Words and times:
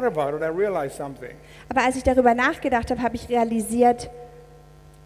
thought 0.00 0.04
about 0.04 0.34
it, 0.36 0.42
I 0.42 0.48
realized 0.48 0.96
something. 0.96 1.36
Aber 1.68 1.82
als 1.84 1.96
ich 1.96 2.02
darüber 2.02 2.34
nachgedacht 2.34 2.90
habe, 2.90 3.02
habe 3.02 3.16
ich 3.16 3.28
realisiert, 3.28 4.10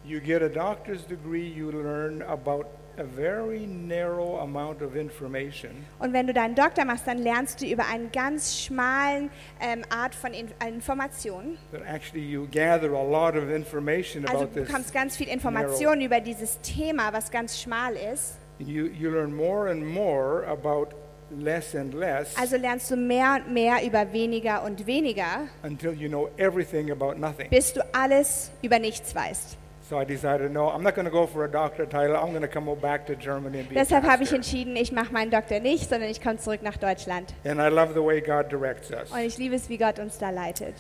You 0.06 0.20
get 0.20 0.42
a 0.42 0.48
doctor's 0.50 1.02
degree, 1.06 1.46
you 1.48 1.70
learn 1.70 2.20
about 2.22 2.67
a 2.99 3.04
very 3.04 3.67
narrow 3.67 4.38
amount 4.38 4.83
of 4.83 4.94
information. 4.96 5.70
und 5.99 6.12
wenn 6.12 6.26
du 6.26 6.34
deinen 6.34 6.54
Doktor 6.54 6.84
machst, 6.84 7.07
dann 7.07 7.18
lernst 7.18 7.62
du 7.62 7.67
über 7.67 7.86
einen 7.88 8.12
ganz 8.12 8.61
schmalen 8.61 9.30
ähm, 9.61 9.82
Art 9.88 10.14
von 10.14 10.34
In 10.34 10.48
Informationen. 10.68 11.57
That 11.73 11.81
actually 11.89 12.23
you 12.23 12.47
gather 12.53 12.93
a 12.93 13.03
lot 13.03 13.35
of 13.35 13.49
information 13.49 14.27
Also 14.27 14.45
about 14.45 14.55
du 14.55 14.61
this. 14.61 14.69
bekommst 14.69 14.93
ganz 14.93 15.17
viel 15.17 15.29
Informationen 15.29 16.03
über 16.03 16.21
dieses 16.21 16.61
Thema, 16.61 17.13
was 17.15 17.31
ganz 17.31 17.59
schmal 17.61 17.95
ist. 17.97 18.37
You, 18.59 18.85
you 18.87 19.11
learn 19.11 19.35
more 19.35 19.71
and 19.71 19.85
more 19.85 20.47
about 20.47 20.95
less 21.30 21.75
and 21.75 21.95
less 21.95 22.36
Also 22.38 22.56
lernst 22.56 22.91
du 22.91 22.96
mehr 22.96 23.36
und 23.45 23.52
mehr 23.52 23.84
über 23.84 24.12
weniger 24.12 24.62
und 24.64 24.86
weniger, 24.86 25.48
until 25.62 25.93
you 25.93 26.09
know 26.09 26.29
everything 26.36 26.91
about 26.91 27.15
nothing. 27.19 27.48
bis 27.51 27.73
du 27.73 27.80
alles 27.92 28.51
über 28.62 28.78
nichts 28.78 29.15
weißt. 29.15 29.56
So 29.88 30.01
I 30.01 30.05
decided, 30.06 30.51
no, 30.51 30.68
I'm 30.70 30.80
not 30.82 30.95
going 30.95 31.05
to 31.05 31.10
go 31.10 31.27
for 31.27 31.45
a 31.45 31.48
doctorate 31.48 31.91
title. 31.91 32.16
I'm 32.16 32.30
going 32.30 32.41
to 32.41 32.48
come 32.48 32.74
back 32.74 33.05
to 33.06 33.15
Germany 33.15 33.60
and 33.60 33.68
be 33.68 33.74
a 33.77 33.80
Deshalb 33.84 34.02
habe 34.05 34.23
ich 34.23 34.30
pastor. 34.30 34.37
entschieden, 34.37 34.77
ich 34.77 34.92
mache 34.92 35.12
meinen 35.12 35.30
Doktor 35.30 35.60
nicht, 35.60 35.91
sondern 35.91 36.09
ich 36.09 36.23
komme 36.23 36.38
zurück 36.38 36.62
nach 36.62 36.79
Deutschland. 36.79 37.34
And 37.45 37.60
I 37.60 37.68
love 37.68 37.93
the 37.93 38.02
way 38.02 38.23
God 38.23 38.51
directs 38.51 38.91
us. 38.91 39.10
Und 39.12 39.18
ich 39.20 39.37
liebe 39.37 39.56
es, 39.56 39.68
wie 39.68 39.77
Gott 39.77 39.98
uns 39.98 40.16
da 40.16 40.30
leitet. 40.30 40.74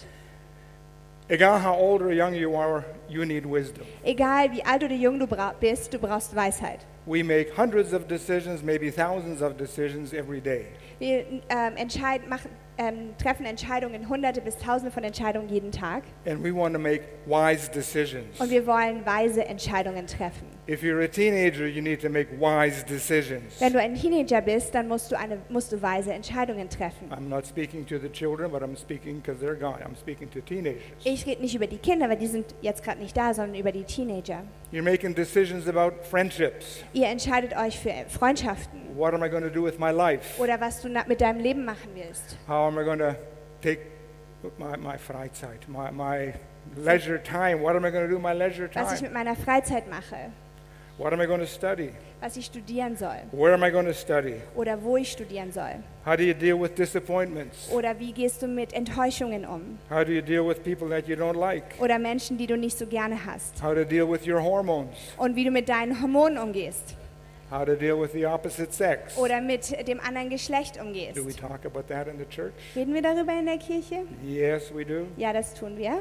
Egal 1.28 1.62
how 1.62 1.76
old 1.78 2.00
or 2.02 2.12
young 2.12 2.34
you 2.34 2.54
are, 2.56 2.82
you 3.08 3.24
need 3.26 3.44
wisdom. 3.44 3.86
Egal 4.04 4.50
wie 4.52 4.64
alt 4.64 4.82
oder 4.84 4.94
jung 4.94 5.18
du 5.18 5.26
bra- 5.26 5.54
bist, 5.58 5.92
du 5.92 5.98
brauchst 5.98 6.34
Weisheit. 6.34 6.80
We 7.06 7.22
make 7.22 7.54
hundreds 7.54 7.92
of 7.92 8.08
decisions, 8.08 8.62
maybe 8.62 8.90
thousands 8.90 9.42
of 9.42 9.58
decisions 9.58 10.14
every 10.14 10.40
day. 10.40 10.68
Wir 10.98 11.26
ähm, 11.50 11.76
entscheiden, 11.76 12.28
machen, 12.30 12.50
ähm, 12.78 13.14
treffen 13.18 13.44
Entscheidungen, 13.44 14.08
hunderte 14.08 14.40
bis 14.40 14.56
tausende 14.56 14.90
von 14.90 15.04
Entscheidungen 15.04 15.48
jeden 15.50 15.70
Tag. 15.70 16.04
And 16.26 16.42
we 16.42 16.50
want 16.54 16.72
to 16.72 16.80
make 16.80 17.02
wise 17.26 17.70
decisions. 17.70 18.40
Und 18.40 18.50
wir 18.50 18.66
wollen 18.66 19.04
weise 19.04 19.44
Entscheidungen 19.44 20.06
treffen. 20.06 20.46
If 20.66 20.82
you're 20.82 21.02
a 21.02 21.08
teenager, 21.08 21.68
you 21.68 21.82
need 21.82 22.00
to 22.00 22.08
make 22.08 22.28
wise 22.40 22.82
decisions. 22.84 23.60
Wenn 23.60 23.74
du 23.74 23.78
ein 23.78 23.94
Teenager 23.94 24.40
bist, 24.40 24.74
dann 24.74 24.88
musst 24.88 25.12
du, 25.12 25.18
eine, 25.18 25.38
musst 25.50 25.70
du 25.72 25.82
weise 25.82 26.10
Entscheidungen 26.14 26.70
treffen. 26.70 27.10
I'm 27.10 27.28
not 27.28 27.44
speaking 27.46 27.84
to 27.86 27.98
the 27.98 28.08
children, 28.08 28.50
but 28.50 28.62
I'm 28.62 28.74
speaking 28.74 29.20
because 29.20 29.38
they're 29.44 29.58
gone. 29.58 29.82
I'm 29.84 29.94
speaking 29.94 30.30
to 30.30 30.40
teenagers. 30.40 30.80
Ich 31.04 31.26
rede 31.26 31.42
nicht 31.42 31.54
über 31.54 31.66
die 31.66 31.76
Kinder, 31.76 32.08
weil 32.08 32.16
die 32.16 32.28
sind 32.28 32.54
jetzt 32.62 32.82
gerade 32.82 32.98
nicht 33.00 33.14
da, 33.14 33.34
sondern 33.34 33.60
über 33.60 33.72
die 33.72 33.84
Teenager. 33.84 34.42
You're 34.72 34.82
making 34.82 35.14
decisions 35.14 35.68
about 35.68 36.02
friendships. 36.08 36.82
Ihr 36.94 37.08
entscheidet 37.08 37.54
euch 37.54 37.78
für 37.78 37.92
Freundschaften 38.08 38.80
What 38.96 39.12
am 39.12 39.22
I 39.22 39.28
going 39.28 39.44
to 39.44 39.50
do 39.50 39.62
with 39.62 39.78
my 39.78 39.90
life? 39.90 40.40
oder 40.42 40.58
was 40.62 40.80
du 40.80 40.88
mit 40.88 41.20
deinem 41.20 41.40
Leben 41.40 41.66
machen 41.66 41.90
willst. 41.94 42.38
How 42.48 42.68
am 42.68 42.78
I 42.78 42.84
going 42.84 43.00
to 43.00 43.14
take 43.60 43.80
my, 44.58 44.78
my 44.78 44.96
Freizeit, 44.96 45.68
my, 45.68 45.90
my 45.90 46.32
leisure 46.76 47.22
time? 47.22 47.60
What 47.60 47.76
am 47.76 47.84
I 47.84 47.90
going 47.90 48.08
to 48.08 48.14
do 48.14 48.18
my 48.18 48.32
leisure 48.32 48.70
Was 48.72 48.94
ich 48.94 49.00
time? 49.00 49.10
mit 49.10 49.12
meiner 49.12 49.36
Freizeit 49.36 49.90
mache, 49.90 50.32
What 50.96 51.12
am 51.12 51.20
I 51.20 51.26
going 51.26 51.40
to 51.40 51.46
study? 51.46 51.90
was 52.20 52.36
ich 52.36 52.46
studieren 52.46 52.96
soll 52.96 53.16
Where 53.32 53.52
am 53.52 53.64
I 53.64 53.70
going 53.70 53.86
to 53.86 53.92
study? 53.92 54.36
oder 54.54 54.80
wo 54.80 54.96
ich 54.96 55.10
studieren 55.10 55.52
soll. 55.52 55.82
How 56.06 56.16
do 56.16 56.22
you 56.22 56.34
deal 56.34 56.56
with 56.60 56.74
disappointments? 56.76 57.68
Oder 57.72 57.98
wie 57.98 58.12
gehst 58.12 58.42
du 58.42 58.46
mit 58.46 58.72
Enttäuschungen 58.72 59.44
um? 59.44 59.78
How 59.90 60.04
do 60.04 60.12
you 60.12 60.22
deal 60.22 60.46
with 60.46 60.62
people 60.62 60.88
that 60.90 61.08
you 61.08 61.16
don't 61.16 61.36
like? 61.36 61.64
Oder 61.80 61.98
Menschen, 61.98 62.38
die 62.38 62.46
du 62.46 62.56
nicht 62.56 62.78
so 62.78 62.86
gerne 62.86 63.26
hast. 63.26 63.60
How 63.60 63.74
to 63.74 63.84
deal 63.84 64.08
with 64.08 64.24
your 64.26 64.40
hormones? 64.40 64.96
Und 65.18 65.34
wie 65.34 65.44
du 65.44 65.50
mit 65.50 65.68
deinen 65.68 66.00
Hormonen 66.00 66.38
umgehst. 66.38 66.94
How 67.50 67.64
to 67.64 67.74
deal 67.74 68.00
with 68.00 68.12
the 68.12 68.26
opposite 68.26 68.72
sex? 68.72 69.18
Oder 69.18 69.40
mit 69.40 69.86
dem 69.86 70.00
anderen 70.00 70.30
Geschlecht 70.30 70.80
umgehst. 70.80 71.16
Do 71.16 71.26
we 71.26 71.34
talk 71.34 71.66
about 71.66 71.88
that 71.88 72.06
in 72.06 72.18
the 72.18 72.24
church? 72.24 72.52
Reden 72.74 72.94
wir 72.94 73.02
darüber 73.02 73.32
in 73.38 73.46
der 73.46 73.58
Kirche? 73.58 74.04
Yes, 74.24 74.72
we 74.74 74.84
do. 74.84 75.06
Ja, 75.16 75.32
das 75.32 75.54
tun 75.54 75.76
wir. 75.76 76.00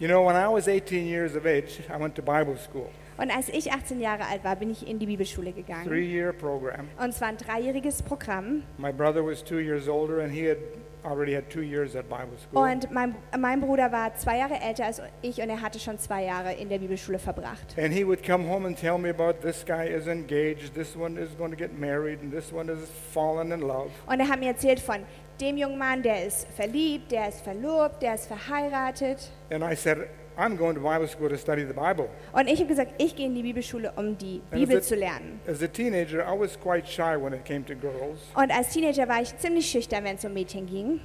You 0.00 0.08
know, 0.08 0.26
when 0.26 0.34
I 0.34 0.48
was 0.48 0.66
18 0.66 1.06
years 1.06 1.36
of 1.36 1.44
age, 1.44 1.80
I 1.90 2.00
went 2.00 2.14
to 2.16 2.22
Bible 2.22 2.56
school, 2.56 2.88
Und 3.20 3.30
als 3.30 3.50
ich 3.50 3.70
18 3.70 4.00
Jahre 4.00 4.24
alt 4.24 4.44
war, 4.44 4.56
bin 4.56 4.70
ich 4.70 4.88
in 4.88 4.98
die 4.98 5.04
Bibelschule 5.04 5.52
gegangen. 5.52 5.86
three-year 5.86 6.32
program. 6.32 6.88
Und 6.98 7.12
zwar 7.12 7.28
ein 7.28 7.36
dreijähriges 7.36 8.00
Programm. 8.02 8.62
My 8.78 8.92
brother 8.92 9.22
was 9.24 9.44
two 9.44 9.58
years 9.58 9.88
older, 9.88 10.22
and 10.22 10.32
he 10.32 10.48
had 10.48 10.56
already 11.04 11.34
had 11.34 11.50
two 11.50 11.60
years 11.60 11.94
at 11.94 12.08
Bible 12.08 12.38
school. 12.38 12.62
Und 12.62 12.90
mein, 12.90 13.14
mein 13.38 13.60
Bruder 13.60 13.92
war 13.92 14.14
zwei 14.14 14.38
Jahre 14.38 14.54
älter 14.60 14.86
als 14.86 15.02
ich 15.20 15.40
und 15.42 15.50
er 15.50 15.60
hatte 15.60 15.78
schon 15.78 15.98
zwei 15.98 16.24
Jahre 16.24 16.54
in 16.54 16.70
der 16.70 16.78
Bibelschule 16.78 17.18
verbracht. 17.18 17.76
And 17.76 17.92
he 17.92 18.06
would 18.06 18.24
come 18.26 18.48
home 18.48 18.66
and 18.66 18.78
tell 18.78 18.96
me 18.96 19.10
about 19.10 19.42
this 19.42 19.64
guy 19.66 19.86
is 19.86 20.06
engaged, 20.06 20.74
this 20.74 20.96
one 20.96 21.20
is 21.20 21.28
going 21.36 21.50
to 21.50 21.56
get 21.56 21.78
married, 21.78 22.20
and 22.22 22.32
this 22.32 22.50
one 22.52 22.72
is 22.72 22.78
fallen 23.12 23.52
in 23.52 23.60
love. 23.60 23.90
Und 24.06 24.20
er 24.20 24.28
hat 24.28 24.40
mir 24.40 24.48
erzählt 24.48 24.80
von 24.80 24.96
dem 25.40 25.56
jungen 25.56 25.78
Mann, 25.78 26.02
der 26.02 26.26
ist 26.26 26.46
verliebt, 26.54 27.12
der 27.12 27.28
ist 27.28 27.42
verlobt, 27.42 28.02
der 28.02 28.14
ist 28.14 28.26
verheiratet. 28.26 29.30
And 29.50 29.62
I 29.62 29.74
said, 29.74 30.06
I'm 30.40 30.56
going 30.56 30.74
to 30.74 30.80
Bible 30.80 31.06
school 31.06 31.28
to 31.28 31.36
study 31.36 31.64
the 31.66 31.74
Bible. 31.74 32.08
Und 32.32 32.48
ich 32.48 32.58
habe 32.60 32.68
gesagt, 32.68 32.92
ich 32.96 33.14
gehe 33.14 33.26
in 33.26 33.34
die 33.34 33.42
Bibelschule, 33.42 33.92
um 33.94 34.16
die 34.16 34.40
Bibel 34.50 34.80
zu 34.80 34.94
lernen. 34.94 35.38
As 35.46 35.62
a 35.62 35.66
teenager, 35.66 36.20
I 36.26 36.38
was 36.38 36.58
quite 36.58 36.86
shy 36.86 37.14
when 37.14 37.34
it 37.34 37.44
came 37.44 37.62
to 37.66 37.74
girls. 37.74 38.20
Und 38.34 38.50
als 38.50 38.70
Teenager 38.70 39.06
war 39.06 39.20
ich 39.20 39.36
ziemlich 39.36 39.70
schüchtern, 39.70 40.02
wenn 40.04 40.16
es 40.16 40.24
um 40.24 40.32
Mädchen 40.32 40.66
ging. 40.66 40.98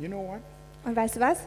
You 0.00 0.08
know 0.08 0.26
what? 0.26 0.40
Und 0.84 0.96
weißt 0.96 1.14
du 1.14 1.20
was? 1.20 1.46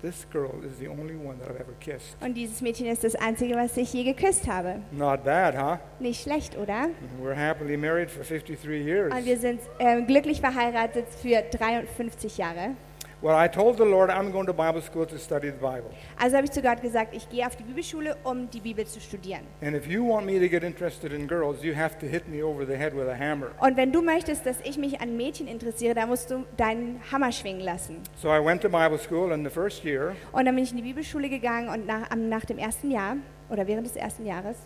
This 0.00 0.26
girl 0.30 0.62
is 0.64 0.78
the 0.78 0.88
only 0.88 1.16
one 1.16 1.38
that 1.40 1.50
I've 1.50 1.60
ever 1.60 1.74
kissed. 1.78 2.16
Und 2.22 2.34
dieses 2.34 2.62
Mädchen 2.62 2.86
ist 2.86 3.04
das 3.04 3.14
Einzige, 3.16 3.56
was 3.56 3.76
ich 3.76 3.92
je 3.92 4.04
geküsst 4.04 4.48
habe. 4.48 4.76
Not 4.92 5.24
bad, 5.24 5.56
huh? 5.56 5.78
Nicht 5.98 6.22
schlecht, 6.22 6.56
oder? 6.56 6.86
We're 7.22 7.36
happily 7.36 7.76
married 7.76 8.10
for 8.10 8.24
53 8.24 8.82
years. 8.82 9.12
Und 9.12 9.26
wir 9.26 9.36
sind 9.36 9.60
ähm, 9.78 10.06
glücklich 10.06 10.40
verheiratet 10.40 11.06
für 11.20 11.42
53 11.42 12.38
Jahre. 12.38 12.76
Well, 13.20 13.34
I 13.36 13.48
told 13.48 13.78
the 13.78 13.84
Lord 13.84 14.10
I'm 14.10 14.30
going 14.30 14.46
to 14.46 14.52
Bible 14.52 14.80
school 14.80 15.04
to 15.04 15.18
study 15.18 15.50
the 15.50 15.56
Bible. 15.56 15.90
Also 16.20 16.36
habe 16.36 16.44
ich 16.44 16.52
zu 16.52 16.62
Gott 16.62 16.80
gesagt, 16.80 17.12
ich 17.16 17.28
gehe 17.28 17.44
auf 17.44 17.56
die 17.56 17.64
Bibelschule, 17.64 18.16
um 18.22 18.48
die 18.48 18.60
Bibel 18.60 18.86
zu 18.86 19.00
studieren. 19.00 19.40
And 19.60 19.74
if 19.74 19.88
you 19.88 20.08
want 20.08 20.24
me 20.24 20.38
to 20.38 20.48
get 20.48 20.62
interested 20.62 21.12
in 21.12 21.26
girls, 21.26 21.64
you 21.64 21.74
have 21.74 21.98
to 21.98 22.06
hit 22.06 22.28
me 22.28 22.44
over 22.44 22.64
the 22.64 22.76
head 22.76 22.94
with 22.94 23.08
a 23.08 23.18
hammer. 23.18 23.50
Und 23.58 23.76
wenn 23.76 23.90
du 23.90 24.02
möchtest, 24.02 24.46
dass 24.46 24.60
ich 24.62 24.78
mich 24.78 25.00
an 25.00 25.16
Mädchen 25.16 25.48
interessiere, 25.48 25.94
dann 25.94 26.08
musst 26.08 26.30
du 26.30 26.44
deinen 26.56 27.00
Hammer 27.10 27.32
schwingen 27.32 27.62
lassen. 27.62 27.96
So 28.22 28.28
I 28.28 28.38
went 28.38 28.62
to 28.62 28.68
Bible 28.68 28.98
school 28.98 29.32
in 29.32 29.42
the 29.42 29.50
first 29.50 29.84
year. 29.84 30.14
Und 30.30 30.44
dann 30.44 30.54
bin 30.54 30.62
ich 30.62 30.70
in 30.70 30.76
die 30.76 30.84
Bibelschule 30.84 31.28
gegangen 31.28 31.70
und 31.70 31.86
nach, 31.88 32.14
nach 32.14 32.44
dem 32.44 32.58
ersten 32.58 32.92
Jahr 32.92 33.16
oder 33.50 33.66
während 33.66 33.84
des 33.84 33.96
ersten 33.96 34.26
Jahres 34.26 34.58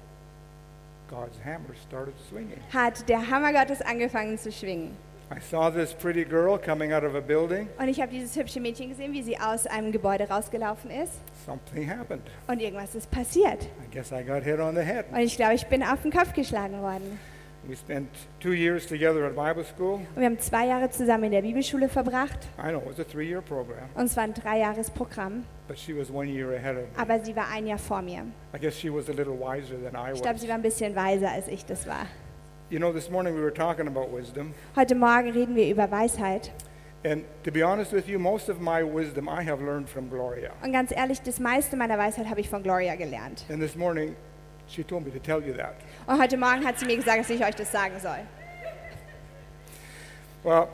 God's 1.09 1.39
hammer 1.43 1.75
started 1.89 2.15
swinging. 2.29 2.59
hat 2.73 3.09
der 3.09 3.31
Hammer 3.31 3.53
Gottes 3.53 3.81
angefangen 3.81 4.37
zu 4.37 4.53
schwingen. 4.53 4.95
I 5.35 5.41
saw 5.41 5.71
this 5.71 5.95
pretty 5.95 6.25
girl 6.25 6.59
coming 6.59 6.93
out 6.93 7.05
of 7.05 7.15
a 7.15 7.21
building. 7.21 7.69
Und 7.79 7.89
ich 7.89 8.01
habe 8.01 8.11
dieses 8.13 8.37
hübsche 8.37 8.61
Mädchen 8.61 8.91
gesehen, 8.91 9.13
wie 9.13 9.23
sie 9.23 9.39
aus 9.39 9.67
einem 9.67 9.91
Gebäude 9.91 10.29
rausgelaufen 10.29 10.91
ist. 10.91 11.13
Something 11.47 11.89
happened. 11.89 12.23
Und 12.49 12.61
irgendwas 12.61 12.95
ist 12.95 13.11
passiert. 13.11 13.63
I 13.63 13.95
guess 13.95 14.13
I 14.13 14.23
got 14.23 14.43
hit 14.43 14.61
on 14.61 14.75
the 14.75 14.83
head. 14.83 15.07
Und 15.11 15.21
ich 15.21 15.37
glaube, 15.37 15.55
ich 15.55 15.67
bin 15.69 15.83
auf 15.83 16.03
den 16.03 16.11
Kopf 16.13 16.33
geschlagen 16.35 16.81
worden. 16.83 17.19
We 17.65 17.77
spent 17.77 18.09
two 18.41 18.53
years 18.55 18.85
together 18.87 19.25
at 19.25 19.37
Bible 19.37 19.65
school. 19.65 20.01
Und 20.15 20.17
wir 20.17 20.25
haben 20.27 20.39
zwei 20.41 20.67
Jahre 20.67 20.91
zusammen 20.91 21.25
in 21.25 21.31
der 21.31 21.43
Bibelschule 21.43 21.89
verbracht. 21.89 22.39
I 22.59 22.71
know 22.71 22.79
it 22.81 22.87
was 22.89 22.99
a 22.99 23.05
three-year 23.05 23.41
program, 23.41 23.89
Und 23.95 24.07
es 24.07 24.17
war 24.17 24.25
ein 24.25 24.35
Dreijahresprogramm. 24.35 25.45
but 25.69 25.79
she 25.79 25.97
was 25.97 26.11
one 26.11 26.29
year 26.29 26.49
ahead 26.57 26.77
of 26.77 26.83
me. 26.83 26.99
Aber 27.01 27.25
sie 27.25 27.35
war 27.37 27.47
ein 27.53 27.67
Jahr 27.69 27.79
vor 27.79 28.03
mir. 28.03 28.25
I 28.53 28.59
guess 28.61 28.75
she 28.77 28.93
was 28.93 29.09
a 29.09 29.13
little 29.13 29.39
wiser 29.39 29.77
than 29.81 29.95
I 29.95 30.13
Ich 30.13 30.21
glaube, 30.21 30.35
was. 30.35 30.43
sie 30.43 30.49
war 30.49 30.57
ein 30.57 30.63
bisschen 30.63 30.97
weiser, 30.97 31.31
als 31.31 31.47
ich 31.47 31.65
das 31.65 31.87
war. 31.87 32.07
You 32.73 32.79
know, 32.79 32.91
this 32.91 33.11
morning 33.11 33.35
we 33.35 33.43
were 33.43 33.51
talking 33.51 33.87
about 33.87 34.09
wisdom, 34.11 34.55
Heute 34.75 34.95
Morgen 34.95 35.31
reden 35.33 35.55
wir 35.55 35.69
über 35.69 35.91
Weisheit. 35.91 36.53
and 37.05 37.23
to 37.45 37.51
be 37.51 37.63
honest 37.63 37.93
with 37.93 38.09
you, 38.09 38.19
most 38.19 38.49
of 38.49 38.63
my 38.63 38.83
wisdom 38.83 39.29
I 39.29 39.43
have 39.43 39.61
learned 39.61 39.91
from 39.91 40.09
Gloria. 40.09 40.53
Und 40.63 40.73
ganz 40.73 40.91
ehrlich, 40.91 41.21
das 41.21 41.39
meiste 41.39 41.77
meiner 41.77 41.99
Weisheit 41.99 42.31
habe 42.31 42.41
ich 42.41 42.49
von 42.49 42.63
Gloria 42.63 42.95
gelernt. 42.95 43.45
And 43.51 43.61
this 43.61 43.77
morning, 43.77 44.17
she 44.69 44.83
told 44.83 45.05
me 45.05 45.13
to 45.13 45.19
tell 45.19 45.47
you 45.47 45.53
that. 45.53 45.75
Und 46.07 46.19
heute 46.19 46.39
Morgen 46.39 46.65
hat 46.65 46.79
sie 46.79 46.87
mir 46.87 46.97
gesagt, 46.97 47.19
dass 47.21 47.29
ich 47.29 47.45
euch 47.45 47.55
das 47.55 47.71
sagen 47.71 48.01
soll. 48.01 48.21
Well, 50.43 50.69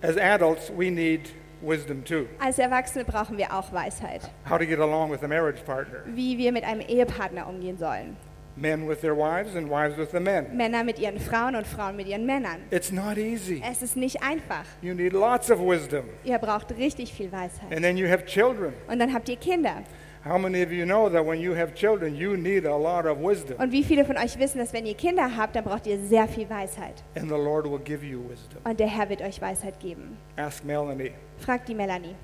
as 0.00 0.16
adults, 0.16 0.72
we 0.74 0.90
need 0.90 1.34
wisdom 1.60 2.02
too. 2.02 2.28
Als 2.38 2.58
Erwachsene 2.58 3.04
brauchen 3.04 3.36
wir 3.36 3.52
auch 3.52 3.70
Weisheit. 3.74 4.22
How 4.48 4.56
to 4.56 4.64
get 4.64 4.78
along 4.78 5.10
with 5.12 5.22
a 5.22 5.28
marriage 5.28 5.62
partner. 5.66 5.98
Wie 6.06 6.38
wir 6.38 6.50
mit 6.50 6.64
einem 6.64 6.80
Ehepartner 6.80 7.46
umgehen 7.46 7.76
sollen. 7.76 8.16
Men 8.56 8.88
with 8.88 9.00
their 9.00 9.16
wives 9.16 9.56
and 9.56 9.68
wives 9.68 9.96
with 9.96 10.10
the 10.12 10.20
men. 10.20 10.56
Männer 10.56 10.84
mit 10.84 10.98
ihren 10.98 11.18
Frauen 11.18 11.56
und 11.56 11.66
Frauen 11.66 11.96
mit 11.96 12.06
ihren 12.06 12.24
Männern. 12.24 12.58
It's 12.70 12.92
not 12.92 13.18
easy. 13.18 13.60
Es 13.68 13.82
ist 13.82 13.96
nicht 13.96 14.22
einfach. 14.22 14.64
You 14.80 14.94
need 14.94 15.12
lots 15.12 15.50
of 15.50 15.58
wisdom. 15.58 16.04
Ihr 16.22 16.38
braucht 16.38 16.76
richtig 16.76 17.12
viel 17.12 17.32
Weisheit. 17.32 17.72
And 17.72 17.82
then 17.82 17.96
you 17.96 18.08
have 18.08 18.24
children. 18.26 18.72
Und 18.86 19.00
dann 19.00 19.12
habt 19.12 19.28
ihr 19.28 19.36
Kinder. 19.36 19.82
How 20.24 20.38
many 20.38 20.62
of 20.62 20.72
you 20.72 20.86
know 20.86 21.10
that 21.10 21.26
when 21.26 21.38
you 21.38 21.54
have 21.54 21.74
children, 21.74 22.14
you 22.14 22.34
need 22.36 22.64
a 22.64 22.76
lot 22.76 23.04
of 23.04 23.18
wisdom? 23.18 23.58
Und 23.58 23.72
wie 23.72 23.84
viele 23.84 24.06
von 24.06 24.16
euch 24.16 24.38
wissen, 24.38 24.58
dass 24.58 24.72
wenn 24.72 24.86
ihr 24.86 24.94
Kinder 24.94 25.36
habt, 25.36 25.54
dann 25.54 25.64
braucht 25.64 25.86
ihr 25.86 25.98
sehr 25.98 26.26
viel 26.28 26.48
Weisheit. 26.48 27.02
And 27.14 27.28
the 27.28 27.36
Lord 27.36 27.66
will 27.70 27.80
give 27.80 28.06
you 28.06 28.20
wisdom. 28.30 28.60
Und 28.64 28.80
der 28.80 28.86
Herr 28.86 29.08
wird 29.10 29.20
euch 29.20 29.42
Weisheit 29.42 29.78
geben. 29.80 30.16
Ask 30.36 30.64
Melanie. 30.64 31.12
Fragt 31.38 31.68
die 31.68 31.74
Melanie. 31.74 32.14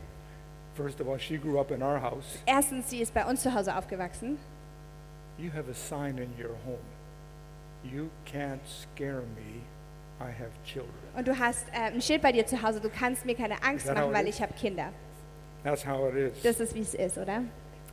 First 0.75 0.99
of 1.00 1.09
all, 1.09 1.19
she 1.19 1.37
grew 1.37 1.61
up 1.61 1.71
in 1.73 1.83
our 1.83 2.00
house. 2.00 2.38
Erstens, 2.47 2.88
sie 2.88 3.03
ist 3.03 3.12
bei 3.12 3.26
uns 3.26 3.43
zu 3.43 3.53
Hause 3.53 3.76
aufgewachsen. 3.76 4.38
You 5.41 5.51
have 5.51 5.71
a 5.71 5.75
sign 5.75 6.19
in 6.19 6.29
your 6.39 6.55
home. 6.67 6.85
You 7.83 8.11
can't 8.27 8.61
scare 8.67 9.23
me 9.37 9.63
I 10.21 10.31
have 10.31 10.51
children. 10.67 10.93
Und 11.17 11.27
du 11.27 11.39
hast 11.39 11.67
äh, 11.73 11.93
ein 11.95 12.03
Schild 12.03 12.21
bei 12.21 12.31
dir 12.33 12.47
zu 12.47 12.63
Hause, 12.63 12.81
du 12.81 12.91
kannst 12.91 13.25
mir 13.25 13.35
keine 13.35 13.55
Angst 13.63 13.87
Is 13.87 13.95
that 13.95 13.97
how 13.97 14.03
machen, 14.03 14.11
it 14.11 14.19
weil 14.19 14.29
is? 14.29 14.35
ich 14.37 14.43
habe 14.43 14.53
Kinder. 14.53 14.93
That's 15.65 15.87
how 15.87 16.13
it 16.13 16.15
is. 16.15 16.43
Das 16.43 16.61
ist, 16.61 16.75
wie 16.75 16.81
es 16.81 16.95
ist, 16.95 17.17
oder? 17.17 17.43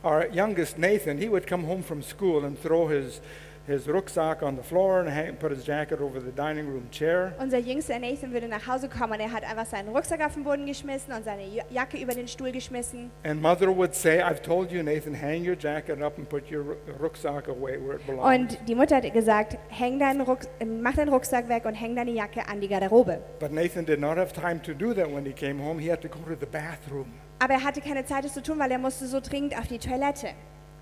Our 0.04 0.26
youngest 0.30 0.78
Nathan, 0.78 1.16
he 1.16 1.28
would 1.30 1.46
come 1.46 1.66
home 1.66 1.82
from 1.82 2.02
school 2.02 2.44
and 2.44 2.60
throw 2.62 2.86
his, 2.88 3.20
his 3.68 3.86
rucksack 3.86 4.42
on 4.42 4.56
the 4.56 4.62
floor 4.62 5.00
and 5.00 5.08
hang, 5.08 5.36
put 5.36 5.50
his 5.52 5.64
jacket 5.64 6.00
over 6.00 6.20
the 6.20 6.32
dining 6.32 6.66
room 6.66 6.90
chair. 6.90 7.32
Unser 7.38 7.58
jüngster 7.58 7.98
Nathan 7.98 8.32
würde 8.32 8.48
nach 8.48 8.66
Hause 8.66 8.88
kommen 8.88 9.12
und 9.12 9.20
er 9.20 9.30
hat 9.30 9.44
einfach 9.44 9.66
seinen 9.66 9.90
Rucksack 9.90 10.24
auf 10.24 10.34
den 10.34 10.42
Boden 10.44 10.66
geschmissen 10.66 11.12
und 11.12 11.24
seine 11.24 11.44
Ja- 11.46 11.64
Jacke 11.70 11.98
über 11.98 12.14
den 12.14 12.26
Stuhl 12.26 12.50
geschmissen. 12.50 13.10
And 13.24 13.40
mother 13.42 13.68
would 13.68 13.94
say, 13.94 14.22
I've 14.22 14.40
told 14.42 14.72
you, 14.72 14.82
Nathan, 14.82 15.14
hang 15.14 15.46
your 15.46 15.56
jacket 15.56 16.00
up 16.02 16.16
and 16.18 16.28
put 16.28 16.50
your 16.50 16.62
ru- 16.64 16.76
rucksack 17.00 17.46
away 17.48 17.78
where 17.78 17.96
it 17.96 18.06
belongs. 18.06 18.34
Und 18.52 18.68
die 18.68 18.74
Mutter 18.74 18.96
hat 18.96 19.12
gesagt, 19.12 19.58
häng 19.68 19.98
deinen 19.98 20.22
Ruck, 20.22 20.40
mach 20.64 20.94
deinen 20.94 21.10
Rucksack 21.10 21.48
weg 21.48 21.64
und 21.66 21.74
häng 21.74 21.94
deine 21.94 22.10
Jacke 22.12 22.48
an 22.48 22.60
die 22.60 22.68
Garderobe. 22.68 23.20
But 23.38 23.52
Nathan 23.52 23.84
did 23.84 24.00
not 24.00 24.16
have 24.16 24.32
time 24.32 24.60
to 24.62 24.72
do 24.72 24.94
that 24.94 25.06
when 25.14 25.24
he 25.26 25.32
came 25.32 25.62
home. 25.62 25.78
He 25.80 25.90
had 25.90 26.00
to 26.00 26.08
go 26.08 26.18
to 26.20 26.36
the 26.40 26.46
bathroom. 26.46 27.12
Aber 27.38 27.52
er 27.54 27.62
hatte 27.64 27.80
keine 27.80 28.04
Zeit, 28.04 28.24
das 28.24 28.32
zu 28.34 28.42
tun, 28.42 28.58
weil 28.58 28.70
er 28.72 28.78
musste 28.78 29.06
so 29.06 29.20
dringend 29.20 29.56
auf 29.56 29.66
die 29.68 29.78
Toilette. 29.78 30.28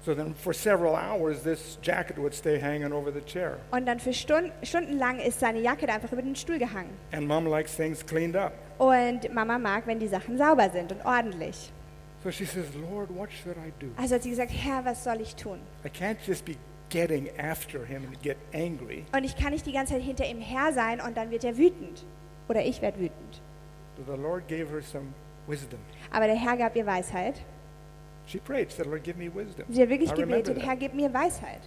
So 0.07 0.15
then 0.15 0.35
for 0.35 0.53
several 0.53 0.95
hours, 0.95 1.43
this 1.43 1.79
jacket 1.83 2.17
would 2.17 2.33
stay 2.33 2.61
hanging 2.61 2.93
over 2.93 3.11
the 3.11 3.23
chair. 3.23 3.59
Und 3.73 3.87
dann 3.87 3.99
für 3.99 4.13
Stunden, 4.13 4.53
stundenlang 4.63 5.19
ist 5.19 5.41
seine 5.41 5.59
Jacke 5.59 5.85
da 5.89 5.95
einfach 5.95 6.13
über 6.13 6.23
den 6.23 6.37
Stuhl 6.37 6.59
gehangen. 6.59 6.91
And 7.11 7.27
mom 7.27 7.45
likes 7.45 7.75
things 7.75 8.07
cleaned 8.07 8.37
up. 8.37 8.53
Und 8.79 9.35
Mama 9.35 9.59
mag, 9.59 9.85
wenn 9.89 9.99
die 9.99 10.07
Sachen 10.07 10.39
sauber 10.39 10.71
sind 10.71 10.93
und 10.93 11.05
ordentlich. 11.05 11.73
So 12.23 12.31
she 12.31 12.45
says, 12.45 12.67
Lord, 12.89 13.11
what 13.11 13.33
should 13.33 13.57
I 13.57 13.73
do? 13.81 13.89
Also 13.97 14.15
hat 14.15 14.23
sie 14.23 14.31
gesagt, 14.31 14.53
Herr, 14.53 14.85
was 14.85 15.03
soll 15.03 15.21
ich 15.21 15.35
tun? 15.35 15.59
I 15.85 15.89
can't 15.89 16.19
just 16.25 16.45
be 16.45 16.55
getting 16.89 17.29
after 17.41 17.85
him 17.85 18.05
and 18.05 18.23
get 18.23 18.37
angry. 18.55 19.05
Und 19.13 19.25
ich 19.25 19.37
kann 19.37 19.53
nicht 19.53 19.67
die 19.67 19.73
ganze 19.73 19.95
Zeit 19.95 20.03
hinter 20.03 20.25
ihm 20.25 20.41
her 20.41 20.73
sein 20.73 21.01
und 21.01 21.17
dann 21.17 21.33
wird 21.33 21.43
er 21.43 21.59
wütend. 21.59 22.05
Oder 22.49 22.65
ich 22.65 22.81
werde 22.81 23.01
wütend. 23.01 23.43
So 23.97 24.05
the 24.15 24.23
Lord 24.23 24.47
gave 24.47 24.71
her 24.71 24.83
some 24.83 25.07
wisdom. 25.49 25.81
Aber 26.13 26.29
der 26.29 26.37
Herr 26.37 26.57
gab 26.57 26.77
ihr 26.77 26.87
Weisheit. 26.87 27.41
She 28.27 28.39
prayed, 28.39 28.73
said, 28.73 28.87
Lord, 28.87 29.05
give 29.05 29.17
me 29.17 29.29
wisdom. 29.29 29.67
Sie 29.71 29.81
hat 29.81 29.89
wirklich 29.89 30.11
I 30.11 30.15
remember 30.15 30.43
gebetet, 30.53 30.55
that. 30.57 30.65
Herr, 30.65 30.77
gib 30.77 30.95
mir 30.95 31.13
Weisheit. 31.13 31.61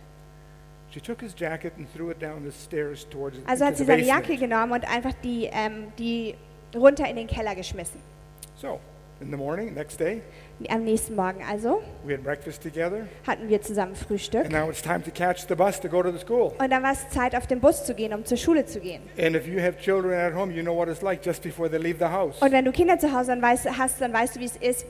She 0.91 0.99
took 0.99 1.21
his 1.21 1.33
jacket 1.33 1.73
and 1.77 1.87
threw 1.93 2.09
it 2.09 2.19
down 2.19 2.43
the 2.43 2.51
stairs 2.51 3.05
towards 3.09 3.37
Also 3.47 3.63
into 3.63 3.65
hat 3.65 3.77
the 3.77 3.83
sie 3.83 3.85
seine 3.85 4.01
basement. 4.01 4.27
Jacke 4.27 4.37
genommen 4.39 4.73
und 4.73 4.85
einfach 4.91 5.13
die, 5.23 5.47
ähm, 5.51 5.93
die 5.97 6.35
runter 6.75 7.07
in 7.07 7.15
den 7.15 7.27
Keller 7.27 7.55
geschmissen. 7.55 8.01
So, 8.57 8.79
in 9.21 9.29
the 9.31 9.37
morning, 9.37 9.73
next 9.73 9.99
day, 9.99 10.21
Am 10.67 10.83
nächsten 10.83 11.15
Morgen 11.15 11.41
also 11.49 11.81
we 12.03 12.13
had 12.13 12.23
breakfast 12.23 12.61
together, 12.61 13.07
hatten 13.25 13.47
wir 13.47 13.61
zusammen 13.61 13.95
Frühstück. 13.95 14.43
and 14.45 14.51
now 14.51 14.69
it's 14.69 14.81
time 14.81 15.01
to 15.01 15.11
catch 15.11 15.47
the 15.47 15.55
bus 15.55 15.79
to 15.79 15.87
go 15.87 16.03
to 16.03 16.11
the 16.11 16.17
school. 16.19 16.53
Und 16.59 16.69
dann 16.69 16.83
war 16.83 16.91
es 16.91 17.09
Zeit, 17.09 17.33
auf 17.35 17.47
den 17.47 17.59
Bus 17.61 17.85
zu 17.85 17.93
gehen, 17.95 18.13
um 18.13 18.25
zur 18.25 18.37
Schule 18.37 18.65
zu 18.65 18.79
gehen. 18.79 19.01
And 19.17 19.35
if 19.35 19.47
you 19.47 19.61
have 19.61 19.77
children 19.79 20.13
at 20.13 20.33
home, 20.33 20.53
you 20.53 20.61
know 20.61 20.75
what 20.75 20.89
it's 20.89 21.01
like 21.01 21.25
just 21.25 21.41
before 21.43 21.69
they 21.69 21.79
leave 21.79 21.99
the 21.99 22.11
house. 22.11 22.41
Und 22.41 22.51
wenn 22.51 22.65
du 22.65 22.71
Kinder 22.71 22.99
zu 22.99 23.13
Hause 23.13 23.37
hast, 23.77 24.01
dann 24.01 24.11
weißt 24.11 24.35
du, 24.35 24.39
wie 24.41 24.45
es 24.45 24.57
ist, 24.57 24.85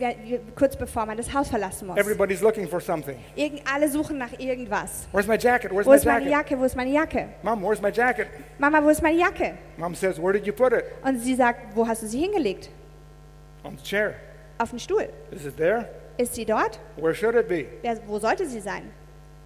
kurz 0.55 0.75
bevor 0.75 1.05
man 1.05 1.17
das 1.17 1.33
Haus 1.33 1.49
verlassen 1.49 1.87
muss. 1.87 1.97
Everybody's 1.97 2.41
looking 2.41 2.67
for 2.67 2.81
something. 2.81 3.17
Irgend, 3.35 3.61
alle 3.71 3.89
suchen 3.89 4.17
nach 4.17 4.31
irgendwas. 4.39 5.07
Where's 5.11 5.27
my 5.27 5.37
jacket? 5.37 5.71
Where's 5.71 5.85
Wo 5.85 5.93
ist 5.93 6.05
meine? 6.05 6.29
Jacke? 6.29 6.57
Wo 6.57 6.63
ist 6.63 6.75
meine 6.75 6.91
Jacke? 6.91 7.27
Mom, 7.43 7.61
where's 7.61 7.81
my 7.81 7.89
jacket? 7.89 8.27
Mama, 8.57 8.83
wo 8.83 8.89
ist 8.89 9.01
meine 9.03 9.17
Jacke? 9.19 9.53
Mom 9.77 9.93
says, 9.93 10.19
Where 10.19 10.33
did 10.33 10.45
you 10.47 10.53
put 10.53 10.73
it? 10.73 10.83
Und 11.03 11.19
sie 11.19 11.35
sagt, 11.35 11.75
wo 11.75 11.87
hast 11.87 12.01
du 12.03 12.07
sie 12.07 12.19
hingelegt? 12.21 12.69
On 13.63 13.77
the 13.77 13.83
chair. 13.83 14.15
Auf 14.59 14.69
den 14.71 14.79
Stuhl. 14.79 15.09
Is 15.31 15.45
it 15.45 15.57
there? 15.57 15.87
Ist 16.17 16.35
sie 16.35 16.45
dort? 16.45 16.79
Where 16.97 17.15
should 17.15 17.33
it 17.35 17.47
be? 17.47 17.65
Wer, 17.81 17.97
wo 18.07 18.19
sollte 18.19 18.45
sie 18.45 18.59
sein? 18.59 18.83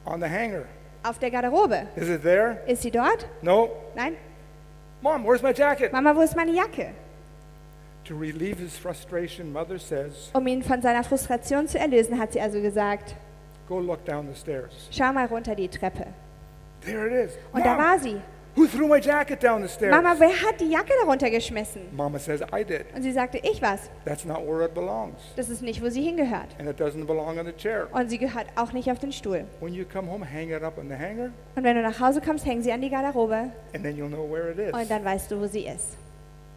On 0.06 0.20
the 0.20 0.28
hanger. 0.28 0.64
Auf 1.04 1.20
der 1.20 1.30
Garderobe. 1.30 1.88
Is 1.96 2.10
it 2.10 2.24
there? 2.24 2.58
Ist 2.66 2.82
sie 2.82 2.92
dort? 2.92 3.28
No. 3.42 3.70
Nein? 3.96 4.16
Mom, 5.02 5.24
where's 5.24 5.42
my 5.44 5.52
jacket? 5.54 5.92
Mama, 5.94 6.16
wo 6.16 6.22
ist 6.22 6.36
meine 6.36 6.52
Jacke? 6.54 6.94
To 8.06 8.16
relieve 8.18 8.58
his 8.60 8.76
frustration, 8.78 9.52
mother 9.54 9.78
says, 9.78 10.30
Um 10.34 10.48
ihn 10.48 10.64
von 10.64 10.82
seiner 10.82 11.04
Frustration 11.04 11.68
zu 11.68 11.78
erlösen, 11.78 12.18
hat 12.20 12.34
sie 12.34 12.42
also 12.42 12.60
gesagt, 12.62 13.16
Go 13.70 13.80
look 13.80 14.04
down 14.06 14.28
the 14.28 14.38
stairs. 14.38 14.88
schau 14.92 15.14
mal 15.14 15.26
runter 15.28 15.56
die 15.56 15.68
Treppe. 15.70 16.08
There 16.82 17.08
it 17.08 17.30
is. 17.30 17.38
Und 17.54 17.64
da 17.66 17.76
Mom, 17.76 17.84
war 17.84 18.00
sie. 18.00 18.18
Who 18.56 18.68
threw 18.68 18.88
my 18.88 19.00
jacket 19.00 19.42
down 19.42 19.62
the 19.62 19.68
stairs? 19.68 19.92
Mama, 19.92 20.16
wer 20.20 20.30
hat 20.30 20.60
die 20.60 20.70
Jacke 20.70 20.94
darunter 21.02 21.30
geschmissen? 21.30 21.82
Mama 21.96 22.20
says, 22.20 22.42
I 22.54 22.64
did. 22.64 22.86
Und 22.96 23.02
sie 23.04 23.12
sagte, 23.12 23.40
ich 23.40 23.62
was. 23.62 23.90
That's 24.06 24.26
not 24.26 24.46
where 24.46 24.64
it 24.66 24.74
belongs. 24.74 25.18
Das 25.36 25.50
ist 25.50 25.62
nicht, 25.62 25.82
wo 25.84 25.90
sie 25.90 26.02
hingehört. 26.04 26.48
And 26.60 26.70
it 26.70 26.80
doesn't 26.80 27.06
belong 27.06 27.40
on 27.40 27.46
the 27.46 27.54
chair. 27.54 27.88
Und 27.92 28.10
sie 28.10 28.18
gehört 28.18 28.48
auch 28.56 28.72
nicht 28.74 28.90
auf 28.92 29.00
den 29.00 29.12
Stuhl. 29.12 29.46
When 29.60 29.74
you 29.74 29.86
come 29.86 30.10
home, 30.12 30.24
hang 30.26 30.50
it 30.52 30.64
up 30.64 30.78
on 30.78 30.88
the 30.90 30.96
hanger, 30.96 31.32
Und 31.56 31.64
wenn 31.64 31.76
du 31.76 31.82
nach 31.82 32.00
Hause 32.00 32.22
kommst, 32.22 32.46
häng 32.46 32.62
sie 32.62 32.72
an 32.72 32.82
die 32.82 32.90
Garderobe 32.90 33.52
and 33.74 33.84
then 33.84 33.98
you'll 33.98 34.10
know 34.10 34.30
where 34.30 34.52
it 34.52 34.60
is. 34.60 34.74
und 34.74 34.90
dann 34.90 35.04
weißt 35.04 35.32
du, 35.32 35.40
wo 35.40 35.48
sie 35.48 35.66
ist. 35.68 35.98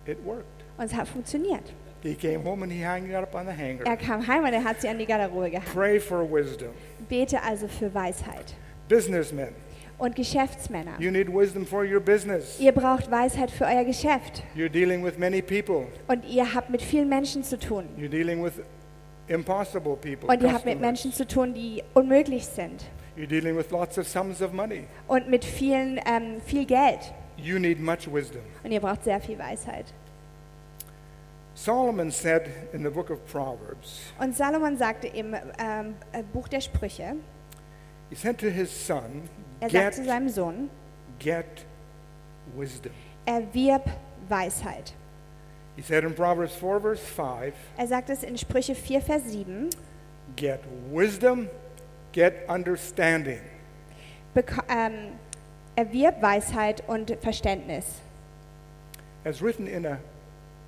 It 0.07 0.19
worked. 0.25 0.45
Und 0.79 0.85
es 0.85 0.95
hat 0.95 1.09
funktioniert. 1.09 1.73
He 2.03 2.15
came 2.15 2.45
home 2.45 2.63
and 2.63 2.71
he 2.73 2.85
hung 2.87 3.09
it 3.09 3.15
up 3.17 3.35
on 3.35 3.47
the 3.47 3.51
Er 3.53 3.57
hanger. 3.57 3.97
kam 3.97 4.25
heim 4.27 4.45
und 4.45 4.53
er 4.53 4.63
hat 4.63 4.81
sie 4.81 4.89
an 4.89 4.99
die 4.99 5.07
Garderobe 5.07 5.51
gehangen. 5.51 5.73
Pray 5.73 5.99
for 5.99 6.23
wisdom. 6.31 6.69
Bete 7.09 7.43
also 7.43 7.67
für 7.67 7.93
Weisheit. 7.93 8.55
Businessmen, 8.89 9.49
Und 9.99 10.15
Geschäftsmänner, 10.15 10.93
you 10.99 11.11
need 11.11 11.29
wisdom 11.29 11.65
for 11.65 11.83
your 11.83 12.01
business. 12.01 12.61
ihr 12.61 12.73
braucht 12.73 13.11
Weisheit 13.11 13.51
für 13.51 13.65
euer 13.65 13.85
Geschäft. 13.85 14.43
You're 14.55 14.69
dealing 14.69 15.03
with 15.03 15.17
many 15.17 15.41
people. 15.41 15.87
Und 16.07 16.25
ihr 16.27 16.53
habt 16.55 16.69
mit 16.71 16.83
vielen 16.83 17.09
Menschen 17.09 17.43
zu 17.43 17.59
tun. 17.59 17.85
You're 17.99 18.11
dealing 18.11 18.45
with 18.45 18.53
impossible 19.29 19.97
people. 19.97 20.29
Und 20.29 20.43
ihr 20.43 20.53
habt 20.53 20.67
mit. 20.67 20.81
Menschen 20.81 21.13
zu 21.13 21.27
tun, 21.27 21.55
die 21.55 21.83
unmöglich 21.95 22.45
sind. 22.45 22.85
You're 23.17 23.27
dealing 23.27 23.57
with 23.57 23.71
lots 23.71 23.97
of 23.97 24.07
sums 24.07 24.43
of 24.43 24.53
money. 24.53 24.85
Und 25.09 25.31
mit 25.31 25.45
vielen, 25.45 25.99
ähm, 26.07 26.43
viel 26.45 26.67
Geld. 26.67 27.01
You 27.39 27.59
need 27.59 27.81
much 27.81 28.13
wisdom. 28.13 28.43
Und 28.63 28.73
ihr 28.73 28.81
braucht 28.81 29.05
sehr 29.05 29.21
viel 29.21 29.39
Weisheit. 29.39 29.87
Solomon 31.55 32.11
said 32.11 32.51
in 32.75 32.83
the 32.83 32.91
book 32.91 33.11
of 33.11 33.19
Proverbs, 33.33 34.13
Und 34.19 34.37
Salomon 34.37 34.77
sagte 34.77 35.07
im 35.07 35.35
ähm, 35.35 35.95
äh, 36.13 36.23
Buch 36.23 36.49
der 36.49 36.61
Sprüche, 36.61 37.17
he 38.11 38.15
said 38.15 38.37
to 38.39 38.49
his 38.49 38.71
son, 38.71 39.23
er 39.61 39.69
get, 39.69 39.83
sagt 39.83 39.95
zu 39.97 40.05
seinem 40.05 40.29
Sohn, 40.29 40.71
get 41.19 41.45
wisdom. 42.57 42.93
erwirb 43.25 43.89
Weisheit. 44.29 44.93
He 45.77 45.83
said 45.83 46.05
in 46.05 46.15
Proverbs 46.15 46.55
4, 46.55 46.81
verse 46.81 47.01
5, 47.03 47.55
Er 47.77 47.87
sagt 47.87 48.09
es 48.11 48.23
in 48.23 48.37
Sprüche 48.39 48.75
4, 48.75 49.01
Vers 49.03 49.23
7, 49.31 49.69
get 50.37 50.61
wisdom, 50.91 51.49
get 52.13 52.49
understanding. 52.49 53.41
beko- 54.35 54.63
ähm, 54.69 55.13
erwirb 55.77 56.23
Weisheit 56.23 56.83
und 56.89 57.17
Verständnis. 57.21 57.85
As 59.25 59.43
written 59.43 59.67
in 59.67 59.85
a 59.87 59.99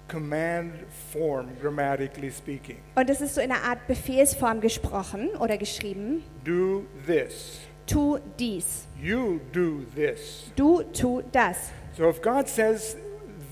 command 0.09 0.73
form, 1.13 1.49
grammatically 1.61 2.31
speaking. 2.31 2.77
Und 2.95 3.09
es 3.09 3.21
ist 3.21 3.35
so 3.35 3.41
in 3.41 3.51
einer 3.53 3.63
Art 3.63 3.87
Befehlsform 3.87 4.61
gesprochen 4.61 5.29
oder 5.39 5.57
geschrieben. 5.57 6.23
Do 6.45 6.85
this. 7.07 7.61
Tu 7.89 8.19
dies. 8.39 8.87
You 9.03 9.41
do 9.53 9.85
this. 9.97 10.51
Du 10.55 10.83
tu 10.93 11.23
das. 11.33 11.71
So 11.97 12.09
if 12.09 12.21
God 12.23 12.47
says 12.47 12.97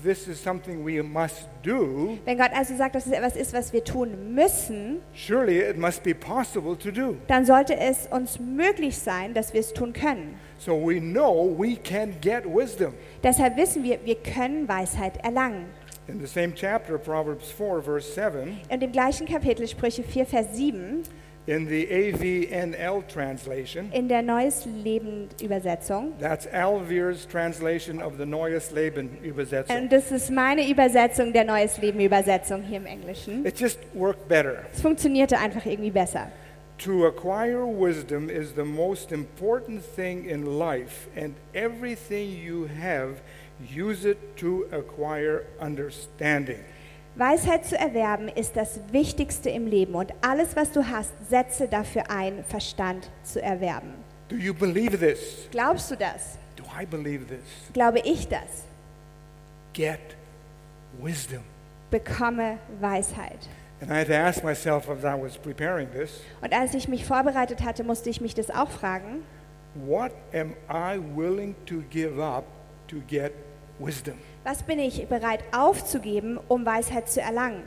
this 0.03 0.27
is 0.27 0.39
something 0.41 0.85
we 0.85 1.01
must 1.01 1.47
do, 1.63 2.17
Wenn 2.23 2.37
Gott 2.37 2.51
also 2.53 2.75
sagt, 2.77 2.95
dass 2.95 3.07
es 3.07 3.11
etwas 3.11 3.35
ist, 3.35 3.51
was 3.53 3.73
wir 3.73 3.83
tun 3.83 4.33
müssen, 4.35 5.01
surely 5.13 5.59
it 5.59 5.77
must 5.77 6.03
be 6.03 6.13
possible 6.13 6.77
to 6.77 6.91
do. 6.91 7.15
dann 7.27 7.45
sollte 7.45 7.75
es 7.77 8.07
uns 8.11 8.39
möglich 8.39 8.97
sein, 8.97 9.33
dass 9.33 9.53
wir 9.53 9.59
es 9.59 9.73
tun 9.73 9.91
können. 9.91 10.35
So 10.59 10.73
we 10.75 10.99
know 11.01 11.53
we 11.57 11.75
can 11.75 12.13
get 12.21 12.45
wisdom. 12.45 12.93
Deshalb 13.23 13.57
wissen 13.57 13.83
wir, 13.83 13.99
wir 14.05 14.15
können 14.15 14.67
Weisheit 14.67 15.17
erlangen. 15.25 15.65
In 16.07 16.21
the 16.21 16.27
same 16.27 16.53
chapter, 16.53 16.97
Proverbs 16.97 17.51
4, 17.51 17.81
verse 17.81 18.13
7, 18.13 18.59
Und 18.69 18.81
im 18.81 18.91
gleichen 18.93 19.27
Kapitel, 19.27 19.67
Sprüche 19.67 20.03
4, 20.03 20.25
Vers 20.25 20.55
7, 20.55 21.03
in 21.47 21.65
the 21.65 21.87
AVNL 21.87 23.07
translation, 23.07 23.89
in 23.93 24.09
der 24.09 24.21
Neues 24.21 24.65
Leben 24.65 25.29
Übersetzung, 25.41 26.13
that's 26.19 26.45
Alvir's 26.47 27.25
translation 27.25 28.01
of 28.01 28.17
the 28.17 28.25
Neues 28.25 28.71
Leben 28.71 29.17
Übersetzung. 29.23 29.75
und 29.75 29.91
das 29.91 30.11
ist 30.11 30.29
meine 30.29 30.69
Übersetzung 30.69 31.31
der 31.31 31.45
Neues 31.45 31.77
Leben 31.77 32.01
Übersetzung 32.01 32.63
hier 32.63 32.77
im 32.77 32.85
Englischen. 32.85 33.45
It 33.45 33.59
just 33.59 33.79
worked 33.93 34.27
better. 34.27 34.65
Es 34.73 34.81
funktionierte 34.81 35.37
einfach 35.39 35.65
irgendwie 35.65 35.91
besser. 35.91 36.29
To 36.79 37.07
acquire 37.07 37.65
wisdom 37.65 38.29
is 38.29 38.53
the 38.53 38.63
most 38.63 39.11
important 39.11 39.81
thing 39.95 40.25
in 40.25 40.59
life, 40.59 41.07
and 41.15 41.33
everything 41.55 42.29
you 42.29 42.67
have, 42.67 43.21
use 43.59 44.05
it 44.07 44.37
to 44.37 44.65
acquire 44.71 45.45
understanding. 45.59 46.59
Weisheit 47.17 47.65
zu 47.65 47.75
erwerben 47.77 48.27
ist 48.27 48.55
das 48.55 48.79
Wichtigste 48.91 49.49
im 49.49 49.65
Leben 49.65 49.95
und 49.95 50.13
alles, 50.21 50.55
was 50.55 50.71
du 50.71 50.85
hast, 50.87 51.11
setze 51.29 51.67
dafür 51.67 52.11
ein, 52.11 52.43
Verstand 52.43 53.09
zu 53.23 53.41
erwerben. 53.41 53.93
Do 54.29 54.35
you 54.35 54.53
believe 54.53 54.97
this? 54.99 55.47
Glaubst 55.51 55.89
du 55.89 55.95
das? 55.95 56.37
Do 56.55 56.63
I 56.79 56.85
believe 56.85 57.25
this? 57.25 57.39
Glaube 57.73 57.99
ich 57.99 58.27
das? 58.27 58.65
Get 59.73 59.99
wisdom. 61.01 61.41
Bekomme 61.89 62.59
Weisheit. 62.79 63.49
And 63.81 63.89
I 63.91 63.99
had 63.99 64.07
to 64.07 64.13
ask 64.15 64.43
myself 64.43 64.89
as 64.89 65.03
I 65.03 65.19
was 65.19 65.37
preparing 65.37 65.87
this, 65.91 66.21
Und 66.41 66.51
als 66.53 66.73
ich 66.73 66.87
mich 66.87 67.05
vorbereitet 67.05 67.63
hatte, 67.63 67.83
musste 67.83 68.09
ich 68.09 68.21
mich 68.21 68.35
das 68.35 68.49
auch 68.51 68.69
fragen. 68.69 69.23
what 69.85 70.11
am 70.33 70.53
I 70.69 70.99
willing 71.15 71.55
to 71.67 71.81
give 71.89 72.21
up 72.21 72.43
to 72.87 72.97
get 73.07 73.31
wisdom? 73.79 74.15
Was 74.47 74.63
bin 74.63 74.79
ich 74.79 75.05
bereit 75.09 75.43
aufzugeben, 75.51 76.39
um 76.47 76.65
Weisheit 76.65 77.09
zu 77.09 77.19
erlangen? 77.19 77.63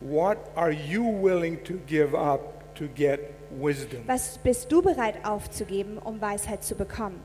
What 0.00 0.38
are 0.54 0.70
you 0.70 1.02
willing 1.02 1.58
to 1.64 1.74
give 1.88 2.16
up 2.16 2.72
to 2.76 2.84
get 2.94 3.18
wisdom? 3.60 4.02
Was 4.06 4.38
bist 4.38 4.70
du 4.70 4.80
bereit 4.80 5.16
aufzugeben, 5.24 5.98
um 5.98 6.20
Weisheit 6.20 6.62
zu 6.62 6.76
bekommen? 6.76 7.20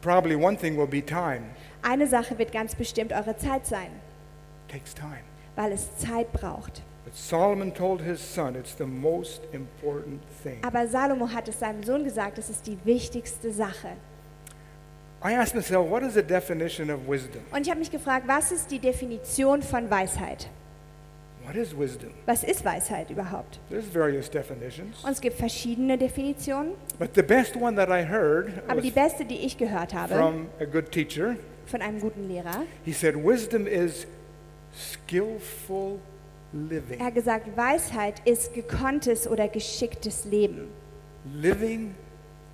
Probably 0.00 0.36
one 0.36 0.56
thing 0.56 0.74
will 0.78 0.86
be 0.86 1.04
time. 1.04 1.42
Eine 1.82 2.06
Sache 2.06 2.38
wird 2.38 2.50
ganz 2.50 2.74
bestimmt 2.74 3.12
eure 3.12 3.36
Zeit 3.36 3.66
sein, 3.66 3.90
takes 4.68 4.94
time. 4.94 5.20
weil 5.54 5.72
es 5.72 5.94
Zeit 5.98 6.32
braucht. 6.32 6.80
But 7.04 7.14
Solomon 7.14 7.74
told 7.74 8.00
his 8.00 8.22
son 8.22 8.54
it's 8.54 8.74
the 8.78 8.86
most 8.86 9.42
important 9.52 10.22
thing. 10.42 10.64
Aber 10.64 10.88
Salomo 10.88 11.28
hat 11.28 11.46
es 11.48 11.60
seinem 11.60 11.82
Sohn 11.82 12.04
gesagt, 12.04 12.38
es 12.38 12.48
ist 12.48 12.66
die 12.66 12.78
wichtigste 12.86 13.52
Sache. 13.52 13.90
I 15.26 15.32
asked 15.32 15.54
myself, 15.54 15.88
what 15.88 16.02
is 16.02 16.12
the 16.14 16.22
definition 16.22 16.90
of 16.90 17.08
wisdom? 17.08 17.40
Und 17.50 17.62
ich 17.62 17.70
habe 17.70 17.78
mich 17.80 17.90
gefragt, 17.90 18.28
was 18.28 18.52
ist 18.52 18.70
die 18.70 18.78
Definition 18.78 19.62
von 19.62 19.88
Weisheit? 19.88 20.50
What 21.46 21.56
is 21.56 21.74
wisdom? 21.76 22.10
Was 22.26 22.44
ist 22.44 22.62
Weisheit 22.62 23.08
überhaupt? 23.08 23.58
There's 23.70 23.86
various 23.86 24.30
definitions. 24.30 25.02
Und 25.02 25.12
es 25.12 25.20
gibt 25.22 25.38
verschiedene 25.38 25.96
Definitionen, 25.96 26.72
But 26.98 27.14
the 27.14 27.22
best 27.22 27.56
one 27.56 27.74
that 27.76 27.88
I 27.88 28.02
heard 28.06 28.52
aber 28.68 28.82
die 28.82 28.90
beste, 28.90 29.24
die 29.24 29.38
ich 29.46 29.56
gehört 29.56 29.94
habe 29.94 30.14
from 30.14 30.46
a 30.60 30.64
good 30.66 30.92
teacher. 30.92 31.36
von 31.66 31.80
einem 31.80 32.00
guten 32.00 32.28
Lehrer, 32.28 32.64
He 32.84 32.92
said, 32.92 33.14
Wisdom 33.16 33.66
is 33.66 34.06
skillful 34.74 36.00
living. 36.52 37.00
er 37.00 37.06
hat 37.06 37.14
gesagt, 37.14 37.56
Weisheit 37.56 38.20
ist 38.26 38.52
gekonntes 38.52 39.26
oder 39.26 39.48
geschicktes 39.48 40.26
Leben. 40.26 40.68
Living 41.34 41.94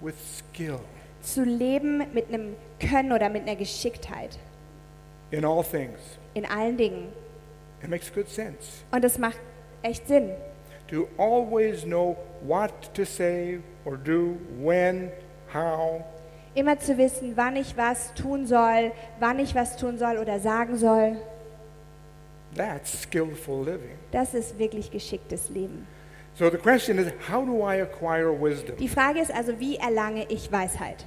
with 0.00 0.14
skill 0.38 0.78
Zu 1.22 1.44
leben 1.44 1.98
mit 2.12 2.28
einem 2.28 2.54
Können 2.78 3.12
oder 3.12 3.28
mit 3.28 3.42
einer 3.42 3.56
Geschicktheit 3.56 4.38
in 5.30 5.44
all 5.44 5.62
things. 5.62 6.00
in 6.34 6.44
allen 6.46 6.76
Dingen. 6.76 7.08
It 7.82 7.88
makes 7.88 8.12
good 8.12 8.28
sense. 8.28 8.84
Und 8.90 9.02
das 9.04 9.18
macht 9.18 9.38
echt 9.82 10.06
Sinn. 10.08 10.30
To 10.88 11.06
always 11.18 11.84
know 11.84 12.16
what 12.42 12.72
to 12.94 13.04
say 13.04 13.60
or 13.84 13.96
do, 13.96 14.36
when, 14.62 15.10
how, 15.54 16.02
Immer 16.54 16.78
zu 16.80 16.98
wissen, 16.98 17.36
wann 17.36 17.54
ich 17.54 17.76
was 17.76 18.12
tun 18.14 18.44
soll, 18.44 18.90
wann 19.20 19.38
ich 19.38 19.54
was 19.54 19.76
tun 19.76 19.98
soll 19.98 20.18
oder 20.18 20.40
sagen 20.40 20.76
soll, 20.76 21.16
that's 22.56 23.02
skillful 23.02 23.64
living. 23.64 23.96
das 24.10 24.34
ist 24.34 24.58
wirklich 24.58 24.90
geschicktes 24.90 25.48
Leben. 25.50 25.86
So 26.40 26.48
the 26.48 26.56
question 26.56 26.98
is, 26.98 27.12
how 27.28 27.44
do 27.44 27.60
I 27.60 27.82
acquire 27.82 28.32
wisdom? 28.32 28.74
Die 28.78 28.88
Frage 28.88 29.20
ist 29.20 29.30
also, 29.30 29.60
wie 29.60 29.76
erlange 29.76 30.24
ich 30.30 30.50
Weisheit? 30.50 31.04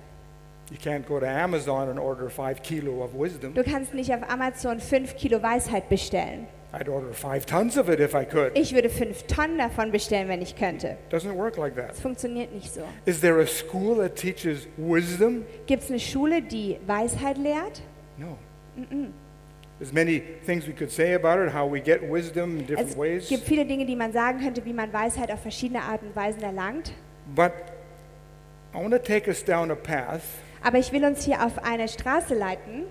You 0.69 0.77
can't 0.77 1.07
go 1.07 1.19
to 1.19 1.27
Amazon 1.27 1.89
and 1.89 1.97
order 1.97 2.29
five 2.29 2.61
kilo 2.61 3.03
of 3.03 3.15
wisdom. 3.15 3.55
Du 3.55 3.63
kannst 3.63 3.95
nicht 3.95 4.13
auf 4.13 4.21
Amazon 4.29 4.79
5 4.79 5.15
Kilo 5.15 5.41
Weisheit 5.41 5.89
bestellen. 5.89 6.45
I'd 6.71 6.87
order 6.87 7.11
five 7.13 7.47
tons 7.47 7.79
of 7.79 7.89
it 7.89 7.99
if 7.99 8.13
I 8.13 8.25
could. 8.25 8.55
Ich 8.55 8.75
würde 8.75 8.89
5 8.89 9.23
Tonnen 9.23 9.57
davon 9.57 9.91
bestellen, 9.91 10.27
wenn 10.27 10.43
ich 10.43 10.55
könnte. 10.55 10.97
Doesn't 11.09 11.35
work 11.35 11.57
like 11.57 11.75
that. 11.77 11.89
Das 11.89 11.99
funktioniert 11.99 12.53
nicht 12.53 12.71
so. 12.71 12.81
Is 13.05 13.19
there 13.19 13.41
a 13.41 13.47
school 13.47 13.95
that 13.97 14.15
teaches 14.15 14.67
wisdom? 14.77 15.45
Gibt 15.65 15.81
es 15.81 15.89
eine 15.89 15.99
Schule, 15.99 16.43
die 16.43 16.77
Weisheit 16.85 17.39
lehrt? 17.39 17.81
No. 18.19 18.37
There's 19.79 19.93
many 19.93 20.19
things 20.45 20.67
we 20.67 20.73
could 20.73 20.91
say 20.91 21.13
about 21.13 21.39
it, 21.39 21.51
how 21.51 21.65
we 21.65 21.81
get 21.81 22.01
wisdom 22.03 22.59
in 22.59 22.65
different 22.67 22.95
Es 23.17 23.29
gibt 23.29 23.43
viele 23.43 23.65
Dinge, 23.65 23.85
die 23.85 23.95
man 23.95 24.13
sagen 24.13 24.39
könnte, 24.39 24.63
wie 24.65 24.73
man 24.73 24.93
Weisheit 24.93 25.31
auf 25.31 25.41
verschiedene 25.41 25.81
Arten 25.81 26.07
und 26.07 26.15
Weisen 26.15 26.43
erlangt. 26.43 26.93
But 27.35 27.51
I 28.73 28.77
want 28.77 28.91
to 28.91 28.99
take 28.99 29.27
us 29.27 29.43
down 29.43 29.71
a 29.71 29.75
path. 29.75 30.21
Aber 30.63 30.77
ich 30.77 30.91
will 30.91 31.03
uns 31.03 31.25
hier 31.25 31.43
auf 31.43 31.63
eine 31.63 31.87
Straße 31.87 32.35
leiten. 32.35 32.83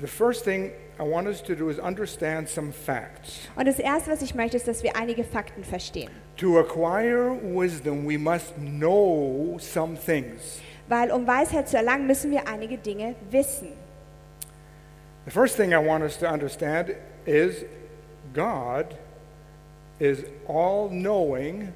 The 0.00 0.06
first 0.06 0.44
thing 0.44 0.72
I 0.98 1.02
want 1.02 1.26
us 1.26 1.42
to 1.44 1.54
do 1.54 1.70
is 1.70 1.78
understand 1.78 2.48
some 2.48 2.72
facts. 2.72 3.48
Und 3.56 3.66
das 3.66 3.78
Erste, 3.78 4.10
was 4.10 4.20
ich 4.22 4.34
möchte, 4.34 4.56
ist, 4.56 4.68
dass 4.68 4.82
wir 4.82 4.96
einige 4.96 5.24
Fakten 5.24 5.64
verstehen. 5.64 6.10
To 6.36 6.58
acquire 6.58 7.36
wisdom, 7.42 8.06
we 8.06 8.18
must 8.18 8.54
know 8.56 9.56
some 9.58 9.96
things. 9.96 10.60
Weil 10.88 11.10
um 11.12 11.26
Weisheit 11.26 11.68
zu 11.68 11.76
erlangen, 11.76 12.06
müssen 12.06 12.30
wir 12.30 12.46
einige 12.48 12.76
Dinge 12.76 13.14
wissen. 13.30 13.68
The 15.26 15.30
first 15.30 15.56
thing 15.56 15.72
I 15.74 15.78
want 15.78 16.02
us 16.02 16.16
to 16.18 16.30
understand 16.30 16.94
is 17.26 17.64
God 18.32 18.96
is 19.98 20.24
all 20.48 20.88
knowing, 20.88 21.72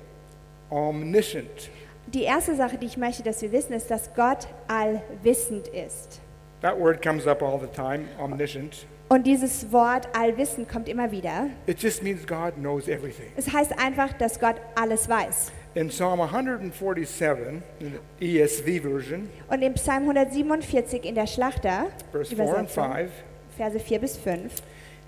omniscient. 0.71 1.71
Die 2.07 2.23
erste 2.23 2.55
Sache, 2.55 2.79
die 2.79 2.87
ich 2.87 2.97
möchte, 2.97 3.23
dass 3.23 3.43
wir 3.43 3.53
wissen, 3.53 3.73
ist, 3.75 3.91
dass 3.91 4.15
Gott 4.15 4.47
allwissend 4.69 5.69
ist. 5.69 6.21
That 6.63 6.79
word 6.79 7.03
comes 7.03 7.27
up 7.27 7.43
all 7.43 7.61
the 7.61 7.67
time, 7.67 8.07
omniscient. 8.19 8.87
Und 9.09 9.27
dieses 9.27 9.71
Wort 9.71 10.09
allwissend 10.17 10.69
kommt 10.69 10.89
immer 10.89 11.11
wieder. 11.11 11.49
It 11.67 11.83
just 11.83 12.03
means 12.03 12.27
God 12.27 12.55
knows 12.57 12.89
everything. 12.89 13.31
Es 13.37 13.53
heißt 13.53 13.79
einfach, 13.79 14.13
dass 14.15 14.41
Gott 14.41 14.57
alles 14.75 15.09
weiß. 15.09 15.53
In 15.75 15.89
Psalm 15.89 16.21
147, 16.21 17.63
in 17.81 17.99
the 18.19 18.41
ESV 18.41 18.81
version, 18.81 19.29
Und 19.49 19.61
im 19.61 19.75
Psalm 19.75 20.09
147 20.09 21.05
in 21.05 21.15
der 21.15 21.27
Schlachter, 21.27 21.87
verse 22.13 22.35
4 22.35 22.45
and 22.45 22.71
Übersetzung, 22.71 22.93
5, 22.95 23.11
Verse 23.57 23.79
4 23.79 23.99
bis 24.01 24.17
5, 24.17 24.63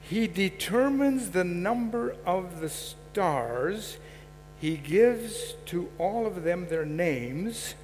He 0.09 0.29
determines 0.29 1.31
the 1.31 1.45
number 1.45 2.17
of 2.25 2.61
the 2.61 2.69
stars. 2.69 3.99
He 4.61 4.77
gives 4.77 5.55
to 5.67 5.89
all 5.99 6.27
of 6.27 6.45
them 6.45 6.69
their 6.69 6.87
names. 6.87 7.75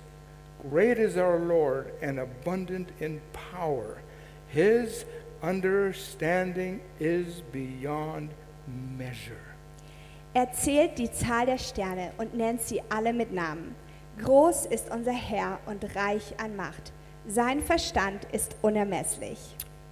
Great 0.71 0.99
is 0.99 1.17
our 1.17 1.39
Lord 1.39 1.93
and 2.01 2.21
abundant 2.21 2.91
in 3.01 3.21
power. 3.33 3.99
His 4.49 5.05
understanding 5.43 6.81
is 7.01 7.43
beyond 7.53 8.31
measure. 8.97 9.53
Er 10.35 10.53
zählt 10.53 10.97
die 10.99 11.11
Zahl 11.11 11.47
der 11.47 11.59
Sterne 11.59 12.13
und 12.17 12.35
nennt 12.35 12.63
sie 12.63 12.81
alle 12.89 13.13
mit 13.13 13.33
Namen. 13.33 13.75
Groß 14.23 14.67
ist 14.67 14.91
unser 14.91 15.13
Herr 15.13 15.59
und 15.67 15.97
reich 15.97 16.35
an 16.39 16.57
Macht. 16.57 16.93
Sein 17.27 17.61
Verstand 17.61 18.27
ist 18.33 18.57
unermesslich. 18.63 19.39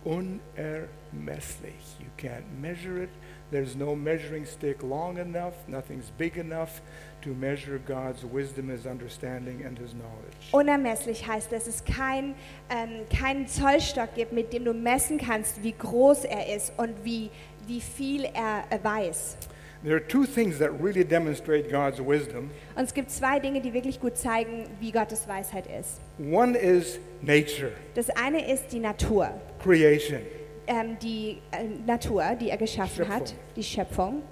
Unermesslich. 0.04 1.98
You 1.98 2.06
can't 2.16 2.44
measure 2.60 3.02
it. 3.02 3.10
There's 3.50 3.76
no 3.76 3.94
measuring 3.94 4.46
stick 4.46 4.82
long 4.82 5.18
enough. 5.18 5.54
Nothing's 5.68 6.10
big 6.16 6.36
enough 6.36 6.80
to 7.22 7.34
measure 7.34 7.78
God's 7.78 8.24
wisdom, 8.24 8.68
His 8.68 8.86
understanding, 8.86 9.64
and 9.64 9.78
His 9.78 9.92
knowledge. 9.92 10.52
Unermesslich 10.52 11.26
heißt, 11.26 11.52
dass 11.52 11.66
es 11.66 11.84
kein, 11.84 12.34
ähm, 12.70 13.06
keinen 13.14 13.46
Zollstock 13.46 14.14
gibt, 14.14 14.32
mit 14.32 14.52
dem 14.52 14.64
du 14.64 14.72
messen 14.72 15.18
kannst, 15.18 15.62
wie 15.62 15.72
groß 15.72 16.24
er 16.24 16.54
ist 16.54 16.72
und 16.78 17.04
wie, 17.04 17.30
wie 17.66 17.80
viel 17.80 18.24
er 18.24 18.64
weiß. 18.82 19.36
There 19.82 19.96
are 19.96 20.06
two 20.06 20.26
things 20.26 20.58
that 20.58 20.70
really 20.82 21.04
demonstrate 21.04 21.70
God's 21.70 21.98
wisdom. 22.00 22.50
Und 22.76 22.84
es 22.84 22.92
gibt 22.92 23.10
zwei 23.10 23.38
Dinge, 23.40 23.62
die 23.62 23.72
wirklich 23.72 23.98
gut 23.98 24.16
zeigen, 24.16 24.66
wie 24.78 24.92
Gottes 24.92 25.26
Weisheit 25.26 25.64
ist. 25.66 26.00
One 26.18 26.54
is 26.56 26.98
nature, 27.22 27.72
Das 27.94 28.10
eine 28.10 28.46
ist 28.52 28.72
die 28.72 28.78
Natur. 28.80 29.30
creation. 29.62 30.20
Ähm, 30.66 30.98
die 31.02 31.38
äh, 31.50 31.64
Natur, 31.86 32.22
die 32.38 32.50
er 32.50 32.58
geschaffen 32.58 33.08
hat, 33.08 33.30
Schöpfung. 33.30 33.38
die 33.56 33.62
Schöpfung. 33.62 34.22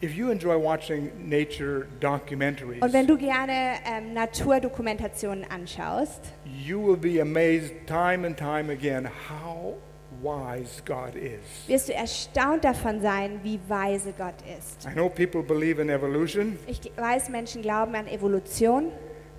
If 0.00 0.14
you 0.14 0.30
enjoy 0.30 0.54
watching 0.56 1.10
nature 1.28 1.86
documentaries, 1.98 2.80
Und 2.80 2.92
wenn 2.92 3.08
du 3.08 3.16
gerne 3.18 3.74
ähm, 3.84 4.14
Naturdokumentationen 4.14 5.44
anschaust, 5.50 6.20
you 6.64 6.80
will 6.80 6.96
be 6.96 7.20
amazed 7.20 7.72
time 7.88 8.24
and 8.24 8.36
time 8.36 8.70
again 8.72 9.08
how 9.28 9.74
wise 10.22 10.82
God 10.84 11.14
is. 11.14 11.40
wirst 11.68 11.88
du 11.88 11.94
erstaunt 11.94 12.64
davon 12.64 13.00
sein, 13.00 13.40
wie 13.42 13.58
weise 13.68 14.12
Gott 14.16 14.34
ist. 14.58 14.86
I 14.86 14.92
know 14.92 15.08
people 15.08 15.42
believe 15.42 15.80
in 15.80 15.88
evolution, 15.90 16.58
Ich 16.66 16.80
weiß, 16.96 17.28
Menschen 17.28 17.62
glauben 17.62 17.94
an 17.94 18.06
Evolution. 18.08 18.90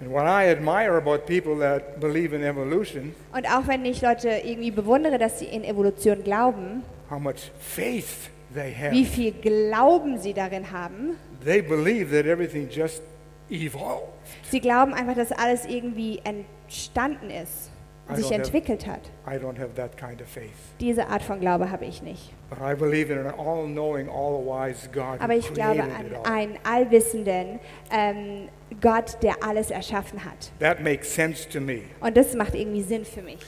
and 0.02 0.10
what 0.12 0.24
I 0.24 0.50
admire 0.50 0.96
about 0.98 1.26
people 1.26 1.58
that 1.60 2.00
believe 2.00 2.34
in 2.36 2.42
evolution, 2.44 3.14
Und 3.34 3.46
auch 3.48 3.68
wenn 3.68 3.84
ich 3.86 4.02
Leute 4.02 4.30
irgendwie 4.30 4.72
bewundere, 4.72 5.18
dass 5.18 5.40
sie 5.40 5.46
in 5.46 5.64
Evolution 5.64 6.24
glauben, 6.24 6.84
how 7.10 7.20
much 7.20 7.52
faith 7.60 8.30
they 8.54 8.74
have. 8.74 8.92
wie 8.92 9.06
viel 9.06 9.32
Glauben 9.34 10.18
sie 10.18 10.34
darin 10.34 10.72
haben, 10.72 11.18
They 11.44 11.62
believe 11.62 12.16
that 12.16 12.26
everything 12.26 12.70
just 12.70 13.02
evolved. 13.50 14.08
sie 14.50 14.60
glauben 14.62 14.94
einfach, 14.94 15.16
dass 15.16 15.32
alles 15.32 15.66
irgendwie 15.66 16.22
entstanden 16.24 17.30
ist 17.30 17.70
sich 18.16 18.32
entwickelt 18.32 18.88
hat. 18.88 19.02
I 19.28 19.36
don't 19.38 19.60
have 19.60 19.76
that 19.76 19.98
kind 19.98 20.22
of 20.22 20.28
faith. 20.28 20.50
Diese 20.80 21.08
Art 21.08 21.22
von 21.22 21.40
Glaube 21.40 21.72
habe 21.72 21.86
ich 21.86 22.02
nicht. 22.02 22.34
But 22.50 22.60
I 22.60 22.76
believe 22.76 23.12
in 23.12 23.20
an 23.20 23.34
all-knowing, 23.38 24.10
all-wise 24.10 24.90
God 24.92 25.20
Aber 25.20 25.36
ich 25.36 25.54
glaube 25.54 25.84
an 25.84 26.26
einen 26.26 26.58
allwissenden 26.64 27.60
ähm, 27.92 28.50
Gott, 28.82 29.18
der 29.22 29.44
alles 29.44 29.72
erschaffen 29.72 30.24
hat. 30.24 30.52
That 30.60 30.82
makes 30.82 31.14
sense 31.14 31.48
to 31.50 31.60
me. 31.60 31.82
Und 32.00 32.16
das 32.16 32.34
macht 32.34 32.56
irgendwie 32.56 32.84
Sinn 32.84 33.06
für 33.06 33.22
mich. 33.22 33.42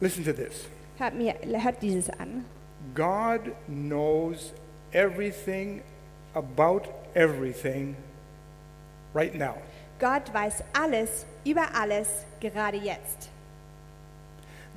Listen 0.00 0.24
to 0.24 0.32
this. 0.32 0.68
Hört, 0.98 1.14
mir, 1.14 1.34
hört 1.44 1.82
dieses 1.82 2.10
an. 2.10 2.44
God 2.94 3.52
knows 3.66 4.52
everything 4.92 5.82
about 6.34 6.82
everything 7.14 7.96
right 9.14 9.34
now. 9.34 9.54
Gott 9.98 10.32
weiß 10.32 10.64
alles 10.72 11.26
über 11.44 11.74
alles 11.74 12.26
gerade 12.40 12.78
jetzt. 12.78 13.29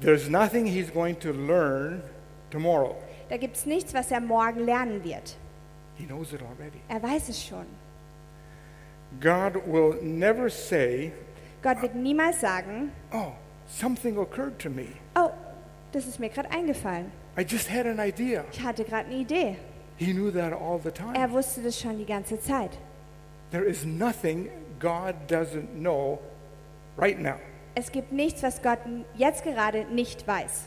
There's 0.03 0.29
nothing 0.29 0.65
he's 0.65 0.89
going 0.91 1.15
to 1.21 1.31
learn 1.31 2.01
tomorrow. 2.51 2.95
Da 3.29 3.37
gibt 3.37 3.55
es 3.55 3.65
nichts, 3.65 3.93
was 3.93 4.11
er 4.11 4.19
morgen 4.19 4.65
lernen 4.65 5.03
wird. 5.03 5.35
He 5.95 6.05
knows 6.05 6.33
it 6.33 6.41
already. 6.41 6.81
Er 6.89 7.01
weiß 7.01 7.29
es 7.29 7.41
schon. 7.43 7.65
God 9.19 9.55
will 9.67 9.95
never 10.01 10.49
say, 10.49 11.13
Gott 11.61 11.81
wird 11.81 11.95
niemals 11.95 12.41
sagen, 12.41 12.91
Oh, 13.13 13.31
something 13.67 14.17
occurred 14.17 14.59
to 14.59 14.69
me. 14.69 14.87
oh, 15.15 15.31
das 15.91 16.05
ist 16.07 16.19
mir 16.19 16.29
gerade 16.29 16.49
eingefallen. 16.51 17.11
I 17.37 17.43
just 17.43 17.69
had 17.69 17.85
an 17.85 17.99
idea. 17.99 18.43
Ich 18.51 18.61
hatte 18.61 18.83
gerade 18.83 19.07
eine 19.07 19.15
Idee. 19.19 19.55
He 19.97 20.11
knew 20.13 20.31
that 20.31 20.51
all 20.53 20.79
the 20.79 20.89
Er 20.89 21.13
time. 21.13 21.31
wusste 21.31 21.61
das 21.61 21.79
schon 21.79 21.97
die 21.97 22.05
ganze 22.05 22.39
Zeit. 22.41 22.71
There 23.51 23.63
is 23.63 23.85
nothing 23.85 24.49
God 24.79 25.15
doesn't 25.29 25.79
know 25.79 26.19
right 26.97 27.19
now. 27.19 27.37
Es 27.75 27.91
gibt 27.91 28.11
nichts, 28.11 28.43
was 28.43 28.61
Gott 28.61 28.79
jetzt 29.15 29.43
gerade 29.43 29.85
nicht 29.85 30.27
weiß. 30.27 30.65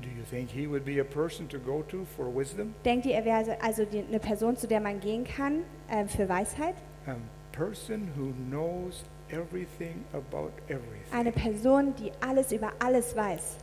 Do 0.00 0.08
you 0.08 0.24
think 0.30 0.48
he 0.48 0.68
would 0.68 0.84
be 0.84 1.00
a 1.00 1.04
person 1.04 1.48
to 1.48 1.58
go 1.58 1.82
to 1.88 2.04
for 2.16 2.32
wisdom? 2.32 2.72
Denkt 2.84 3.06
ihr, 3.06 3.14
er 3.14 3.24
wäre 3.24 3.60
also 3.60 3.82
eine 3.82 4.20
Person, 4.20 4.56
zu 4.56 4.68
der 4.68 4.80
man 4.80 5.00
gehen 5.00 5.24
kann 5.24 5.64
äh, 5.90 6.06
für 6.06 6.28
Weisheit? 6.28 6.76
A 7.06 7.16
person 7.50 8.08
who 8.16 8.32
knows 8.48 9.02
everything 9.30 10.04
about 10.12 10.52
everything. 10.68 11.12
Eine 11.12 11.32
Person, 11.32 11.94
die 11.96 12.12
alles 12.20 12.52
über 12.52 12.72
alles 12.78 13.16
weiß. 13.16 13.56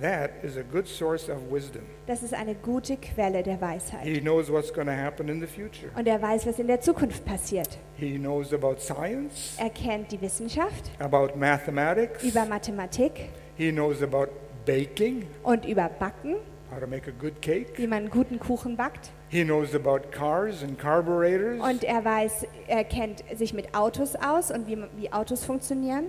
That 0.00 0.30
is 0.42 0.56
a 0.58 0.62
good 0.62 0.86
source 0.86 1.30
of 1.30 1.38
wisdom. 1.50 1.82
Das 2.06 2.22
ist 2.22 2.34
eine 2.34 2.54
gute 2.54 2.96
Quelle 2.98 3.42
der 3.42 3.60
Weisheit. 3.60 4.02
He 4.02 4.20
knows 4.20 4.50
what's 4.50 4.70
going 4.72 4.86
to 4.88 4.92
happen 4.92 5.28
in 5.28 5.40
the 5.40 5.46
future. 5.46 5.90
Und 5.96 6.06
er 6.06 6.20
weiß, 6.20 6.46
was 6.46 6.58
in 6.58 6.66
der 6.66 6.80
Zukunft 6.80 7.24
passiert. 7.24 7.78
He 7.96 8.18
knows 8.18 8.52
about 8.52 8.76
science, 8.78 9.56
Er 9.58 9.70
kennt 9.70 10.12
die 10.12 10.20
Wissenschaft 10.20 10.90
about 10.98 11.38
mathematics. 11.38 12.22
über 12.22 12.44
Mathematik 12.44 13.30
He 13.56 13.72
knows 13.72 14.02
about 14.02 14.28
baking, 14.66 15.24
und 15.42 15.64
über 15.64 15.88
Backen, 15.88 16.36
how 16.70 16.78
to 16.78 16.86
make 16.86 17.08
a 17.08 17.12
good 17.18 17.40
cake. 17.40 17.72
wie 17.76 17.86
man 17.86 18.00
einen 18.00 18.10
guten 18.10 18.38
Kuchen 18.38 18.76
backt. 18.76 19.10
He 19.28 19.44
knows 19.44 19.74
about 19.74 20.10
cars 20.10 20.62
and 20.62 20.78
carburetors. 20.78 21.58
Und 21.60 21.84
er 21.84 22.04
weiß, 22.04 22.46
er 22.68 22.84
kennt 22.84 23.24
sich 23.34 23.54
mit 23.54 23.74
Autos 23.74 24.14
aus 24.14 24.50
und 24.50 24.66
wie, 24.68 24.76
wie 24.96 25.10
Autos 25.12 25.42
funktionieren. 25.44 26.06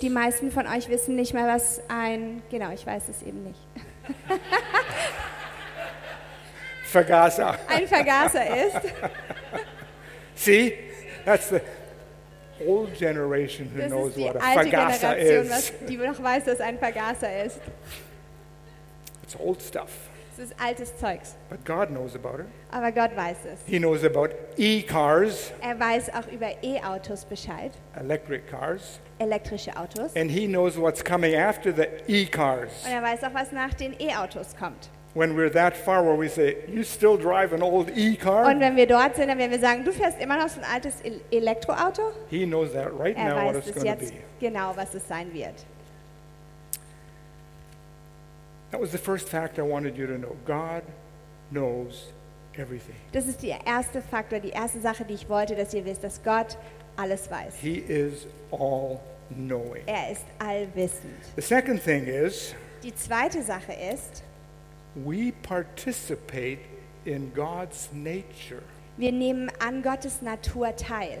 Die 0.00 0.08
meisten 0.10 0.50
von 0.50 0.66
euch 0.66 0.88
wissen 0.88 1.14
nicht 1.16 1.34
mal, 1.34 1.46
was 1.46 1.80
ein, 1.88 2.42
genau, 2.50 2.70
ich 2.72 2.86
weiß 2.86 3.08
es 3.10 3.22
eben 3.22 3.44
nicht, 3.44 3.60
Vergaser. 6.84 7.58
ein 7.68 7.86
Vergaser 7.86 8.44
ist. 8.66 8.80
See? 10.36 10.78
That's 11.24 11.48
the 11.50 11.60
old 12.66 12.94
generation 12.96 13.68
who 13.74 13.80
Das 13.80 13.88
knows 13.90 14.08
ist 14.10 14.16
die 14.18 14.24
what 14.24 14.36
a 14.36 14.40
alte 14.40 14.70
Vergaser 14.70 15.14
Generation, 15.14 15.44
is. 15.46 15.50
was, 15.50 15.72
die 15.88 15.96
noch 15.96 16.22
weiß, 16.22 16.44
dass 16.44 16.60
ein 16.60 16.78
Vergaser 16.78 17.44
ist. 17.44 17.60
It's 19.22 19.36
old 19.38 19.60
stuff. 19.62 19.90
Das 20.36 20.46
ist 20.50 20.54
altes 20.60 20.96
Zeugs. 20.98 21.36
But 21.48 21.64
God 21.64 21.88
knows 21.90 22.14
about 22.16 22.40
it. 22.40 22.46
Aber 22.72 22.90
Gott 22.90 23.16
weiß 23.16 23.36
es. 23.52 23.60
He 23.66 23.78
knows 23.78 24.02
about 24.04 24.30
e-cars, 24.56 25.52
Er 25.60 25.78
weiß 25.78 26.10
auch 26.14 26.26
über 26.32 26.48
E-Autos 26.62 27.24
Bescheid, 27.24 27.70
electric 28.00 28.46
cars, 28.50 28.98
elektrische 29.18 29.76
Autos. 29.76 30.14
and 30.16 30.30
he 30.30 30.46
knows 30.48 30.76
what's 30.76 31.04
coming 31.04 31.36
after 31.36 31.72
the 31.72 31.86
e-cars. 32.08 32.70
Und 32.84 32.92
er 32.92 33.02
weiß 33.02 33.22
auch, 33.24 33.34
was 33.34 33.52
nach 33.52 33.74
den 33.74 33.94
E-Autos 34.00 34.56
kommt. 34.58 34.90
When 35.16 35.36
we're 35.36 35.52
that 35.52 35.76
far 35.76 36.04
where 36.04 36.18
we 36.18 36.28
say, 36.28 36.56
you 36.66 36.82
still 36.82 37.16
drive 37.16 37.52
an 37.52 37.62
old 37.62 37.88
Und 37.88 37.96
e-car? 37.96 38.46
wenn 38.58 38.74
wir 38.74 38.88
dort 38.88 39.14
sind, 39.14 39.28
dann 39.28 39.38
werden 39.38 39.52
wir 39.52 39.60
sagen, 39.60 39.84
du 39.84 39.92
fährst 39.92 40.20
immer 40.20 40.36
noch 40.36 40.48
so 40.48 40.58
ein 40.60 40.66
altes 40.74 41.00
El- 41.02 41.20
Elektroauto? 41.30 42.02
He 42.28 42.44
knows 42.44 42.72
that 42.72 42.88
right 42.98 43.16
Er 43.16 43.28
now 43.28 43.36
what 43.46 43.54
weiß 43.54 43.56
it's 43.58 43.68
es 43.68 43.74
going 43.84 43.96
to 43.96 44.04
jetzt 44.04 44.12
be. 44.12 44.20
genau, 44.40 44.72
was 44.74 44.92
es 44.94 45.06
sein 45.06 45.32
wird. 45.32 45.54
That 48.74 48.80
was 48.80 48.90
the 48.90 48.98
first 48.98 49.28
fact 49.28 49.60
I 49.60 49.62
wanted 49.62 49.96
you 49.96 50.08
to 50.08 50.18
know. 50.18 50.36
God 50.44 50.82
knows 51.52 52.06
everything. 52.56 52.96
Das 53.12 53.28
ist 53.28 53.40
der 53.40 53.64
erste 53.64 54.02
Faktor, 54.02 54.40
die 54.40 54.48
erste 54.48 54.80
Sache, 54.80 55.04
die 55.04 55.14
ich 55.14 55.28
wollte, 55.28 55.54
dass 55.54 55.72
ihr 55.74 55.84
wisst, 55.84 56.02
dass 56.02 56.20
Gott 56.24 56.58
alles 56.96 57.30
weiß. 57.30 57.54
He 57.54 57.74
is 57.76 58.26
all 58.50 58.98
knowing. 59.32 59.84
Er 59.86 60.10
ist 60.10 60.24
allwissend. 60.40 61.14
The 61.36 61.42
second 61.42 61.84
thing 61.84 62.06
is 62.08 62.52
Die 62.82 62.92
zweite 62.92 63.44
Sache 63.44 63.74
ist, 63.92 64.24
we 64.96 65.30
participate 65.44 66.58
in 67.04 67.32
God's 67.32 67.90
nature. 67.92 68.64
wir 68.96 69.12
nehmen 69.12 69.52
an 69.60 69.84
Gottes 69.84 70.20
Natur 70.20 70.74
teil. 70.74 71.20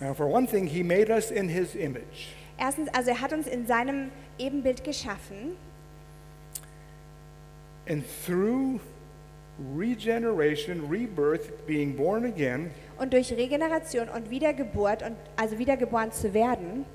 Now, 0.00 0.14
for 0.14 0.28
one 0.28 0.46
thing, 0.46 0.68
He 0.68 0.84
made 0.84 1.10
us 1.10 1.32
in 1.32 1.48
His 1.48 1.74
image. 1.74 2.28
Erstens, 2.58 2.88
also 2.94 3.10
er 3.10 3.20
hat 3.20 3.32
uns 3.32 3.48
in 3.48 3.66
seinem 3.66 4.12
Ebenbild 4.38 4.84
geschaffen 4.84 5.56
And 7.92 8.02
through 8.24 8.80
regeneration, 9.58 10.88
rebirth, 10.88 11.66
being 11.66 11.94
born 11.94 12.24
again, 12.24 12.70
und 12.98 13.12
durch 13.12 13.30
Regeneration 13.32 14.08
und 14.08 14.30
Wiedergeburt 14.30 15.02
und 15.02 15.14
also 15.36 15.58
wiedergeboren 15.58 16.10
zu 16.10 16.32
werden, 16.32 16.86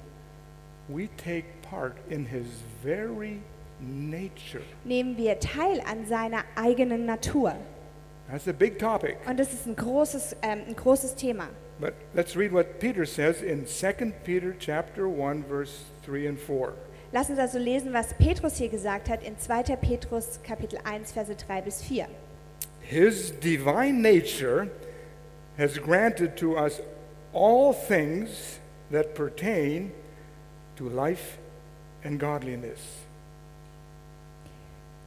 we 0.88 1.08
take 1.18 1.46
part 1.62 1.94
in 2.10 2.26
His 2.26 2.48
very 2.84 3.42
nature. 3.80 4.64
nehmen 4.86 5.16
wir 5.18 5.40
teil 5.40 5.82
an 5.82 6.08
seiner 6.08 6.44
eigenen 6.56 7.06
Natur. 7.06 7.54
That's 8.28 8.48
a 8.48 8.52
big 8.52 8.80
topic. 8.80 9.18
Und 9.30 9.40
das 9.40 9.54
ist 9.54 9.68
ein 9.68 9.76
großes, 9.76 10.38
ähm, 10.42 10.62
ein 10.68 10.76
großes 10.76 11.14
Thema. 11.14 11.48
But 11.80 11.94
let's 12.16 12.36
read 12.36 12.52
what 12.52 12.80
Peter 12.80 13.06
says 13.06 13.44
in 13.44 13.68
2 13.68 14.14
Peter 14.24 14.56
chapter 14.58 15.06
1 15.06 15.46
verse 15.48 15.74
3 16.08 16.30
and 16.30 16.40
4. 16.40 16.74
Lass 17.12 17.30
uns 17.30 17.40
also 17.40 17.58
lesen, 17.58 17.94
was 17.94 18.14
Petrus 18.16 18.58
hier 18.58 18.70
gesagt 18.70 19.10
hat 19.10 19.24
in 19.24 19.40
2. 19.40 19.76
Petrus 19.78 20.40
Kapitel 20.44 20.80
1, 20.84 21.14
Verse 21.14 21.36
3 21.36 21.62
bis 21.62 21.82
4. 21.82 22.08
His 22.82 23.32
divine 23.40 24.02
nature 24.02 24.70
has 25.58 25.78
granted 25.78 26.36
to 26.38 26.58
us 26.58 26.82
all 27.34 27.74
things 27.74 28.60
that 28.92 29.14
pertain 29.16 29.92
to 30.76 30.90
life 30.90 31.38
and 32.04 32.20
godliness. 32.20 32.80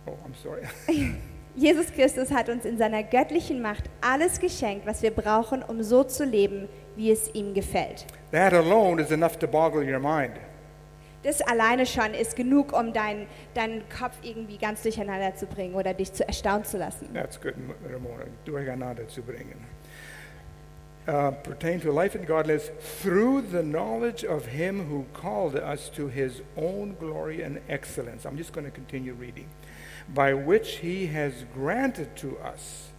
Oh, 0.06 0.16
I'm 0.24 0.34
sorry. 0.42 0.66
Jesus 1.56 1.90
Christus 1.92 2.30
hat 2.30 2.48
uns 2.48 2.64
in 2.64 2.78
seiner 2.78 3.02
göttlichen 3.02 3.60
Macht 3.60 3.84
alles 4.00 4.40
geschenkt, 4.40 4.86
was 4.86 5.02
wir 5.02 5.10
brauchen, 5.10 5.62
um 5.62 5.82
so 5.82 6.04
zu 6.04 6.24
leben, 6.24 6.68
wie 6.96 7.10
es 7.10 7.34
ihm 7.34 7.54
gefällt. 7.54 8.06
That 8.30 8.52
alone 8.52 9.02
is 9.02 9.10
enough 9.10 9.38
to 9.38 9.46
boggle 9.46 9.82
your 9.82 9.98
mind. 9.98 10.34
Das 11.22 11.42
alleine 11.42 11.85
schon 11.85 12.14
ist 12.14 12.35
genug, 12.35 12.72
um 12.72 12.92
deinen 12.92 13.26
deinen 13.54 13.83
Kopf 13.88 14.16
irgendwie 14.22 14.56
ganz 14.56 14.83
durcheinander 14.83 15.35
zu 15.35 15.46
bringen 15.46 15.74
oder 15.74 15.92
dich 15.92 16.12
zu 16.12 16.26
erstaunen 16.26 16.64
zu 16.64 16.78
lassen. 16.78 17.12
That's 17.12 17.40
good, 17.40 17.54
Ramona. 17.85 18.24
Durcheinander 18.44 19.06
zu 19.09 19.22
bringen. 19.22 19.66
Uh, 21.09 21.33
pertain 21.42 21.80
to 21.80 21.90
life 21.90 22.14
and 22.14 22.26
godliness 22.26 22.70
through 23.02 23.42
the 23.50 23.62
knowledge 23.62 24.22
of 24.22 24.46
him 24.46 24.87
who 24.88 25.04
called 25.12 25.56
us 25.56 25.90
to 25.90 26.09
his 26.09 26.42
own 26.56 26.94
glory 27.00 27.42
and 27.42 27.59
excellence. 27.68 28.24
I'm 28.26 28.37
just 28.37 28.52
going 28.52 28.66
to 28.66 28.70
continue 28.70 29.14
reading. 29.14 29.48
By 30.14 30.35
which 30.35 30.78
he 30.78 31.06
has 31.06 31.44
granted 31.54 32.16
to 32.16 32.38
us 32.38 32.90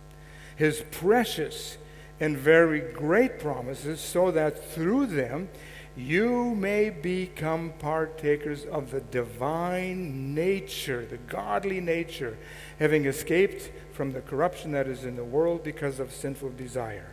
his 0.55 0.83
precious 0.91 1.77
and 2.19 2.37
very 2.37 2.81
great 2.81 3.39
promises, 3.39 3.99
so 3.99 4.29
that 4.31 4.71
through 4.73 5.07
them 5.07 5.49
you 5.95 6.55
may 6.55 6.89
become 6.89 7.73
partakers 7.79 8.65
of 8.65 8.91
the 8.91 9.01
divine 9.11 10.33
nature, 10.33 11.05
the 11.09 11.17
godly 11.27 11.81
nature, 11.81 12.37
having 12.79 13.05
escaped 13.05 13.71
from 13.93 14.13
the 14.13 14.21
corruption 14.21 14.71
that 14.71 14.87
is 14.87 15.03
in 15.03 15.15
the 15.15 15.23
world 15.23 15.63
because 15.63 15.99
of 15.99 16.11
sinful 16.11 16.51
desire. 16.57 17.07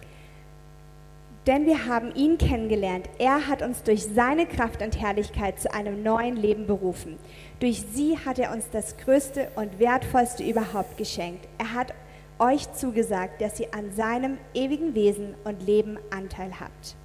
Denn 1.47 1.65
wir 1.65 1.87
haben 1.87 2.15
ihn 2.15 2.37
kennengelernt. 2.37 3.09
Er 3.19 3.47
hat 3.47 3.63
uns 3.63 3.83
durch 3.83 4.05
seine 4.05 4.45
Kraft 4.45 4.83
und 4.83 5.01
Herrlichkeit 5.01 5.59
zu 5.59 5.73
einem 5.73 6.03
neuen 6.03 6.37
Leben 6.37 6.67
berufen. 6.67 7.19
Durch 7.59 7.81
sie 7.81 8.19
hat 8.19 8.39
er 8.39 8.53
uns 8.53 8.69
das 8.71 8.99
Größte 8.99 9.49
und 9.57 9.79
Wertvollste 9.79 10.43
überhaupt 10.43 10.99
geschenkt. 10.99 11.49
Er 11.57 11.73
hat 11.73 11.95
euch 12.39 12.71
zugesagt, 12.75 13.41
dass 13.41 13.59
ihr 13.59 13.73
an 13.73 13.93
seinem 13.93 14.37
ewigen 14.53 14.95
Wesen 14.95 15.37
und 15.45 15.65
Leben 15.67 15.99
Anteil 16.11 16.61
habt. 16.61 16.98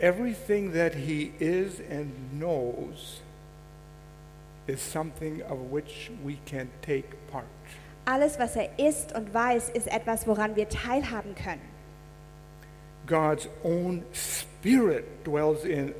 Everything 0.00 0.72
that 0.72 0.94
he 0.94 1.32
is 1.38 1.80
and 1.90 2.10
knows 2.40 3.20
is 4.66 4.80
something 4.80 5.42
of 5.42 5.70
which 5.70 6.10
we 6.24 6.38
can 6.46 6.68
take 6.80 7.04
part. 7.30 7.44
Alles, 8.06 8.38
was 8.38 8.56
er 8.56 8.70
ist 8.78 9.14
und 9.14 9.32
weiß, 9.34 9.68
ist 9.70 9.86
etwas, 9.88 10.26
woran 10.26 10.56
wir 10.56 10.68
teilhaben 10.68 11.34
können. 11.34 11.60
God's 13.06 13.48
own 13.62 14.02
spirit 14.12 15.24
dwells 15.24 15.64
in 15.64 15.94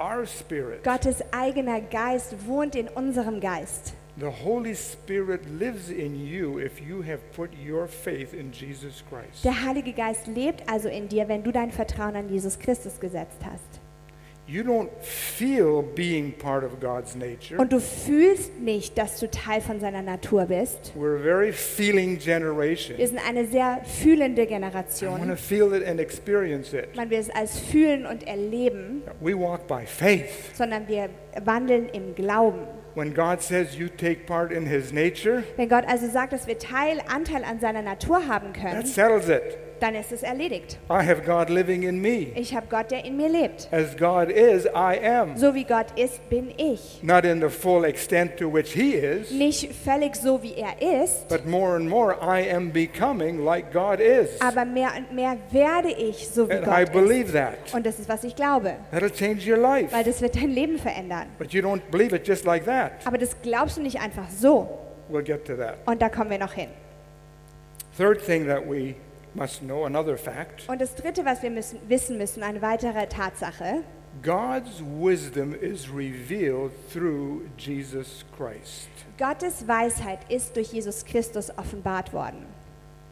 our 0.00 0.26
spirit. 0.26 0.82
Gottes 0.82 1.22
eigener 1.32 1.80
Geist 1.80 2.34
wohnt 2.46 2.74
in 2.74 2.88
unserem 2.88 3.40
Geist. 3.40 3.94
The 4.16 4.30
Holy 4.44 4.74
Spirit 4.76 5.40
lives 5.58 5.90
in 5.90 6.14
you 6.14 6.60
if 6.60 6.80
you 6.80 7.02
have 7.02 7.18
put 7.34 7.50
your 7.54 7.88
faith 7.88 8.32
in 8.32 8.52
Jesus 8.52 9.02
Christ. 9.10 9.44
Der 9.44 9.64
Heilige 9.64 9.92
Geist 9.92 10.28
lebt 10.28 10.62
also 10.70 10.88
in 10.88 11.08
dir, 11.08 11.26
wenn 11.26 11.42
du 11.42 11.50
dein 11.50 11.72
Vertrauen 11.72 12.14
an 12.14 12.28
Jesus 12.28 12.56
Christus 12.58 13.00
gesetzt 13.00 13.38
hast. 13.44 13.80
You 14.46 14.62
don't 14.62 14.90
feel 15.00 15.82
being 15.82 16.30
part 16.38 16.62
of 16.64 16.78
God's 16.78 17.16
nature. 17.16 17.58
Und 17.58 17.72
du 17.72 17.80
fühlst 17.80 18.60
nicht, 18.60 18.96
dass 18.98 19.18
du 19.18 19.28
Teil 19.28 19.62
von 19.62 19.80
seiner 19.80 20.02
Natur 20.02 20.44
bist. 20.44 20.92
We're 20.96 21.16
a 21.18 21.22
very 21.22 21.50
feeling 21.50 22.18
Wir 22.18 22.38
generation. 22.38 22.96
sind 23.04 23.18
eine 23.26 23.46
sehr 23.46 23.80
fühlende 23.84 24.42
I 24.42 24.50
want 24.50 24.62
to 24.62 24.70
Generation. 24.70 25.36
feel 25.38 25.72
it 25.72 25.84
and 25.88 25.98
experience 25.98 26.72
it. 26.74 26.94
Man 26.94 27.08
will 27.10 27.18
es 27.18 27.30
als 27.30 27.58
fühlen 27.58 28.04
und 28.06 28.26
erleben, 28.28 29.02
We 29.20 29.32
walk 29.36 29.66
by 29.66 29.84
faith. 29.86 30.54
sondern 30.54 30.86
wir 30.86 31.08
wandeln 31.42 31.88
im 31.88 32.14
Glauben. 32.14 32.60
When 32.94 33.12
God 33.12 33.42
says 33.42 33.76
you 33.76 33.88
take 33.88 34.24
part 34.24 34.52
in 34.52 34.66
His 34.66 34.92
nature, 34.92 35.42
Wenn 35.56 35.68
Gott 35.68 35.84
also 35.88 36.08
sagt, 36.08 36.32
dass 36.32 36.46
wir 36.46 36.58
Teil, 36.58 37.00
Anteil 37.08 37.42
an 37.42 37.58
seiner 37.58 37.82
Natur 37.82 38.28
haben 38.28 38.52
that 38.52 38.86
settles 38.86 39.28
it. 39.28 39.63
Dann 39.80 39.94
ist 39.94 40.12
es 40.12 40.22
erledigt. 40.22 40.78
I 40.90 41.04
have 41.06 41.22
God 41.22 41.48
living 41.50 41.82
in 41.82 42.00
me. 42.00 42.28
Ich 42.34 42.54
habe 42.54 42.66
Gott, 42.70 42.90
der 42.90 43.04
in 43.04 43.16
mir 43.16 43.28
lebt. 43.28 43.68
As 43.72 43.96
God 43.96 44.30
is, 44.30 44.64
I 44.66 44.98
am. 45.04 45.36
So 45.36 45.54
wie 45.54 45.64
Gott 45.64 45.86
ist, 45.96 46.28
bin 46.28 46.52
ich. 46.56 47.00
Not 47.02 47.24
in 47.24 47.40
the 47.40 47.48
full 47.48 47.84
extent 47.84 48.36
to 48.38 48.52
which 48.52 48.72
He 48.72 48.94
is, 48.94 49.30
Nicht 49.30 49.72
völlig 49.74 50.16
so, 50.16 50.42
wie 50.42 50.54
er 50.54 51.02
ist, 51.02 51.28
but 51.28 51.46
more 51.46 51.76
and 51.76 51.88
more 51.88 52.16
I 52.22 52.50
am 52.50 52.70
becoming 52.72 53.44
like 53.44 53.72
God 53.72 54.00
is. 54.00 54.40
aber 54.40 54.64
mehr 54.64 54.90
und 54.96 55.12
mehr 55.14 55.36
werde 55.50 55.90
ich 55.90 56.28
so, 56.28 56.48
wie 56.48 56.52
And 56.54 56.62
I 56.66 56.70
Gott 56.70 56.82
ist. 56.84 56.92
believe 56.92 57.32
that. 57.32 57.54
Und 57.74 57.84
das 57.86 57.98
ist, 57.98 58.08
was 58.08 58.24
ich 58.24 58.34
glaube, 58.36 58.74
That'll 58.92 59.12
change 59.12 59.50
your 59.50 59.58
life. 59.58 59.92
weil 59.94 60.04
das 60.04 60.20
wird 60.20 60.36
dein 60.36 60.50
Leben 60.50 60.78
verändern. 60.78 61.26
But 61.38 61.52
you 61.52 61.62
don't 61.62 61.80
believe 61.90 62.14
it 62.14 62.26
just 62.26 62.44
like 62.44 62.64
that. 62.66 62.92
Aber 63.04 63.18
das 63.18 63.36
glaubst 63.42 63.76
du 63.76 63.82
nicht 63.82 64.00
einfach 64.00 64.28
so. 64.30 64.68
We'll 65.10 65.22
get 65.22 65.44
to 65.46 65.54
that. 65.56 65.76
Und 65.86 66.00
da 66.00 66.08
kommen 66.08 66.30
wir 66.30 66.38
noch 66.38 66.52
hin. 66.54 66.68
Third 67.96 68.24
thing 68.24 68.46
that 68.48 68.62
we 68.68 68.94
must 69.34 69.60
know, 69.60 69.84
another 69.84 70.16
fact 70.16 70.68
Und 70.68 70.80
das 70.80 70.94
Dritte, 70.94 71.24
was 71.24 71.42
wir 71.42 71.50
müssen, 71.50 71.78
wissen 71.88 72.18
müssen, 72.18 72.42
eine 72.42 72.62
weitere 72.62 73.06
Tatsache, 73.06 73.82
God's 74.22 74.80
wisdom 74.80 75.54
is 75.54 75.88
revealed 75.90 76.70
through 76.90 77.42
Jesus 77.58 78.24
Christ. 78.36 78.88
Gottes 79.18 79.66
Weisheit 79.66 80.20
ist 80.30 80.56
durch 80.56 80.72
Jesus 80.72 81.04
Christus 81.04 81.50
offenbart 81.58 82.12
worden. 82.12 82.46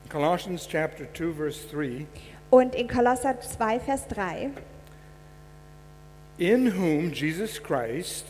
Colossians 0.08 0.66
chapter 0.66 1.06
2 1.12 1.32
verse 1.32 1.66
3 1.70 2.06
Und 2.50 2.74
in 2.74 2.86
Kolosser 2.86 3.40
2, 3.40 3.80
Vers 3.80 4.06
3, 4.08 4.50
in 6.38 6.66
whom 6.66 7.10
Jesus 7.12 7.58
Christ 7.62 8.26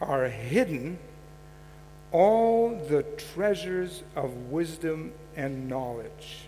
are 0.00 0.28
hidden 0.28 0.98
all 2.10 2.74
the 2.88 3.02
treasures 3.34 4.02
of 4.14 4.50
wisdom 4.50 5.12
and 5.36 5.68
knowledge. 5.68 6.45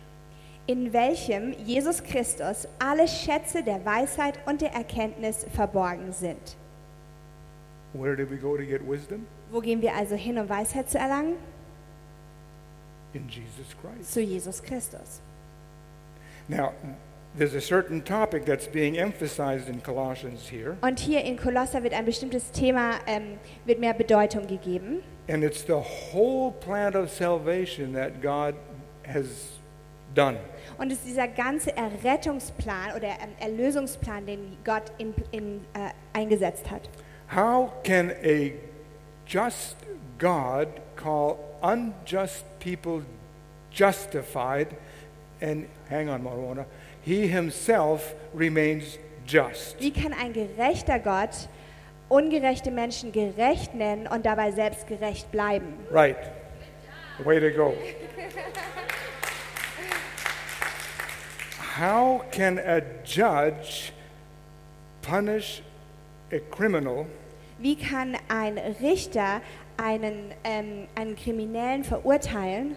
In 0.68 0.92
welchem 0.92 1.54
Jesus 1.64 2.02
Christus 2.04 2.68
alle 2.78 3.08
Schätze 3.08 3.62
der 3.64 3.84
Weisheit 3.84 4.38
und 4.46 4.60
der 4.60 4.72
Erkenntnis 4.74 5.44
verborgen 5.54 6.12
sind. 6.12 6.56
Where 7.94 8.14
did 8.14 8.30
we 8.30 8.36
go 8.36 8.56
to 8.56 8.62
get 8.64 8.82
wisdom? 8.86 9.26
Wo 9.50 9.60
gehen 9.60 9.80
wir 9.80 9.94
also 9.94 10.14
hin, 10.14 10.38
um 10.38 10.46
Weisheit 10.48 10.90
zu 10.90 10.98
erlangen? 10.98 11.36
In 13.14 13.26
Jesus 13.28 13.74
Christ. 13.80 14.12
Zu 14.12 14.20
Jesus 14.20 14.62
Christus. 14.62 15.22
Now, 16.48 16.72
there's 17.36 17.54
a 17.54 17.60
certain 17.62 18.04
topic 18.04 18.44
that's 18.44 18.66
being 18.68 18.96
emphasized 18.98 19.68
in 19.70 19.82
Colossians 19.82 20.46
here, 20.50 20.76
Und 20.82 20.98
hier 21.00 21.24
in 21.24 21.38
Kolosser 21.38 21.82
wird 21.82 21.94
ein 21.94 22.04
bestimmtes 22.04 22.50
Thema, 22.52 22.92
ähm, 23.06 23.38
wird 23.64 23.80
mehr 23.80 23.94
Bedeutung 23.94 24.46
gegeben. 24.46 25.00
and 25.30 25.42
it's 25.42 25.62
the 25.66 25.80
whole 26.12 26.52
plan 26.52 26.94
of 26.94 27.10
salvation 27.10 27.94
that 27.94 28.20
God 28.22 28.54
has 29.06 29.57
done. 30.14 30.38
Und 30.78 30.92
es 30.92 30.98
ist 30.98 31.08
dieser 31.08 31.28
ganze 31.28 31.76
Errettungsplan 31.76 32.96
oder 32.96 33.08
ähm, 33.08 33.30
Erlösungsplan, 33.40 34.26
den 34.26 34.56
Gott 34.64 34.92
in, 34.98 35.14
in, 35.32 35.60
äh, 35.74 35.90
eingesetzt 36.12 36.70
hat. 36.70 36.88
How 37.34 37.70
can 37.82 38.12
a 38.24 38.52
just 39.26 39.76
God 40.18 40.68
call 40.96 41.36
unjust 41.60 42.44
people 42.60 43.02
justified? 43.72 44.68
And 45.40 45.66
hang 45.90 46.08
on, 46.08 46.22
Marona. 46.22 46.64
He 47.02 47.26
himself 47.26 48.14
remains 48.34 48.98
just. 49.26 49.80
Wie 49.80 49.92
kann 49.92 50.12
ein 50.12 50.32
gerechter 50.32 50.98
Gott 50.98 51.48
ungerechte 52.08 52.70
Menschen 52.70 53.12
gerecht 53.12 53.74
nennen 53.74 54.06
und 54.06 54.24
dabei 54.24 54.50
selbst 54.52 54.86
gerecht 54.86 55.30
bleiben? 55.30 55.74
Right. 55.90 56.16
Way 57.24 57.40
to 57.40 57.56
go. 57.56 57.74
How 61.78 62.24
can 62.32 62.58
a 62.58 62.80
judge 63.04 63.92
punish 65.02 65.62
a 66.32 66.40
criminal 66.50 67.06
Wie 67.60 67.76
kann 67.76 68.16
ein 68.28 68.58
Richter 68.80 69.40
einen, 69.76 70.32
ähm, 70.44 70.88
einen 70.96 71.14
Kriminellen 71.16 71.84
verurteilen, 71.84 72.74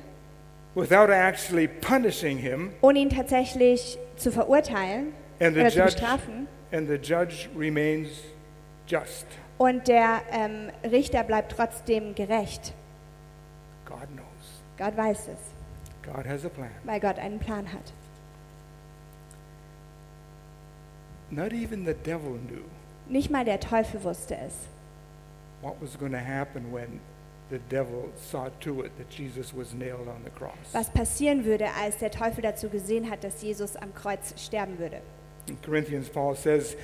without 0.75 1.09
actually 1.11 1.67
punishing 1.67 2.37
him, 2.37 2.71
ohne 2.81 2.99
ihn 2.99 3.09
tatsächlich 3.09 3.97
zu 4.17 4.31
verurteilen 4.31 5.13
and 5.39 5.55
the 5.55 5.61
oder 5.61 5.69
zu 5.69 5.79
judge 5.79 5.93
bestrafen? 5.93 6.47
and 6.71 6.87
the 6.87 6.95
judge 6.95 7.49
remains 7.57 8.09
just? 8.87 9.25
Und 9.57 9.87
der 9.87 10.21
ähm, 10.31 10.69
Richter 10.83 11.23
bleibt 11.23 11.51
trotzdem 11.53 12.13
gerecht. 12.15 12.73
God 13.85 14.07
knows. 14.13 14.63
Gott 14.77 14.95
weiß 14.95 15.27
es, 15.27 15.39
God 16.03 16.25
has 16.27 16.45
a 16.45 16.49
plan. 16.49 16.69
weil 16.83 16.99
Gott 16.99 17.17
einen 17.19 17.39
Plan 17.39 17.65
hat. 17.71 17.93
Not 21.31 21.53
even 21.53 21.85
the 21.85 21.93
devil 21.93 22.37
knew 22.49 22.63
Nicht 23.07 23.29
mal 23.31 23.43
der 23.45 23.59
Teufel 23.59 24.03
wusste 24.03 24.35
es, 24.35 24.53
what 25.61 25.75
was 25.81 25.97
going 25.97 26.11
to 26.11 26.19
happen 26.19 26.71
when 26.71 26.99
the 27.49 27.59
devil 27.69 28.09
saw 28.15 28.49
to 28.61 28.83
it 28.83 28.91
that 28.97 29.09
Jesus 29.09 29.53
was 29.53 29.73
nailed 29.73 30.07
on 30.07 30.23
the 30.23 30.29
cross. 30.31 30.73
was 30.73 30.89
passieren 30.89 31.43
würde, 31.45 31.65
als 31.79 31.97
der 31.97 32.11
Teufel 32.11 32.41
dazu 32.41 32.69
gesehen 32.69 33.09
hat, 33.09 33.23
dass 33.23 33.41
Jesus 33.41 33.75
am 33.75 33.93
Kreuz 33.93 34.33
sterben 34.37 34.77
würde. 34.79 35.01
In 35.47 35.57
Corinthians, 35.61 36.07
Paul 36.09 36.35
says, 36.35 36.75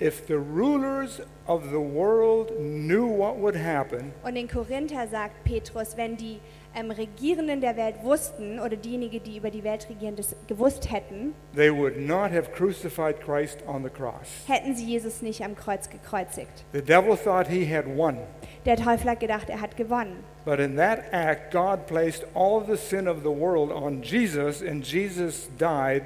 if 0.00 0.26
the 0.26 0.36
rulers 0.38 1.20
of 1.46 1.64
the 1.70 1.78
world 1.80 2.50
knew 2.58 3.06
what 3.06 3.36
would 3.38 3.54
happen, 3.56 4.12
Und 4.24 4.36
in 4.36 4.48
Korinther 4.48 5.06
sagt 5.08 5.44
Petrus, 5.44 5.96
wenn 5.96 6.16
die 6.16 6.40
ähm, 6.74 6.90
Regierenden 6.90 7.60
der 7.60 7.76
Welt 7.76 7.96
wussten 8.02 8.60
oder 8.60 8.76
diejenigen, 8.76 9.22
die 9.24 9.36
über 9.36 9.50
die 9.50 9.64
Welt 9.64 9.88
regieren, 9.90 10.14
das 10.16 10.36
gewusst 10.46 10.90
hätten, 10.90 11.34
they 11.54 11.70
would 11.74 11.98
not 11.98 12.30
have 12.30 12.50
crucified 12.52 13.20
Christ 13.20 13.58
on 13.66 13.82
the 13.82 13.90
cross. 13.90 14.44
hätten 14.46 14.74
sie 14.76 14.86
Jesus 14.86 15.20
nicht 15.22 15.42
am 15.42 15.56
Kreuz 15.56 15.88
gekreuzigt. 15.90 16.64
The 16.72 16.82
devil 16.82 17.16
thought 17.16 17.48
he 17.48 17.64
had 17.66 17.84
won, 17.86 18.18
Der 18.66 18.76
Teufel 18.76 19.10
hat 19.10 19.20
gedacht, 19.20 19.48
er 19.50 19.60
hat 19.60 19.76
gewonnen. 19.76 20.22
but 20.44 20.58
in 20.60 20.76
that 20.76 21.00
act, 21.12 21.50
God 21.52 21.86
placed 21.86 22.24
all 22.34 22.62
the 22.64 22.76
sin 22.76 23.08
of 23.08 23.18
the 23.22 23.30
world 23.30 23.70
on 23.72 24.02
Jesus, 24.02 24.62
and 24.62 24.84
Jesus 24.84 25.48
died 25.58 26.04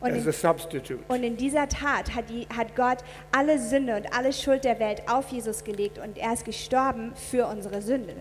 Und 0.00 0.12
as 0.12 0.22
in, 0.24 0.28
a 0.28 0.32
substitute. 0.32 0.98
und 1.08 1.24
in 1.24 1.36
dieser 1.36 1.68
Tat 1.68 2.14
hat, 2.14 2.28
die, 2.30 2.46
hat 2.56 2.76
Gott 2.76 2.98
alle 3.32 3.58
Sünde 3.58 3.96
und 3.96 4.12
alle 4.16 4.32
Schuld 4.32 4.62
der 4.64 4.78
Welt 4.78 5.02
auf 5.10 5.28
Jesus 5.30 5.64
gelegt 5.64 5.98
und 5.98 6.18
er 6.18 6.34
ist 6.34 6.44
gestorben 6.44 7.12
für 7.30 7.46
unsere 7.46 7.82
Sünde. 7.82 8.14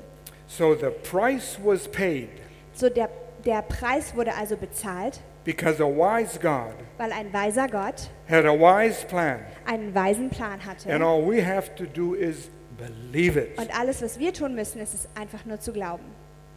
So 0.47 0.75
the 0.75 0.89
price 1.09 1.57
was 1.63 1.87
paid 1.87 2.29
So 2.73 2.89
der, 2.89 3.09
der 3.45 3.61
Preis 3.63 4.15
wurde 4.15 4.33
also 4.35 4.55
bezahlt, 4.55 5.19
because 5.43 5.81
a 5.83 5.87
wise 5.87 6.39
God 6.39 6.73
weil 6.97 7.11
ein 7.11 7.31
weiser 7.33 7.67
Gott 7.67 8.09
had 8.29 8.45
a 8.45 8.53
wise 8.53 9.05
plan, 9.07 9.39
einen 9.65 9.93
weisen 9.93 10.29
Plan 10.29 10.53
and 10.53 10.65
hatte. 10.65 10.89
all 11.03 11.21
we 11.21 11.41
have 11.45 11.73
to 11.75 11.85
do 11.85 12.13
is 12.15 12.49
believe 12.77 13.37
it. 13.39 13.57
Und 13.57 13.77
alles, 13.77 14.01
was 14.01 14.19
wir 14.19 14.33
tun 14.33 14.55
müssen, 14.55 14.79
ist 14.79 14.93
es 14.93 15.07
einfach 15.15 15.45
nur 15.45 15.59
zu 15.59 15.71
glauben. 15.73 16.03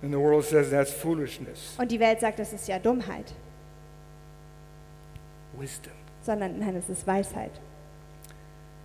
And 0.03 0.13
the 0.13 0.19
world 0.19 0.45
says 0.45 0.71
that's 0.71 0.93
foolishness. 0.93 1.75
Und 1.79 1.91
die 1.91 2.01
Welt 2.01 2.21
sagt, 2.21 2.39
das 2.39 2.53
ist 2.53 2.69
ja 2.69 2.79
Dummheit, 2.79 3.33
Wisdom. 5.59 5.93
sondern 6.23 6.59
nein, 6.59 6.77
es 6.77 6.89
ist 6.89 7.07
Weisheit. 7.07 7.53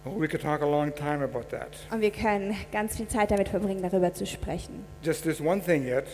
We 0.06 0.28
could 0.28 0.41
talk 0.41 0.62
a 0.62 0.65
long 0.68 0.94
time 0.94 1.24
about 1.24 1.50
that. 1.50 1.70
Und 1.91 2.02
wir 2.02 2.12
können 2.12 2.56
ganz 2.72 2.96
viel 2.98 3.08
Zeit 3.08 3.32
damit 3.32 3.50
verbringen, 3.50 3.82
darüber 3.82 4.13
zu 4.13 4.26
sprechen. 4.26 4.86
Just 5.04 5.24
this 5.24 5.41
one 5.41 5.60
thing 5.62 5.84
yet. 5.84 6.06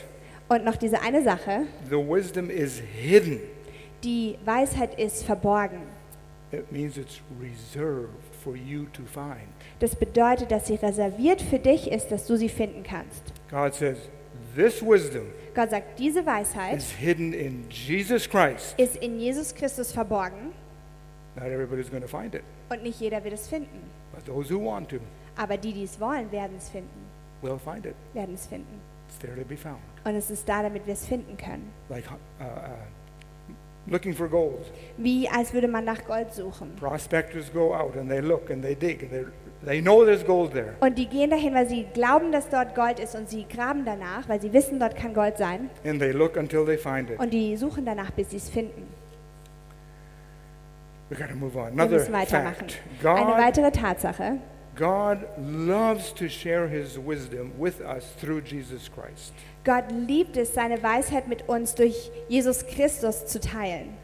Und 0.48 0.64
noch 0.66 0.76
diese 0.78 1.02
eine 1.02 1.22
Sache, 1.24 1.64
The 1.90 1.96
wisdom 1.98 2.50
is 2.50 2.80
hidden. 2.80 3.40
die 4.04 4.38
Weisheit 4.46 4.98
ist 4.98 5.24
verborgen. 5.24 5.82
It 6.54 6.70
means 6.72 6.98
it's 6.98 7.22
reserved 7.40 8.10
for 8.44 8.56
you 8.56 8.86
to 8.94 9.04
find. 9.04 9.48
Das 9.80 9.96
bedeutet, 9.96 10.52
dass 10.52 10.68
sie 10.68 10.76
reserviert 10.76 11.42
für 11.42 11.60
dich 11.60 11.90
ist, 11.92 12.12
dass 12.12 12.28
du 12.28 12.36
sie 12.38 12.50
finden 12.50 12.84
kannst. 12.84 13.22
God 13.50 13.74
says, 13.74 13.98
this 14.56 14.82
wisdom 14.82 15.28
Gott 15.54 15.70
sagt, 15.70 16.00
diese 16.00 16.26
Weisheit 16.26 16.78
is 16.78 16.92
hidden 16.92 17.34
in 17.34 17.66
Jesus 17.70 18.30
Christ. 18.30 18.74
ist 18.78 18.96
in 18.98 19.20
Jesus 19.20 19.54
Christus 19.54 19.92
verborgen 19.92 20.52
Not 21.36 21.46
everybody's 21.48 21.90
going 21.90 22.02
to 22.02 22.08
find 22.10 22.36
it, 22.36 22.44
und 22.72 22.84
nicht 22.84 23.00
jeder 23.00 23.24
wird 23.24 23.34
es 23.36 23.48
finden. 23.48 23.82
but 24.14 24.26
those 24.26 24.54
who 24.54 24.60
want 24.66 24.90
to 24.90 24.98
Aber 25.38 25.58
die, 25.58 25.74
die 25.74 25.84
es 25.84 26.00
wollen, 26.00 26.32
werden 26.32 26.56
es 26.58 26.70
finden, 26.70 27.08
will 27.42 27.58
find 27.60 27.86
it. 27.86 27.96
werden 28.14 28.36
es 28.36 28.48
finden. 28.48 28.80
It's 29.08 29.20
there 29.20 29.36
to 29.36 29.46
be 29.46 29.58
found. 29.58 29.78
Und 30.04 30.16
es 30.16 30.30
ist 30.32 30.48
da, 30.48 30.64
damit 30.64 30.86
wir 30.86 30.94
es 30.94 31.06
finden 31.06 31.36
können. 31.38 31.72
Like 31.90 32.06
uh, 32.10 32.44
uh, 32.44 32.48
looking 33.88 34.14
for 34.14 34.28
gold. 34.28 34.72
wie 34.98 35.28
als 35.30 35.54
würde 35.54 35.68
man 35.68 35.86
nach 35.86 36.04
Gold 36.06 36.34
suchen. 36.34 36.76
Prospectors 36.78 37.52
go 37.54 37.74
out 37.74 37.96
and 37.98 38.10
they 38.10 38.20
look 38.22 38.50
and 38.50 38.62
they 38.64 38.76
dig. 38.76 39.04
And 39.04 39.12
they, 39.12 39.26
they 39.66 39.82
know 39.82 40.04
there's 40.06 40.26
gold 40.26 40.54
there. 40.54 40.76
Und 40.80 40.98
die 40.98 41.08
gehen 41.08 41.30
dahin, 41.30 41.54
weil 41.54 41.68
sie 41.68 41.86
glauben, 41.94 42.32
dass 42.32 42.50
dort 42.50 42.74
Gold 42.76 43.00
ist 43.00 43.16
und 43.16 43.30
sie 43.30 43.46
graben 43.48 43.86
danach, 43.86 44.28
weil 44.30 44.40
sie 44.42 44.52
wissen, 44.54 44.80
dort 44.80 44.96
kann 44.96 45.14
Gold 45.14 45.38
sein. 45.38 45.70
And 45.86 46.00
they 46.00 46.12
look 46.12 46.38
until 46.38 46.66
they 46.66 46.78
find 46.78 47.10
it. 47.10 47.20
Und 47.20 47.32
die 47.32 47.56
suchen 47.58 47.86
danach, 47.86 48.12
bis 48.12 48.30
sie 48.32 48.38
es 48.38 48.50
finden. 48.50 48.88
We 51.12 51.18
got 51.18 51.28
to 51.30 51.36
move 51.36 51.58
on. 51.58 51.74
Another 51.74 51.98
Wir 51.98 52.00
müssen 52.00 52.14
weitermachen. 52.14 52.70
fact 52.70 53.06
Eine 53.06 53.26
God, 53.26 53.38
weitere 53.38 53.72
Tatsache. 53.72 54.40
God 54.76 55.28
loves 55.38 56.14
to 56.14 56.30
share 56.30 56.70
his 56.70 56.98
wisdom 56.98 57.52
with 57.58 57.82
us 57.82 58.14
through 58.18 58.42
Jesus 58.42 58.90
Christ. 58.90 59.34
Gott 59.66 59.92
liebt 59.92 60.38
es, 60.38 60.54
seine 60.54 60.82
Weisheit 60.82 61.28
mit 61.28 61.50
uns 61.50 61.76
durch 61.76 62.10
Jesus 62.30 62.66
Christus 62.66 63.26
zu 63.26 63.42
teilen. 63.42 63.98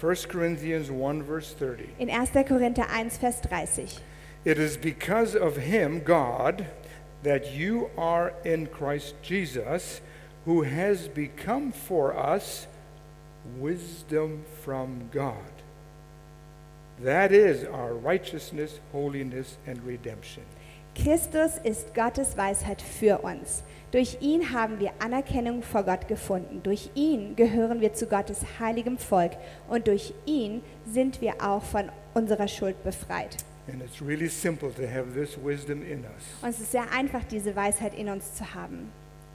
1 0.00 0.28
Corinthians 0.28 0.88
1, 0.88 1.22
verse 1.24 1.52
30. 1.52 1.88
In 1.98 2.08
1. 2.08 2.30
Korinther 2.46 2.86
1, 2.88 3.18
Vers 3.18 3.40
30. 3.40 3.98
It 4.44 4.58
is 4.58 4.76
because 4.76 5.34
of 5.34 5.56
him, 5.56 6.02
God, 6.04 6.66
that 7.24 7.52
you 7.52 7.90
are 7.98 8.32
in 8.44 8.68
Christ 8.68 9.14
Jesus, 9.22 10.00
who 10.44 10.62
has 10.62 11.08
become 11.08 11.72
for 11.72 12.16
us 12.16 12.68
wisdom 13.58 14.44
from 14.62 15.08
God. 15.12 15.51
That 17.04 17.32
is 17.32 17.64
our 17.64 17.94
righteousness, 17.94 18.80
holiness, 18.92 19.58
and 19.66 19.80
redemption. 19.86 20.44
Christus 20.94 21.58
ist 21.64 21.94
Gottes 21.94 22.36
Weisheit 22.36 22.82
für 22.82 23.18
uns. 23.18 23.62
Durch 23.92 24.18
ihn 24.20 24.52
haben 24.52 24.78
wir 24.78 24.90
Anerkennung 25.00 25.62
vor 25.62 25.82
Gott 25.84 26.06
gefunden. 26.06 26.62
Durch 26.62 26.90
ihn 26.94 27.34
gehören 27.34 27.80
wir 27.80 27.92
zu 27.94 28.06
Gottes 28.06 28.40
heiligem 28.60 28.98
Volk 28.98 29.32
und 29.68 29.86
durch 29.86 30.12
ihn 30.26 30.62
sind 30.86 31.20
wir 31.20 31.34
auch 31.42 31.62
von 31.62 31.90
unserer 32.14 32.46
Schuld 32.48 32.82
befreit. 32.84 33.36
And 33.72 33.82
it's 33.82 34.02
really 34.02 34.28
simple 34.28 34.72
to 34.74 34.82
have 34.82 35.12
this 35.14 35.36
wisdom 35.42 35.82
in 35.82 36.00
us. 36.04 36.24
Und 36.42 36.50
es 36.50 36.60
ist 36.60 36.72
sehr 36.72 36.90
einfach, 36.92 37.24
diese 37.24 37.54
Weisheit 37.56 37.94
in 37.94 38.08
uns 38.08 38.34
zu 38.34 38.54
haben. 38.54 38.90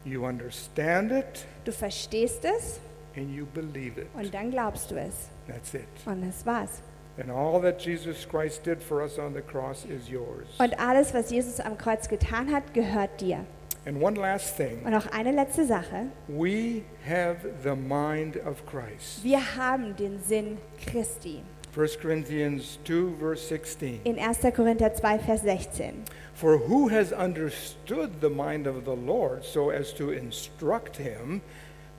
You 0.06 0.26
understand 0.26 1.12
it 1.12 1.46
Du 1.66 1.72
verstehst 1.72 2.46
es 2.46 2.80
and 3.16 3.30
you 3.36 3.46
believe 3.46 4.00
it. 4.00 4.08
und 4.16 4.34
dann 4.34 4.52
glaubst 4.52 4.92
du 4.92 4.96
es. 4.96 5.30
That's 5.48 5.74
it. 5.74 5.82
Und 6.06 6.26
das 6.26 6.46
war's. 6.46 6.82
And 7.18 7.32
all 7.32 7.60
that 7.62 7.80
Jesus 7.80 8.26
Christ 8.26 8.64
did 8.64 8.82
for 8.82 9.02
us 9.02 9.18
on 9.18 9.34
the 9.34 9.42
cross 9.42 9.86
is 9.86 10.10
yours. 10.10 10.48
Und 10.60 10.80
alles, 10.80 11.14
was 11.14 11.32
Jesus 11.32 11.60
am 11.60 11.78
Kreuz 11.78 12.08
getan 12.08 12.52
hat, 12.52 12.74
gehört 12.74 13.20
dir. 13.20 13.46
And 13.86 14.02
one 14.02 14.16
last 14.16 14.58
thing 14.58 14.82
Und 14.84 14.92
noch 14.92 15.08
eine 15.12 15.32
letzte 15.32 15.66
Sache. 15.66 16.08
we 16.28 16.84
have 17.08 17.38
the 17.64 17.76
mind 17.76 18.36
of 18.46 18.66
Christ. 18.66 19.24
Wir 19.24 19.40
haben 19.56 19.96
den 19.96 20.22
Sinn 20.22 20.58
Christi. 20.86 21.42
1 21.76 22.00
Corinthians 22.02 22.80
2, 22.86 23.16
verse 23.20 23.48
16. 23.48 24.02
In 24.04 24.18
1. 24.20 24.40
Korinther 24.56 24.94
2, 24.94 25.20
Vers 25.20 25.42
16. 25.42 26.04
For 26.34 26.58
who 26.58 26.88
has 26.90 27.14
understood 27.14 28.20
the 28.20 28.30
mind 28.30 28.68
of 28.68 28.84
the 28.84 28.96
Lord 28.96 29.44
so 29.46 29.70
as 29.70 29.94
to 29.94 30.12
instruct 30.12 30.98
him? 30.98 31.42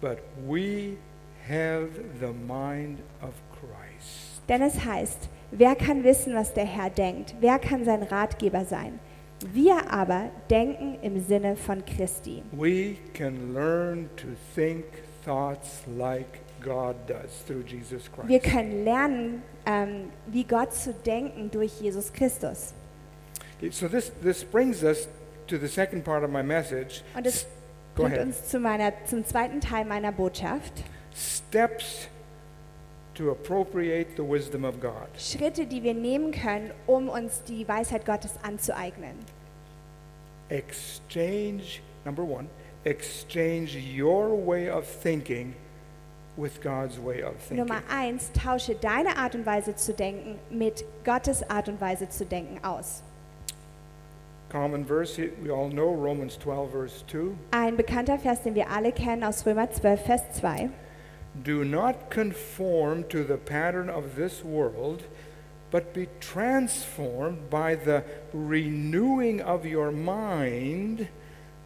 But 0.00 0.18
we 0.46 0.98
have 1.46 1.88
the 2.20 2.32
mind 2.32 2.98
of 3.22 3.32
Christ. 3.32 3.47
Denn 4.48 4.62
es 4.62 4.84
heißt, 4.84 5.28
wer 5.50 5.74
kann 5.76 6.04
wissen, 6.04 6.34
was 6.34 6.54
der 6.54 6.64
Herr 6.64 6.90
denkt? 6.90 7.34
Wer 7.40 7.58
kann 7.58 7.84
sein 7.84 8.02
Ratgeber 8.02 8.64
sein? 8.64 8.98
Wir 9.52 9.92
aber 9.92 10.30
denken 10.50 10.98
im 11.02 11.20
Sinne 11.24 11.54
von 11.56 11.84
Christi. 11.84 12.42
We 12.52 12.96
can 13.14 13.54
learn 13.54 14.08
to 14.16 14.26
think 14.54 14.84
thoughts 15.24 15.82
like 15.96 16.40
God 16.60 16.96
does 17.06 17.44
through 17.46 17.64
Jesus 17.64 18.10
Wir 18.26 18.40
Christ. 18.40 18.52
können 18.56 18.84
lernen, 18.84 19.42
ähm, 19.64 20.08
wie 20.26 20.42
Gott 20.44 20.74
zu 20.74 20.92
denken 20.92 21.50
durch 21.52 21.80
Jesus 21.80 22.12
Christus. 22.12 22.74
So 23.70 23.86
this, 23.88 24.10
this 24.22 24.44
brings 24.44 24.82
us 24.82 25.08
to 25.46 25.56
the 25.56 25.68
second 25.68 26.04
part 26.04 26.24
of 26.24 26.30
my 26.30 26.42
message. 26.42 27.02
Und 27.16 27.26
es 27.26 27.46
Go 27.94 28.02
bringt 28.04 28.16
ahead. 28.16 28.26
uns 28.26 28.48
zu 28.48 28.58
meiner, 28.58 28.92
zum 29.04 29.24
zweiten 29.24 29.60
Teil 29.60 29.84
meiner 29.84 30.10
Botschaft. 30.10 30.72
Steps 31.14 32.08
to 33.18 33.30
appropriate 33.30 34.16
the 34.16 34.22
wisdom 34.22 34.64
of 34.64 34.80
God. 34.80 35.08
Schritte, 35.18 35.66
die 35.66 35.82
wir 35.82 35.94
nehmen 35.94 36.30
können, 36.30 36.70
um 36.86 37.08
uns 37.08 37.42
die 37.44 37.66
Weisheit 37.66 38.06
Gottes 38.06 38.32
anzueignen. 38.42 39.16
Exchange, 40.48 41.80
number 42.04 42.22
one, 42.22 42.48
exchange 42.84 43.76
your 43.76 44.34
way 44.34 44.70
of 44.70 44.86
thinking 44.86 45.54
with 46.36 46.60
God's 46.62 46.98
way 46.98 47.22
of 47.22 47.34
thinking. 47.38 47.58
Nummer 47.58 47.82
eins, 47.90 48.30
tausche 48.32 48.76
deine 48.76 49.16
Art 49.16 49.34
und 49.34 49.44
Weise 49.44 49.74
zu 49.74 49.92
denken 49.92 50.38
mit 50.48 50.84
Gottes 51.04 51.42
Art 51.50 51.68
und 51.68 51.80
Weise 51.80 52.08
zu 52.08 52.24
denken 52.24 52.64
aus. 52.64 53.02
Common 54.48 54.86
verse, 54.86 55.18
we 55.42 55.50
all 55.50 55.68
know, 55.68 55.92
Romans 55.92 56.38
12, 56.38 56.70
verse 56.70 57.04
2. 57.08 57.34
Ein 57.50 57.76
bekannter 57.76 58.18
Vers, 58.18 58.44
den 58.44 58.54
wir 58.54 58.70
alle 58.70 58.92
kennen 58.92 59.24
aus 59.24 59.44
Römer 59.44 59.70
12, 59.70 60.00
Vers 60.00 60.22
2. 60.34 60.70
Do 61.42 61.64
not 61.64 62.10
conform 62.10 63.04
to 63.08 63.24
the 63.24 63.36
pattern 63.36 63.88
of 63.88 64.16
this 64.16 64.42
world, 64.42 65.04
but 65.70 65.94
be 65.94 66.08
transformed 66.20 67.50
by 67.50 67.74
the 67.74 68.04
renewing 68.32 69.40
of 69.40 69.66
your 69.66 69.92
mind. 69.92 71.08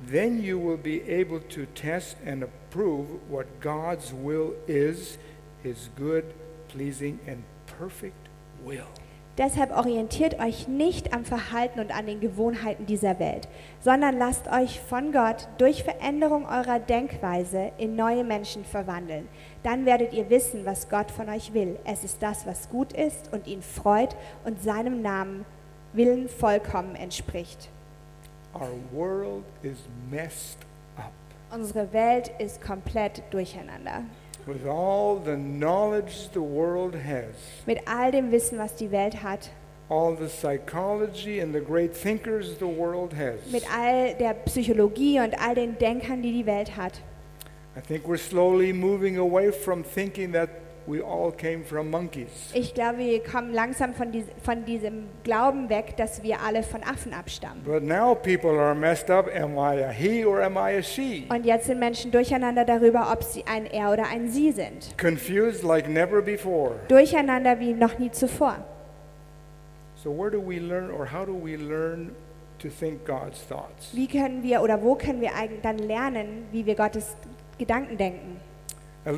Then 0.05 0.43
you 0.43 0.59
will 0.59 0.77
be 0.77 1.03
able 1.03 1.41
to 1.41 1.67
test 1.67 2.17
and 2.25 2.43
approve 2.43 3.31
what 3.31 3.61
God's 3.61 4.13
will 4.13 4.55
is, 4.67 5.19
his 5.63 5.89
good, 5.97 6.35
pleasing, 6.69 7.21
and 7.27 7.45
perfect 7.67 8.29
will. 8.63 9.02
Deshalb 9.39 9.75
orientiert 9.75 10.39
euch 10.41 10.69
nicht 10.69 11.15
am 11.15 11.25
Verhalten 11.25 11.81
und 11.81 11.91
an 11.91 12.05
den 12.05 12.21
Gewohnheiten 12.21 12.85
dieser 12.85 13.19
Welt, 13.19 13.49
sondern 13.81 14.19
lasst 14.19 14.47
euch 14.53 14.81
von 14.81 15.11
Gott 15.11 15.49
durch 15.57 15.85
Veränderung 15.85 16.45
eurer 16.45 16.79
Denkweise 16.79 17.73
in 17.79 17.97
neue 17.97 18.25
Menschen 18.25 18.65
verwandeln. 18.65 19.27
Dann 19.63 19.87
werdet 19.87 20.13
ihr 20.13 20.29
wissen, 20.29 20.67
was 20.67 20.91
Gott 20.91 21.11
von 21.11 21.31
euch 21.31 21.55
will. 21.55 21.79
Es 21.85 22.05
ist 22.05 22.23
das, 22.23 22.47
was 22.47 22.69
gut 22.69 22.93
ist 22.93 23.33
und 23.33 23.47
ihn 23.47 23.63
freut 23.63 24.15
und 24.45 24.63
seinem 24.63 25.01
Namen 25.01 25.47
Willen 25.95 26.29
vollkommen 26.29 26.95
entspricht. 26.95 27.71
Our 28.55 28.79
world 28.93 29.45
is 29.63 29.79
messed 30.11 30.59
up. 30.97 31.13
Unsere 31.51 31.93
Welt 31.93 32.31
ist 32.39 32.63
komplett 32.63 33.23
durcheinander. 33.31 34.05
With 34.45 34.67
all 34.67 35.21
the 35.21 35.37
knowledge 35.37 36.31
the 36.33 36.43
world 36.43 36.97
has, 36.97 37.35
Mit 37.65 37.79
all 37.87 38.11
dem 38.11 38.33
Wissen, 38.33 38.59
was 38.59 38.73
die 38.73 38.91
Welt 38.91 39.15
hat, 39.15 39.51
all 39.89 40.17
the 40.17 40.29
psychology 40.29 41.39
and 41.39 41.55
the 41.55 41.61
great 41.61 41.95
thinkers 41.95 42.57
the 42.59 42.67
world 42.67 43.13
has, 43.13 43.39
mit 43.53 43.63
all 43.73 44.15
der 44.19 44.35
Psychologie 44.47 45.21
und 45.21 45.35
all 45.41 45.55
den 45.55 45.77
Denkern, 45.79 46.23
die 46.23 46.33
die 46.33 46.47
Welt 46.47 46.77
hat, 46.77 47.01
I 47.77 47.81
think 47.81 48.05
we're 48.09 48.17
slowly 48.17 48.73
moving 48.73 49.17
away 49.17 49.53
from 49.53 49.85
thinking 49.85 50.33
that 50.33 50.51
we 50.87 51.01
all 51.01 51.33
came 51.33 51.65
from 51.65 51.91
monkeys. 51.91 52.51
Ich 52.55 52.75
glaube, 52.75 52.99
wir 52.99 53.23
kommen 53.23 53.53
langsam 53.53 53.95
von, 53.95 54.11
dies, 54.13 54.25
von 54.43 54.65
diesem 54.65 55.05
Glauben 55.25 55.69
weg, 55.69 55.97
dass 55.97 56.23
wir 56.23 56.41
alle 56.41 56.63
von 56.63 56.83
Affen 56.83 57.13
abstammen. 57.13 57.63
But 57.65 57.83
now 57.83 58.15
people 58.15 58.59
are 58.59 58.75
messed 58.75 59.11
up. 59.11 59.29
Am 59.35 59.57
I 59.59 59.85
a 59.85 59.91
he 59.91 60.25
or 60.25 60.43
am 60.43 60.57
I 60.57 60.77
a 60.79 60.83
she? 60.83 61.27
Und 61.29 61.45
jetzt 61.45 61.67
sind 61.67 61.79
Menschen 61.79 62.11
durcheinander 62.11 62.65
darüber, 62.65 63.13
ob 63.13 63.23
sie 63.23 63.45
ein 63.47 63.67
Er 63.67 63.93
oder 63.93 64.07
ein 64.09 64.29
Sie 64.29 64.53
sind. 64.53 64.97
Confused 64.99 65.63
like 65.63 65.89
never 65.89 66.21
before. 66.23 66.77
Durcheinander 66.89 67.59
wie 67.61 67.73
noch 67.73 67.99
nie 67.99 68.11
zuvor. 68.11 68.57
So, 70.03 70.11
where 70.11 70.31
do 70.31 70.41
we 70.41 70.59
learn 70.59 70.91
or 70.91 71.07
how 71.07 71.25
do 71.25 71.33
we 71.33 71.57
learn 71.57 72.11
to 72.59 72.69
think 72.69 73.07
God's 73.07 73.41
thoughts? 73.47 73.91
Wie 73.93 74.09
können 74.09 74.43
wir 74.43 74.63
oder 74.63 74.83
wo 74.83 74.97
können 74.97 75.21
wir 75.21 75.35
eigentlich 75.35 75.61
dann 75.63 75.79
lernen, 75.79 76.47
wie 76.51 76.67
wir 76.67 76.75
Gottes 76.75 77.17
Gedanken 77.59 77.97
denken? 77.97 78.41
Ein 79.05 79.17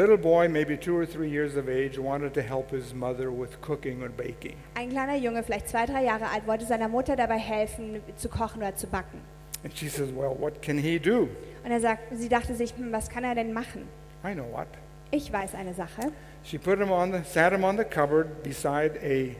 kleiner 4.90 5.16
Junge, 5.16 5.42
vielleicht 5.42 5.68
zwei, 5.68 5.84
drei 5.86 6.04
Jahre 6.04 6.30
alt, 6.30 6.46
wollte 6.46 6.64
seiner 6.64 6.88
Mutter 6.88 7.16
dabei 7.16 7.38
helfen, 7.38 8.00
zu 8.16 8.28
kochen 8.30 8.62
oder 8.62 8.74
zu 8.74 8.86
backen. 8.86 9.20
And 9.62 9.76
she 9.76 9.88
says, 9.88 10.10
Well, 10.14 10.36
what 10.38 10.62
can 10.62 10.78
he 10.78 10.98
do? 10.98 11.28
Und 11.64 11.70
er 11.70 11.80
sagt, 11.80 12.02
sie 12.14 12.28
dachte 12.28 12.54
sich, 12.54 12.74
hm, 12.76 12.92
was 12.92 13.08
kann 13.08 13.24
er 13.24 13.34
denn 13.34 13.52
machen? 13.52 13.88
I 14.24 14.34
know 14.34 14.44
what. 14.52 14.66
Ich 15.10 15.32
weiß 15.32 15.54
eine 15.54 15.72
Sache. 15.72 16.12
She 16.44 16.58
put 16.58 16.78
him 16.78 16.90
on 16.90 17.12
the, 17.12 17.20
sat 17.24 17.52
him 17.52 17.64
on 17.64 17.76
the 17.78 17.84
cupboard 17.84 18.42
beside 18.42 18.98
a 19.02 19.34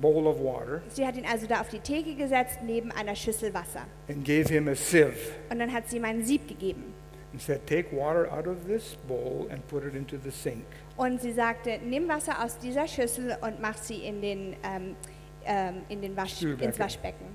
bowl 0.00 0.26
of 0.26 0.38
water 0.40 0.80
Sie 0.88 1.06
hat 1.06 1.16
ihn 1.16 1.26
also 1.30 1.46
da 1.46 1.60
auf 1.60 1.68
die 1.68 1.80
Theke 1.80 2.14
gesetzt, 2.14 2.60
neben 2.64 2.90
einer 2.92 3.14
Schüssel 3.14 3.52
Wasser. 3.52 3.82
and 4.08 4.24
gave 4.24 4.48
him 4.48 4.68
a 4.68 4.74
sieve 4.74 5.12
Und 5.50 5.58
dann 5.58 5.72
hat 5.72 5.88
sie 5.90 5.98
ihm 5.98 6.04
einen 6.04 6.24
Sieb 6.24 6.48
gegeben. 6.48 6.94
And 7.32 7.40
said, 7.40 7.66
Take 7.66 7.92
water 7.92 8.30
out 8.30 8.46
of 8.46 8.66
this 8.66 8.96
bowl 9.08 9.46
and 9.50 9.66
put 9.68 9.84
it 9.84 9.94
into 9.94 10.16
the 10.22 10.30
sink. 10.30 10.64
Und 10.96 11.20
sie 11.20 11.32
sagte, 11.32 11.78
nimm 11.84 12.08
Wasser 12.08 12.42
aus 12.44 12.58
dieser 12.58 12.86
Schüssel 12.86 13.36
und 13.40 13.60
mach 13.60 13.76
sie 13.78 14.04
in 14.04 14.20
den, 14.20 14.56
ähm, 14.62 14.96
ähm, 15.46 15.82
in 15.88 16.02
den 16.02 16.16
Wasch, 16.16 16.36
Spülbecken. 16.36 16.66
ins 16.68 16.78
Waschbecken. 16.78 17.26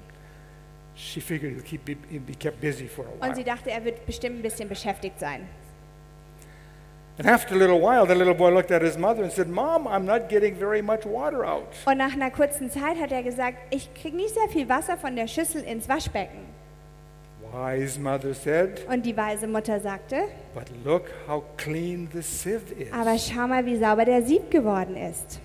She 0.96 1.20
figured 1.20 1.54
he'll, 1.54 1.64
keep, 1.64 1.86
he'll 2.10 2.20
be 2.22 2.36
kept 2.36 2.62
busy 2.62 2.88
for 2.88 3.06
a 3.06 3.26
Und 3.28 3.36
sie 3.36 3.46
while. 3.46 3.56
dachte, 3.56 3.72
er 3.72 3.84
wird 3.84 4.06
bestimmt 4.06 4.38
ein 4.40 4.42
bisschen 4.44 4.70
beschäftigt 4.70 5.20
sein. 5.20 5.48
And 7.18 7.28
after 7.28 7.56
a 7.56 7.58
little 7.58 7.80
while, 7.82 8.06
the 8.06 8.14
little 8.14 8.34
boy 8.34 8.50
looked 8.52 8.72
at 8.72 8.82
his 8.82 8.98
mother 8.98 9.24
and 9.24 9.32
said, 9.32 9.48
Mom, 9.50 9.88
I'm 9.88 10.04
not 10.04 10.28
getting 10.30 10.54
very 10.56 10.82
much 10.82 11.06
water 11.06 11.46
out. 11.46 11.68
Und 11.86 11.98
nach 11.98 12.14
einer 12.14 12.30
kurzen 12.30 12.70
Zeit 12.70 13.00
hat 13.00 13.12
er 13.12 13.24
gesagt, 13.24 13.58
ich 13.74 13.94
kriege 13.94 14.18
nicht 14.18 14.34
sehr 14.34 14.50
viel 14.50 14.68
Wasser 14.68 14.98
von 14.98 15.16
der 15.16 15.28
Schüssel 15.28 15.64
ins 15.64 15.88
Waschbecken. 15.88 16.40
Wise 17.56 17.98
mother 18.00 18.34
said, 18.34 18.86
Und 18.90 19.06
die 19.06 19.16
weise 19.16 19.48
Mutter 19.48 19.80
sagte, 19.80 20.24
But 20.54 20.66
look 20.84 21.04
how 21.28 21.42
clean 21.58 22.10
the 22.14 22.22
sieve 22.22 22.74
is. 22.78 22.92
aber 22.92 23.18
schau 23.18 23.48
mal, 23.48 23.66
wie 23.66 23.78
sauber 23.78 24.04
der 24.06 24.22
Sieb 24.24 24.52
geworden 24.52 24.98
ist. 24.98 25.40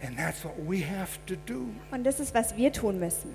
And 0.00 0.16
that's 0.16 0.44
what 0.44 0.54
we 0.68 0.84
have 0.84 1.18
to 1.26 1.34
do. 1.46 1.66
Und 1.90 2.04
das 2.04 2.20
ist, 2.20 2.32
was 2.34 2.56
wir 2.56 2.72
tun 2.72 3.00
müssen. 3.00 3.30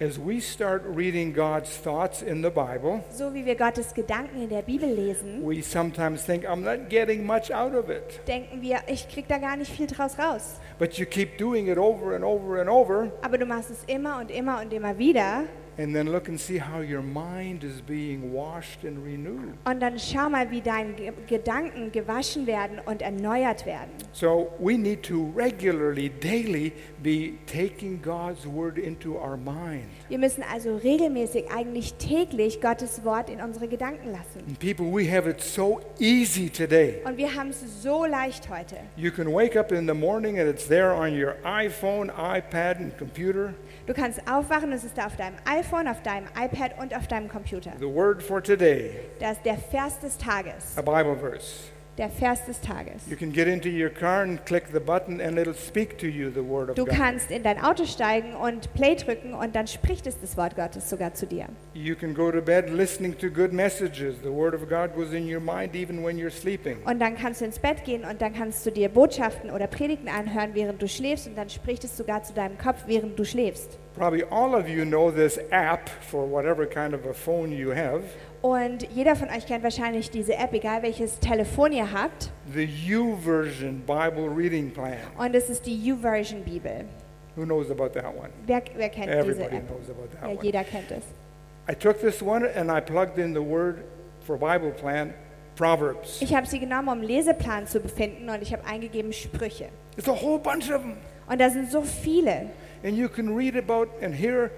As 0.00 0.16
we 0.18 0.40
start 0.40 0.82
reading 0.94 1.32
God's 1.34 1.80
thoughts 1.82 2.22
in 2.22 2.42
the 2.42 2.50
Bible, 2.50 3.00
So 3.12 3.32
wie 3.34 3.44
wir 3.44 3.54
Gottes 3.56 3.94
Gedanken 3.94 4.42
in 4.42 4.48
der 4.48 4.62
Bibel 4.62 4.88
lesen, 4.88 5.42
we 5.44 5.60
sometimes 5.62 6.24
think, 6.24 6.44
I'm 6.48 6.62
not 6.62 6.88
getting 6.88 7.24
much 7.26 7.52
out 7.54 7.74
of 7.74 7.88
it. 7.90 8.20
denken 8.26 8.60
wir, 8.62 8.78
ich 8.88 9.08
krieg 9.08 9.26
da 9.28 9.38
gar 9.38 9.56
nicht 9.56 9.72
viel 9.72 9.86
draus 9.88 10.16
raus. 10.18 10.60
But 10.78 10.94
you 10.94 11.06
keep 11.06 11.36
doing 11.38 11.68
it 11.68 11.78
over 11.78 12.14
and 12.14 12.24
over 12.24 12.60
and 12.60 12.68
over, 12.70 13.10
Aber 13.22 13.38
du 13.38 13.46
machst 13.46 13.70
es 13.70 13.84
immer 13.86 14.18
und 14.20 14.30
immer 14.30 14.60
und 14.60 14.72
immer 14.72 14.98
wieder. 14.98 15.44
And 15.78 15.94
then 15.94 16.08
look 16.10 16.28
and 16.28 16.38
see 16.38 16.58
how 16.60 16.80
your 16.82 17.02
mind 17.02 17.62
is 17.64 17.80
being 17.80 18.32
washed 18.32 18.84
and 18.84 18.98
renewed. 19.04 19.54
Und 19.64 19.80
dann 19.80 19.98
schau 19.98 20.28
mal, 20.28 20.50
wie 20.50 20.60
deine 20.60 20.92
Ge- 20.94 21.12
Gedanken 21.28 21.92
gewaschen 21.92 22.46
werden 22.46 22.80
und 22.84 23.00
erneuert 23.02 23.64
werden. 23.64 23.90
So 24.12 24.50
we 24.58 24.76
need 24.76 25.02
to 25.04 25.32
regularly, 25.36 26.08
daily 26.10 26.72
be 27.02 27.34
taking 27.46 28.00
God's 28.02 28.46
word 28.46 28.76
into 28.78 29.14
our 29.16 29.36
mind. 29.36 29.84
Wir 30.08 30.18
müssen 30.18 30.42
also 30.42 30.76
regelmäßig, 30.76 31.50
eigentlich 31.54 31.94
täglich 31.94 32.60
Gottes 32.60 33.04
Wort 33.04 33.30
in 33.30 33.40
unsere 33.40 33.68
Gedanken 33.68 34.10
lassen. 34.10 34.40
And 34.48 34.58
people, 34.58 34.86
we 34.92 35.08
have 35.10 35.28
it 35.30 35.40
so 35.40 35.80
easy 36.00 36.50
today. 36.50 37.02
Und 37.04 37.16
wir 37.16 37.34
haben 37.34 37.50
es 37.50 37.82
so 37.82 38.04
leicht 38.04 38.48
heute. 38.50 38.76
You 38.96 39.10
can 39.12 39.28
wake 39.32 39.56
up 39.56 39.70
in 39.70 39.86
the 39.86 39.94
morning 39.94 40.40
and 40.40 40.48
it's 40.48 40.66
there 40.66 40.92
on 40.92 41.12
your 41.12 41.36
iPhone, 41.44 42.10
iPad, 42.10 42.78
and 42.78 42.98
computer. 42.98 43.54
Du 43.86 43.94
kannst 43.94 44.20
aufwachen, 44.28 44.72
es 44.72 44.84
ist 44.84 44.98
da 44.98 45.06
auf 45.06 45.16
deinem 45.16 45.36
iPhone, 45.46 45.67
auf 45.72 46.02
deinem 46.02 46.26
iPad 46.38 46.72
und 46.80 46.94
auf 46.94 47.06
deinem 47.06 47.28
Computer. 47.28 47.72
The 47.78 47.86
word 47.86 48.22
for 48.22 48.42
today, 48.42 48.92
Das 49.20 49.32
ist 49.38 49.44
der 49.46 49.56
Vers 49.58 49.98
des 50.00 50.16
Tages. 50.18 50.76
a 50.76 50.82
Bible 50.82 51.16
verse. 51.16 51.64
Der 51.98 52.10
Vers 52.10 52.46
des 52.46 52.60
Tages. 52.60 53.08
You 53.10 53.16
can 53.16 53.32
get 53.32 53.48
into 53.48 53.68
your 53.68 53.90
car 53.90 54.22
and 54.22 54.38
click 54.46 54.66
the 54.72 54.78
button 54.78 55.20
and 55.20 55.36
it'll 55.36 55.52
speak 55.52 55.98
to 55.98 56.06
you 56.06 56.30
the 56.30 56.40
word 56.40 56.70
of 56.70 56.76
Du 56.76 56.84
God. 56.84 56.94
kannst 56.94 57.32
in 57.32 57.42
dein 57.42 57.60
Auto 57.60 57.86
steigen 57.86 58.36
und 58.36 58.72
Play 58.74 58.94
drücken 58.94 59.34
und 59.34 59.56
dann 59.56 59.66
spricht 59.66 60.06
es 60.06 60.20
das 60.20 60.36
Wort 60.36 60.54
Gottes 60.54 60.88
sogar 60.88 61.14
zu 61.14 61.26
dir. 61.26 61.46
You 61.74 61.96
can 61.96 62.14
go 62.14 62.30
to 62.30 62.40
bed 62.40 62.70
listening 62.70 63.18
to 63.18 63.28
good 63.28 63.52
messages. 63.52 64.14
The 64.22 64.30
word 64.30 64.54
of 64.54 64.68
God 64.68 64.94
goes 64.94 65.12
in 65.12 65.28
your 65.28 65.40
mind 65.40 65.74
even 65.74 66.04
when 66.04 66.16
you're 66.16 66.30
sleeping. 66.30 66.76
Und 66.84 67.00
dann 67.00 67.16
kannst 67.16 67.40
du 67.40 67.46
ins 67.46 67.58
Bett 67.58 67.84
gehen 67.84 68.04
und 68.04 68.22
dann 68.22 68.32
kannst 68.32 68.64
du 68.64 68.70
dir 68.70 68.88
Botschaften 68.88 69.50
oder 69.50 69.66
Predigten 69.66 70.08
anhören, 70.08 70.50
während 70.54 70.80
du 70.80 70.86
schläfst 70.86 71.26
und 71.26 71.36
dann 71.36 71.50
spricht 71.50 71.82
es 71.82 71.96
sogar 71.96 72.22
zu 72.22 72.32
deinem 72.32 72.58
Kopf, 72.58 72.84
während 72.86 73.18
du 73.18 73.24
schläfst. 73.24 73.76
Probably 73.96 74.22
all 74.30 74.54
of 74.54 74.68
you 74.68 74.84
know 74.84 75.10
this 75.10 75.40
app 75.50 75.90
for 76.08 76.30
whatever 76.30 76.64
kind 76.64 76.94
of 76.94 77.04
a 77.06 77.12
phone 77.12 77.50
you 77.50 77.72
have, 77.74 78.04
Und 78.40 78.86
jeder 78.94 79.16
von 79.16 79.28
euch 79.30 79.46
kennt 79.46 79.64
wahrscheinlich 79.64 80.10
diese 80.10 80.34
App, 80.36 80.52
egal 80.52 80.82
welches 80.82 81.18
Telefon 81.18 81.72
ihr 81.72 81.90
habt. 81.90 82.30
the 82.54 82.64
YouVersion 82.64 83.80
Bible 83.86 84.28
Reading 84.34 84.70
Plan. 84.70 84.96
Und 85.18 85.34
es 85.34 85.50
ist 85.50 85.66
die 85.66 85.76
YouVersion 85.86 86.42
Bibel. 86.44 86.84
Who 87.36 87.44
knows 87.44 87.70
about 87.70 87.88
that 87.90 88.04
one? 88.06 88.30
Wer, 88.46 88.62
wer 88.76 88.88
kennt 88.88 89.06
diese 89.08 89.18
Everybody 89.18 89.56
App? 89.56 89.66
knows 89.68 89.90
about 89.90 90.08
that 90.12 90.22
Ja, 90.22 90.28
one. 90.28 90.38
jeder 90.42 90.64
kennt 90.64 90.90
es. 90.90 91.02
I 91.70 91.74
took 91.74 92.00
this 92.00 92.22
one 92.22 92.46
and 92.54 92.70
I 92.70 92.80
plugged 92.80 93.18
in 93.18 93.34
the 93.34 93.42
word 93.42 93.82
for 94.24 94.36
Bible 94.38 94.70
plan, 94.70 95.12
Proverbs. 95.56 96.22
Ich 96.22 96.34
habe 96.34 96.46
sie 96.46 96.58
genommen, 96.60 96.88
um 96.88 97.02
Leseplan 97.02 97.66
zu 97.66 97.80
befinden 97.80 98.28
und 98.30 98.40
ich 98.42 98.52
habe 98.52 98.64
eingegeben 98.64 99.12
Sprüche. 99.12 99.68
It's 99.96 100.08
a 100.08 100.12
whole 100.14 100.38
bunch 100.38 100.70
of 100.70 100.82
them. 100.82 100.94
Und 101.28 101.40
da 101.40 101.50
sind 101.50 101.70
so 101.70 101.82
viele. 101.82 102.50
And 102.84 102.96
you 102.96 103.08
can 103.08 103.36
read 103.36 103.56
about 103.56 103.88
and 104.00 104.14
hear 104.14 104.50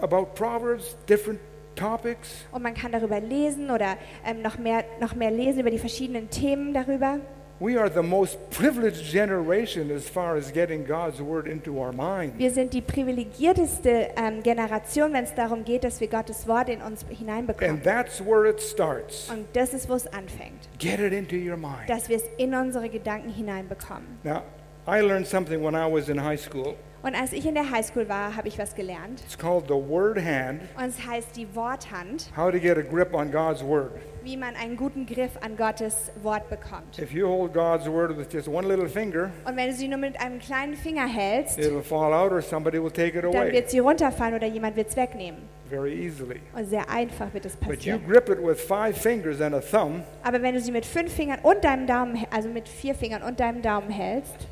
about 0.00 0.34
Proverbs, 0.34 0.96
different 1.06 1.38
topics. 1.74 2.44
Und 2.52 2.62
man 2.62 2.74
kann 2.74 2.92
darüber 2.92 3.20
lesen 3.20 3.70
oder 3.70 3.96
ähm, 4.26 4.42
noch, 4.42 4.58
mehr, 4.58 4.84
noch 5.00 5.14
mehr 5.14 5.30
lesen 5.30 5.60
über 5.60 5.70
die 5.70 5.78
verschiedenen 5.78 6.30
Themen 6.30 6.72
darüber. 6.74 7.18
We 7.60 7.78
are 7.80 7.88
the 7.88 8.02
most 8.02 8.36
privileged 8.50 9.12
generation 9.12 9.92
as 9.92 10.08
far 10.08 10.36
as 10.36 10.50
getting 10.52 10.84
God's 10.84 11.20
word 11.20 11.46
into 11.46 11.78
our 11.78 11.92
mind. 11.92 12.36
Wir 12.36 12.50
sind 12.50 12.74
die 12.74 12.80
privilegierteste 12.80 14.08
ähm, 14.16 14.42
Generation, 14.42 15.12
wenn 15.12 15.22
es 15.22 15.34
darum 15.34 15.64
geht, 15.64 15.84
dass 15.84 16.00
wir 16.00 16.08
Gottes 16.08 16.48
Wort 16.48 16.68
in 16.68 16.82
uns 16.82 17.04
hineinbekommen. 17.08 17.76
And 17.76 17.84
that's 17.84 18.20
where 18.20 18.48
it 18.48 18.60
starts. 18.60 19.30
Und 19.30 19.46
das 19.52 19.72
ist, 19.72 19.88
wo 19.88 19.94
es 19.94 20.06
anfängt, 20.08 20.68
Get 20.78 20.98
it 20.98 21.12
into 21.12 21.36
your 21.36 21.56
mind. 21.56 21.88
dass 21.88 22.08
wir 22.08 22.16
es 22.16 22.24
in 22.38 22.54
unsere 22.54 22.88
Gedanken 22.88 23.30
hineinbekommen. 23.30 24.18
Now, 24.24 24.42
I 24.88 25.00
learned 25.00 25.26
something 25.26 25.62
when 25.62 25.74
I 25.74 25.86
was 25.90 26.08
in 26.08 26.22
high 26.22 26.38
school. 26.38 26.74
Und 27.04 27.14
als 27.14 27.34
ich 27.34 27.44
in 27.46 27.54
der 27.54 27.70
Highschool 27.70 28.08
war, 28.08 28.34
habe 28.34 28.48
ich 28.48 28.58
was 28.58 28.74
gelernt. 28.74 29.20
It's 29.26 29.36
called 29.36 29.64
the 29.68 29.74
word 29.74 30.16
hand, 30.18 30.62
Und 30.78 30.86
es 30.86 31.06
heißt 31.06 31.36
die 31.36 31.46
Worthand, 31.54 32.30
how 32.34 32.50
to 32.50 32.58
get 32.58 32.78
a 32.78 32.80
grip 32.80 33.12
on 33.12 33.30
God's 33.30 33.62
word. 33.62 33.90
wie 34.22 34.38
man 34.38 34.56
einen 34.56 34.74
guten 34.78 35.04
Griff 35.04 35.32
an 35.42 35.54
Gottes 35.54 36.10
Wort 36.22 36.48
bekommt. 36.48 36.98
If 36.98 37.12
you 37.12 37.28
hold 37.28 37.52
God's 37.52 37.86
word 37.86 38.16
with 38.16 38.28
just 38.32 38.48
one 38.48 38.66
little 38.66 38.88
finger, 38.88 39.30
Und 39.44 39.54
wenn 39.54 39.68
du 39.68 39.74
sie 39.74 39.86
nur 39.86 39.98
mit 39.98 40.18
einem 40.18 40.38
kleinen 40.38 40.74
Finger 40.76 41.06
hältst, 41.06 41.58
it'll 41.58 41.82
fall 41.82 42.14
out 42.14 42.32
or 42.32 42.40
somebody 42.40 42.82
will 42.82 42.90
take 42.90 43.08
it 43.18 43.22
dann 43.24 43.34
away 43.36 43.52
wird 43.52 43.68
sie 43.68 43.80
runterfallen 43.80 44.34
oder 44.36 44.46
jemand 44.46 44.74
wird 44.74 44.88
es 44.88 44.96
wegnehmen. 44.96 45.42
very 45.68 45.92
easily. 46.06 46.40
Und 46.56 46.64
sehr 46.70 46.88
einfach 46.88 47.34
wird 47.34 47.44
es 47.44 47.54
But 47.56 47.82
you 47.84 47.98
passieren. 47.98 48.06
grip 48.06 48.30
it 48.30 48.38
with 48.42 48.58
five 48.58 48.96
fingers 48.96 49.42
and 49.42 49.54
a 49.54 49.60
thumb, 49.60 50.02
Aber 50.22 50.40
wenn 50.40 50.54
du 50.54 50.60
sie 50.62 50.72
mit 50.72 50.86
fünf 50.86 51.12
Fingern 51.12 51.40
und 51.42 51.62
deinem 51.64 51.86
Daumen, 51.86 52.24
also 52.30 52.48
mit 52.48 52.66
vier 52.66 52.94
Fingern 52.94 53.22
und 53.22 53.40
deinem 53.40 53.60
Daumen 53.60 53.90
hältst, 53.90 54.48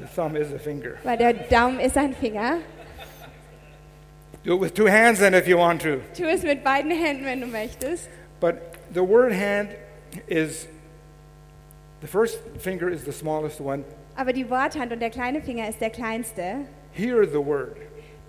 the 0.00 0.06
thumb 0.06 0.36
is 0.36 0.52
a 0.52 0.58
finger. 0.58 0.98
weil 1.04 1.16
der 1.16 1.32
Daumen 1.34 1.80
ist 1.80 1.96
ein 1.96 2.14
Finger, 2.14 2.58
Do 4.44 4.54
it 4.54 4.60
with 4.60 4.72
two 4.74 4.86
hands 4.86 5.18
then 5.18 5.34
if 5.34 5.46
you 5.48 5.58
want 5.58 5.80
to. 5.82 6.00
tu 6.16 6.24
es 6.24 6.42
mit 6.42 6.62
beiden 6.64 6.90
Händen, 6.90 7.24
wenn 7.24 7.40
du 7.40 7.46
möchtest. 7.46 8.08
But 8.40 8.78
the 8.94 9.02
word 9.02 9.32
hand 9.32 9.70
is 10.28 10.66
the 12.00 12.06
first 12.06 12.38
finger 12.58 12.88
is 12.88 13.04
the 13.04 13.12
smallest 13.12 13.60
one. 13.60 13.84
Aber 14.16 14.32
die 14.32 14.48
Worthand 14.48 14.92
und 14.92 15.00
der 15.00 15.10
kleine 15.10 15.42
Finger 15.42 15.68
ist 15.68 15.80
der 15.80 15.90
kleinste. 15.90 16.64
Hear 16.92 17.26
the 17.26 17.38
word. 17.44 17.76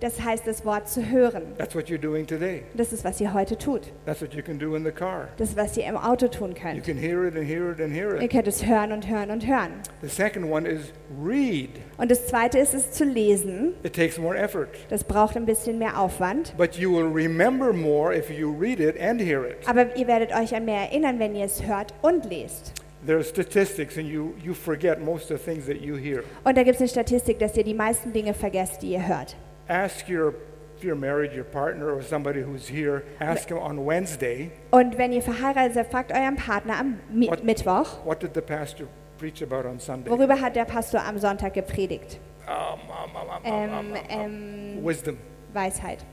Das 0.00 0.20
heißt, 0.22 0.46
das 0.46 0.64
Wort 0.64 0.88
zu 0.88 1.10
hören. 1.10 1.42
That's 1.58 1.74
what 1.74 1.84
you're 1.88 1.98
doing 2.00 2.26
today. 2.26 2.62
Das 2.74 2.90
ist, 2.92 3.04
was 3.04 3.20
ihr 3.20 3.34
heute 3.34 3.58
tut. 3.58 3.92
That's 4.06 4.22
what 4.22 4.32
you 4.34 4.42
can 4.42 4.58
do 4.58 4.74
in 4.74 4.82
the 4.84 4.90
car. 4.90 5.28
Das 5.36 5.50
ist, 5.50 5.56
was 5.58 5.76
ihr 5.76 5.84
im 5.84 5.96
Auto 5.96 6.26
tun 6.28 6.50
You 6.50 6.56
könnt. 6.62 6.84
can 6.84 6.96
hear 6.96 7.26
it 7.26 7.36
and 7.36 7.46
hear 7.46 7.70
it 7.70 7.80
and 7.80 7.92
hear 7.92 8.14
Ihr 8.16 8.22
it. 8.22 8.30
könnt 8.30 8.48
es 8.48 8.64
hören 8.64 8.92
und 8.92 9.08
hören 9.08 9.30
und 9.30 9.46
hören. 9.46 9.72
The 10.00 10.08
second 10.08 10.50
one 10.50 10.66
is 10.66 10.92
read. 11.22 11.68
Und 11.98 12.10
das 12.10 12.26
zweite 12.28 12.58
ist 12.58 12.72
es 12.72 12.92
zu 12.92 13.04
lesen. 13.04 13.74
It 13.82 13.94
takes 13.94 14.16
more 14.18 14.36
effort. 14.38 14.68
Das 14.88 15.04
braucht 15.04 15.36
ein 15.36 15.44
bisschen 15.44 15.78
mehr 15.78 15.98
Aufwand. 16.00 16.54
But 16.56 16.76
you 16.76 16.90
will 16.96 17.12
remember 17.12 17.72
more 17.74 18.16
if 18.16 18.30
you 18.30 18.50
read 18.58 18.80
it 18.80 18.98
and 18.98 19.20
hear 19.20 19.44
it. 19.44 19.56
Aber 19.68 19.94
ihr 19.96 20.06
werdet 20.06 20.32
euch 20.34 20.54
an 20.54 20.64
mehr 20.64 20.80
erinnern, 20.90 21.18
wenn 21.18 21.34
ihr 21.34 21.44
es 21.44 21.62
hört 21.66 21.92
und 22.00 22.24
lest. 22.30 22.72
There 23.06 23.16
are 23.18 23.24
statistics, 23.24 23.96
and 23.96 24.06
you, 24.06 24.32
you 24.42 24.52
forget 24.54 24.98
most 25.02 25.30
of 25.30 25.38
the 25.40 25.44
things 25.50 25.66
that 25.66 25.80
you 25.80 25.96
hear. 25.96 26.22
Und 26.44 26.56
da 26.56 26.62
gibt 26.62 26.76
es 26.76 26.80
eine 26.80 26.88
Statistik, 26.88 27.38
dass 27.38 27.56
ihr 27.56 27.64
die 27.64 27.74
meisten 27.74 28.12
Dinge 28.12 28.32
vergesst, 28.34 28.82
die 28.82 28.92
ihr 28.92 29.06
hört. 29.06 29.36
Ask 29.70 30.08
your, 30.08 30.34
if 30.76 30.82
you're 30.82 30.96
married, 30.96 31.32
your 31.32 31.44
partner, 31.44 31.92
or 31.94 32.02
somebody 32.02 32.40
who's 32.42 32.66
here, 32.66 33.04
ask 33.20 33.46
them 33.46 33.58
on 33.58 33.84
Wednesday, 33.84 34.50
Und 34.72 34.98
wenn 34.98 35.12
ihr 35.12 35.22
verheiratet 35.22 35.74
seid, 35.74 35.86
fragt 35.86 36.10
euren 36.10 36.34
Partner 36.34 36.74
am 36.76 36.98
Mi 37.08 37.28
What- 37.28 37.44
Mittwoch, 37.44 38.04
what 38.04 38.18
did 38.20 38.34
the 38.34 38.40
pastor 38.42 38.88
preach 39.16 39.40
about 39.42 39.66
on 39.68 39.78
Sunday? 39.78 40.10
worüber 40.10 40.40
hat 40.40 40.56
der 40.56 40.64
Pastor 40.64 40.98
am 41.06 41.18
Sonntag 41.18 41.54
gepredigt? 41.54 42.18
Um, 42.48 42.80
um, 42.90 43.14
um, 43.14 43.28
um, 43.28 43.42
Ähm, 43.44 43.70
um, 43.70 43.78
um, 43.78 43.92
um, 43.92 44.00
ähm, 44.08 44.84
Wisdom. 44.84 45.18
Weisheit. 45.54 46.04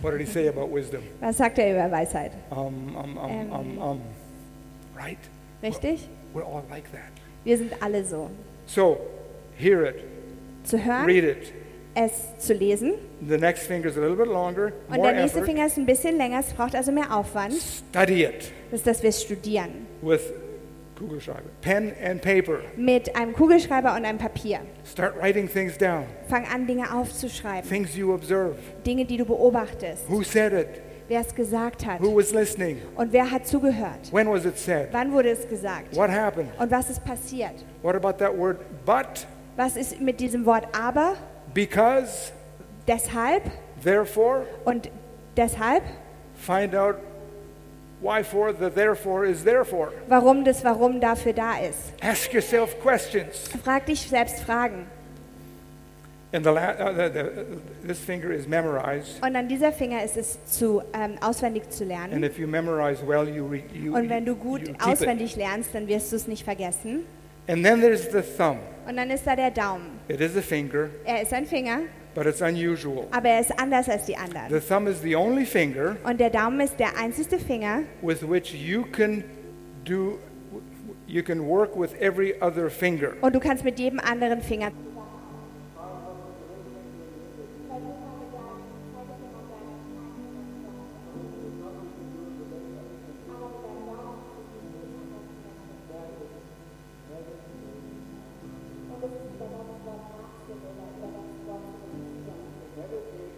What 0.00 0.12
did 0.12 0.20
he 0.20 0.26
say 0.26 0.48
about 0.48 0.70
wisdom? 0.72 1.02
Was 1.20 1.36
sagt 1.36 1.58
er 1.58 1.70
über 1.72 1.90
Weisheit? 1.94 2.32
Um, 2.50 2.96
um, 2.96 3.18
um, 3.18 3.78
Ähm. 3.82 4.00
Right? 4.96 5.18
Richtig? 5.62 6.08
We're 6.32 6.42
all 6.44 6.62
like 6.70 6.90
that. 6.92 7.10
Wir 7.44 7.58
sind 7.58 7.72
alle 7.82 8.02
so. 8.02 8.30
So, 8.66 8.98
hear 9.58 9.82
it, 9.84 10.04
Zu 10.64 10.78
hören, 10.82 11.04
read 11.04 11.24
it. 11.24 11.52
Es 12.04 12.38
zu 12.46 12.52
lesen. 12.54 12.94
The 13.26 13.36
next 13.38 13.66
finger 13.66 13.88
is 13.88 13.96
a 13.96 14.00
little 14.00 14.16
bit 14.16 14.26
longer, 14.28 14.72
Und 14.88 14.96
more 14.96 15.12
der 15.12 15.22
nächste 15.22 15.38
effort. 15.40 15.46
Finger 15.50 15.66
ist 15.66 15.76
ein 15.78 15.86
bisschen 15.86 16.16
länger, 16.16 16.40
es 16.40 16.52
braucht 16.52 16.74
also 16.74 16.92
mehr 16.92 17.14
Aufwand. 17.14 17.54
Study 17.90 18.24
it 18.24 18.52
Das 18.70 18.80
ist, 18.80 18.86
dass 18.86 19.02
wir 19.02 19.10
es 19.10 19.22
studieren. 19.22 19.86
with 20.02 20.20
Kugelschreiber, 20.98 21.42
pen 21.62 21.92
and 22.04 22.20
paper. 22.20 22.58
Mit 22.76 23.14
einem 23.14 23.32
Kugelschreiber 23.32 23.94
und 23.94 24.04
einem 24.04 24.18
Papier. 24.18 24.60
Start 24.84 25.14
writing 25.20 25.48
things 25.48 25.78
down, 25.78 26.04
Fang 26.28 26.44
an, 26.52 26.66
Dinge 26.66 26.92
aufzuschreiben. 26.92 27.68
things 27.68 27.96
you 27.96 28.12
observe. 28.12 28.56
Dinge, 28.84 29.04
die 29.04 29.16
du 29.16 29.24
beobachtest. 29.24 30.08
Who 30.08 30.22
said 30.24 30.52
it? 30.52 30.68
Wer 31.06 31.20
es 31.20 31.34
gesagt 31.34 31.86
hat. 31.86 32.00
Who 32.00 32.16
was 32.16 32.32
listening? 32.32 32.78
Und 32.96 33.12
wer 33.12 33.30
hat 33.30 33.46
zugehört. 33.46 34.12
When 34.12 34.28
was 34.28 34.44
it 34.44 34.58
said? 34.58 34.88
Wann 34.92 35.12
wurde 35.12 35.30
es 35.30 35.48
gesagt? 35.48 35.94
What 35.96 36.10
happened? 36.10 36.48
Und 36.58 36.70
was 36.70 36.90
ist 36.90 37.02
passiert? 37.04 37.54
What 37.82 37.94
about 37.94 38.18
that 38.18 38.36
word 38.36 38.58
but? 38.84 39.26
Was 39.56 39.76
ist 39.76 40.00
mit 40.00 40.20
diesem 40.20 40.44
Wort 40.46 40.64
aber, 40.78 41.14
Because, 41.58 42.30
deshalb 42.86 43.42
therefore, 43.82 44.46
und 44.64 44.88
deshalb? 45.36 45.82
find 46.36 46.72
out 46.72 46.94
why 48.00 48.22
for, 48.22 48.52
the 48.52 48.70
therefore 48.70 49.24
is 49.24 49.42
therefore. 49.42 49.90
warum 50.06 50.44
das 50.44 50.62
Warum 50.62 51.00
dafür 51.00 51.32
da 51.32 51.58
ist. 51.58 51.92
Ask 52.00 52.32
yourself 52.32 52.80
questions. 52.80 53.48
Frag 53.64 53.86
dich 53.86 54.08
selbst 54.08 54.38
Fragen. 54.44 54.86
And 56.32 56.44
the, 56.44 56.50
uh, 56.50 56.92
the, 56.92 57.08
the, 57.08 57.86
this 57.88 57.98
finger 57.98 58.30
is 58.30 58.46
memorized. 58.46 59.20
Und 59.20 59.34
an 59.34 59.48
dieser 59.48 59.72
Finger 59.72 60.04
ist 60.04 60.16
es 60.16 60.38
zu, 60.46 60.80
ähm, 60.92 61.16
auswendig 61.20 61.70
zu 61.70 61.82
And 61.82 61.90
lernen. 61.90 62.22
if 62.22 62.38
you 62.38 62.46
memorize 62.46 63.04
well, 63.04 63.28
you, 63.28 63.48
re, 63.48 63.64
you, 63.74 63.96
Und 63.96 64.08
wenn 64.08 64.24
du 64.24 64.36
gut 64.36 64.64
keep 64.64 64.76
it. 64.76 64.86
auswendig 64.86 65.34
lernst, 65.34 65.74
dann 65.74 65.88
wirst 65.88 66.12
du 66.12 66.16
es 66.16 66.28
nicht 66.28 66.44
vergessen. 66.44 67.00
And 67.48 67.64
then 67.64 67.80
there's 67.80 68.12
the 68.12 68.22
thumb. 68.22 68.58
Und 68.88 68.96
dann 68.96 69.10
ist 69.10 69.26
da 69.26 69.36
der 69.36 69.50
Daumen. 69.50 69.86
It 70.08 70.20
is 70.20 70.36
a 70.36 70.40
finger, 70.40 70.88
Er 71.04 71.22
ist 71.22 71.32
ein 71.34 71.44
Finger, 71.46 71.80
but 72.14 72.24
it's 72.26 72.40
unusual. 72.40 73.06
aber 73.10 73.28
er 73.28 73.40
ist 73.40 73.52
anders 73.60 73.88
als 73.88 74.06
die 74.06 74.16
anderen. 74.16 74.48
The 74.48 74.60
thumb 74.60 74.88
is 74.88 75.00
the 75.02 75.14
only 75.14 75.44
finger 75.44 75.96
Und 76.04 76.18
der 76.18 76.30
Daumen 76.30 76.60
ist 76.60 76.78
der 76.80 76.96
einzige 76.98 77.38
Finger, 77.38 77.80
with 78.02 78.22
which 78.28 78.54
you 78.54 78.84
can 78.90 79.22
do, 79.84 80.18
you 81.06 81.22
can 81.22 81.46
work 81.46 81.76
with 81.78 81.92
every 82.00 82.34
other 82.40 82.70
finger. 82.70 83.12
und 83.20 83.34
du 83.34 83.40
kannst 83.40 83.62
mit 83.64 83.78
jedem 83.78 84.00
anderen 84.00 84.40
Finger. 84.40 84.70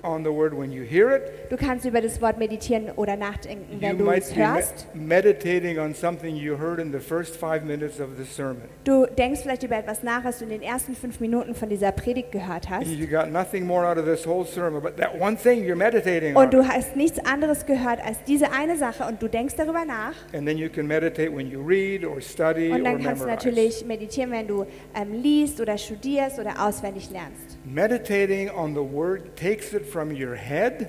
On 0.03 0.25
the 0.25 0.31
word 0.31 0.57
when 0.57 0.73
you 0.73 0.83
hear 0.83 1.11
it, 1.15 1.23
Du 1.51 1.57
kannst 1.57 1.85
über 1.85 2.01
das 2.01 2.21
Wort 2.23 2.39
meditieren 2.39 2.91
oder 2.97 3.17
nachdenken, 3.17 3.67
you 3.75 3.81
wenn 3.81 3.99
du 3.99 4.05
might 4.05 4.23
es 4.23 4.31
be 4.33 4.41
me- 4.41 4.55
hörst. 4.55 4.87
meditating 4.95 5.79
on 5.79 5.95
something 5.95 6.35
you 6.37 6.57
heard 6.59 6.79
in 6.79 6.91
the 6.93 6.99
first 6.99 7.37
five 7.37 7.65
minutes 7.65 8.01
of 8.01 8.09
the 8.19 8.25
sermon. 8.25 8.63
Du 8.85 9.07
denkst 9.07 9.41
vielleicht 9.43 9.63
über 9.63 9.77
etwas 9.77 10.03
nach, 10.03 10.25
was 10.25 10.39
du 10.39 10.45
in 10.45 10.51
den 10.51 10.63
ersten 10.63 10.95
fünf 10.97 11.21
Minuten 11.21 11.55
von 11.55 11.69
dieser 11.69 11.93
Predigt 11.93 12.33
gehört 12.33 12.71
hast. 12.71 12.87
And 12.87 12.99
you 12.99 13.07
got 13.07 13.31
nothing 13.31 13.67
more 13.67 13.87
out 13.87 13.99
of 13.99 14.05
this 14.07 14.27
whole 14.27 14.47
sermon, 14.47 14.81
but 14.83 14.97
that 14.97 15.21
one 15.21 15.37
thing 15.37 15.65
you're 15.65 15.75
meditating 15.77 16.35
Und 16.37 16.45
on. 16.47 16.51
du 16.51 16.67
hast 16.69 16.97
nichts 16.97 17.19
anderes 17.25 17.67
gehört 17.67 18.01
als 18.05 18.23
diese 18.27 18.53
eine 18.53 18.77
Sache 18.79 19.05
und 19.05 19.21
du 19.23 19.29
denkst 19.29 19.55
darüber 19.57 19.85
nach. 19.85 20.15
And 20.33 20.47
then 20.47 20.57
you 20.57 20.69
can 20.71 20.87
meditate 20.87 21.35
when 21.35 21.51
you 21.51 21.61
read 21.63 22.05
or 22.05 22.21
study 22.21 22.71
Und 22.71 22.79
or 22.81 22.85
dann 22.85 23.03
kannst 23.03 23.23
du 23.23 23.27
memorize. 23.27 23.27
natürlich 23.47 23.85
meditieren, 23.85 24.31
wenn 24.33 24.47
du 24.47 24.65
ähm, 24.95 25.13
liest 25.23 25.61
oder 25.61 25.77
studierst 25.77 26.39
oder 26.39 26.55
auswendig 26.67 27.11
lernst. 27.11 27.50
Meditating 27.65 28.49
on 28.51 28.75
the 28.75 28.81
word 28.83 29.37
takes 29.37 29.73
it 29.75 29.85
from 29.87 30.11
your 30.11 30.35
head, 30.35 30.89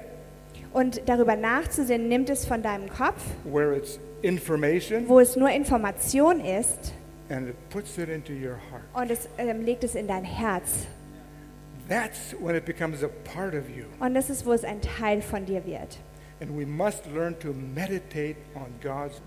Und 0.74 1.02
darüber 1.06 1.36
nachzusehen, 1.36 2.08
nimmt 2.08 2.30
es 2.30 2.46
von 2.46 2.62
deinem 2.62 2.88
Kopf, 2.90 3.22
where 3.44 3.76
it's 3.76 4.00
information, 4.22 5.08
wo 5.10 5.20
es 5.20 5.36
nur 5.36 5.50
Information 5.50 6.40
ist, 6.40 6.94
and 7.30 7.50
it 7.50 7.56
puts 7.70 7.98
it 7.98 8.08
into 8.08 8.32
your 8.32 8.58
heart. 8.72 8.84
und 8.94 9.12
es 9.12 9.28
ähm, 9.38 9.64
legt 9.66 9.84
es 9.84 9.96
in 9.96 10.08
dein 10.08 10.24
Herz. 10.24 10.88
That's 11.90 12.34
when 12.40 12.56
it 12.56 12.64
becomes 12.66 13.04
a 13.04 13.10
part 13.26 13.54
of 13.54 13.70
you. 13.70 13.84
Und 14.00 14.14
das 14.14 14.30
ist, 14.30 14.46
wo 14.46 14.54
es 14.54 14.64
ein 14.64 14.80
Teil 14.82 15.22
von 15.22 15.46
dir 15.46 15.66
wird. 15.66 15.98
And 16.40 16.58
we 16.58 16.66
must 16.66 17.06
learn 17.14 17.38
to 17.40 17.50
meditate 17.54 18.38
on 18.56 18.68
God's 18.82 19.22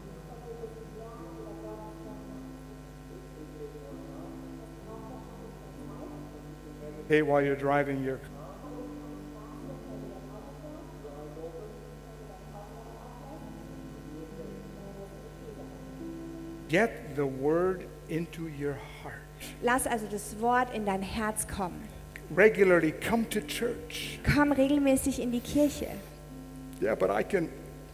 Hey, 7.08 7.20
while 7.20 7.42
you're 7.42 7.56
driving 7.56 8.02
your 8.02 8.16
car. 8.16 8.30
Get 16.68 17.14
the 17.14 17.26
word 17.26 17.86
into 18.08 18.48
your 18.48 18.78
heart. 19.02 19.20
Lass 19.62 19.86
also 19.86 20.06
das 20.06 20.34
Wort 20.40 20.74
in 20.74 20.86
dein 20.86 21.02
Herz 21.02 21.46
kommen. 21.46 21.86
Regularly 22.34 22.92
come 22.92 23.26
to 23.28 23.40
church. 23.42 24.18
Komm 24.24 24.52
regelmäßig 24.52 25.20
in 25.20 25.30
die 25.30 25.40
Kirche. 25.40 25.88
Yeah, 26.80 26.94
but 26.94 27.10
I 27.10 27.22
can 27.22 27.50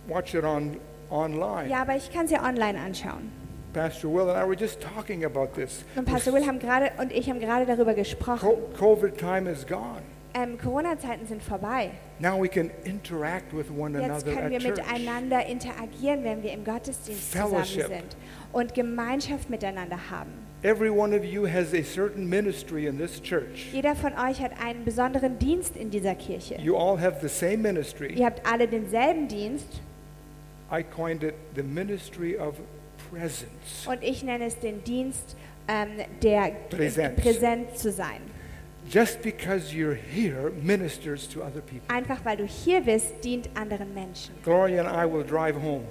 watch 0.08 0.34
it 0.34 0.44
on 0.44 0.76
online. 1.10 1.68
Ja, 1.68 1.82
aber 1.82 1.96
ich 1.96 2.12
kann 2.12 2.26
es 2.26 2.30
ja 2.30 2.42
online 2.42 2.78
anschauen. 2.78 3.39
Pastor 3.72 4.08
Will 4.08 4.28
and 4.28 4.36
I 4.38 4.44
were 4.44 4.56
just 4.58 4.80
talking 4.80 5.24
about 5.24 5.54
this. 5.54 5.84
Und 5.96 6.04
Pastor 6.04 6.32
Will 6.32 6.46
haben 6.46 6.58
gerade 6.58 6.90
und 6.98 7.12
ich 7.12 7.28
haben 7.30 7.40
gerade 7.40 7.66
darüber 7.66 7.94
gesprochen. 7.94 8.40
Co- 8.40 8.58
COVID 8.78 9.16
time 9.16 9.50
is 9.50 9.66
gone. 9.66 10.02
Ähm, 10.32 10.58
Corona-Zeiten 10.58 11.26
sind 11.26 11.42
vorbei. 11.42 11.90
Now 12.20 12.40
we 12.40 12.48
can 12.48 12.70
interact 12.84 13.52
with 13.52 13.66
one 13.70 13.98
Jetzt 13.98 14.04
another 14.26 14.32
können 14.32 14.50
wir 14.50 14.60
miteinander 14.62 15.44
interagieren, 15.46 16.22
wenn 16.22 16.42
wir 16.42 16.52
im 16.52 16.64
Gottesdienst 16.64 17.32
zusammen 17.32 17.50
Fellowship. 17.64 17.86
sind 17.88 18.16
und 18.52 18.74
Gemeinschaft 18.74 19.50
miteinander 19.50 19.98
haben. 20.10 20.30
Every 20.62 20.90
one 20.90 21.16
of 21.16 21.24
you 21.24 21.46
has 21.48 21.72
a 21.72 21.82
certain 21.82 22.28
ministry 22.28 22.86
in 22.86 22.98
this 22.98 23.20
church. 23.20 23.70
Jeder 23.72 23.96
von 23.96 24.12
euch 24.12 24.40
hat 24.40 24.52
einen 24.62 24.84
besonderen 24.84 25.38
Dienst 25.38 25.74
in 25.76 25.90
dieser 25.90 26.14
Kirche. 26.14 26.56
You 26.60 26.76
all 26.76 27.00
have 27.00 27.16
the 27.26 27.28
same 27.28 27.56
ministry. 27.58 28.12
Ihr 28.12 28.26
habt 28.26 28.46
alle 28.46 28.68
denselben 28.68 29.26
Dienst 29.26 29.80
I 30.70 30.84
coined 30.84 31.24
it 31.24 31.34
the 31.56 31.62
ministry 31.62 32.36
of 32.38 32.54
presence. 33.10 33.86
und 33.86 34.02
ich 34.02 34.22
nenne 34.22 34.46
es 34.46 34.58
den 34.58 34.82
Dienst 34.84 35.36
ähm, 35.68 35.88
der 36.22 36.52
Präsenz. 36.70 37.20
präsent 37.20 37.78
zu 37.78 37.90
sein. 37.90 38.20
Just 38.90 39.22
because 39.22 39.72
you're 39.72 39.94
here 39.94 40.50
ministers 40.62 41.28
to 41.28 41.42
other 41.42 41.60
people. 41.60 41.82
Einfach 41.88 42.24
weil 42.24 42.38
du 42.38 42.44
hier 42.44 42.80
bist, 42.80 43.22
dient 43.22 43.48
anderen 43.54 43.94
Menschen. 43.94 44.34
Gloria 44.42 44.84
and 44.84 44.90
I 44.90 45.12
will 45.12 45.24
drive 45.24 45.54
home. 45.54 45.84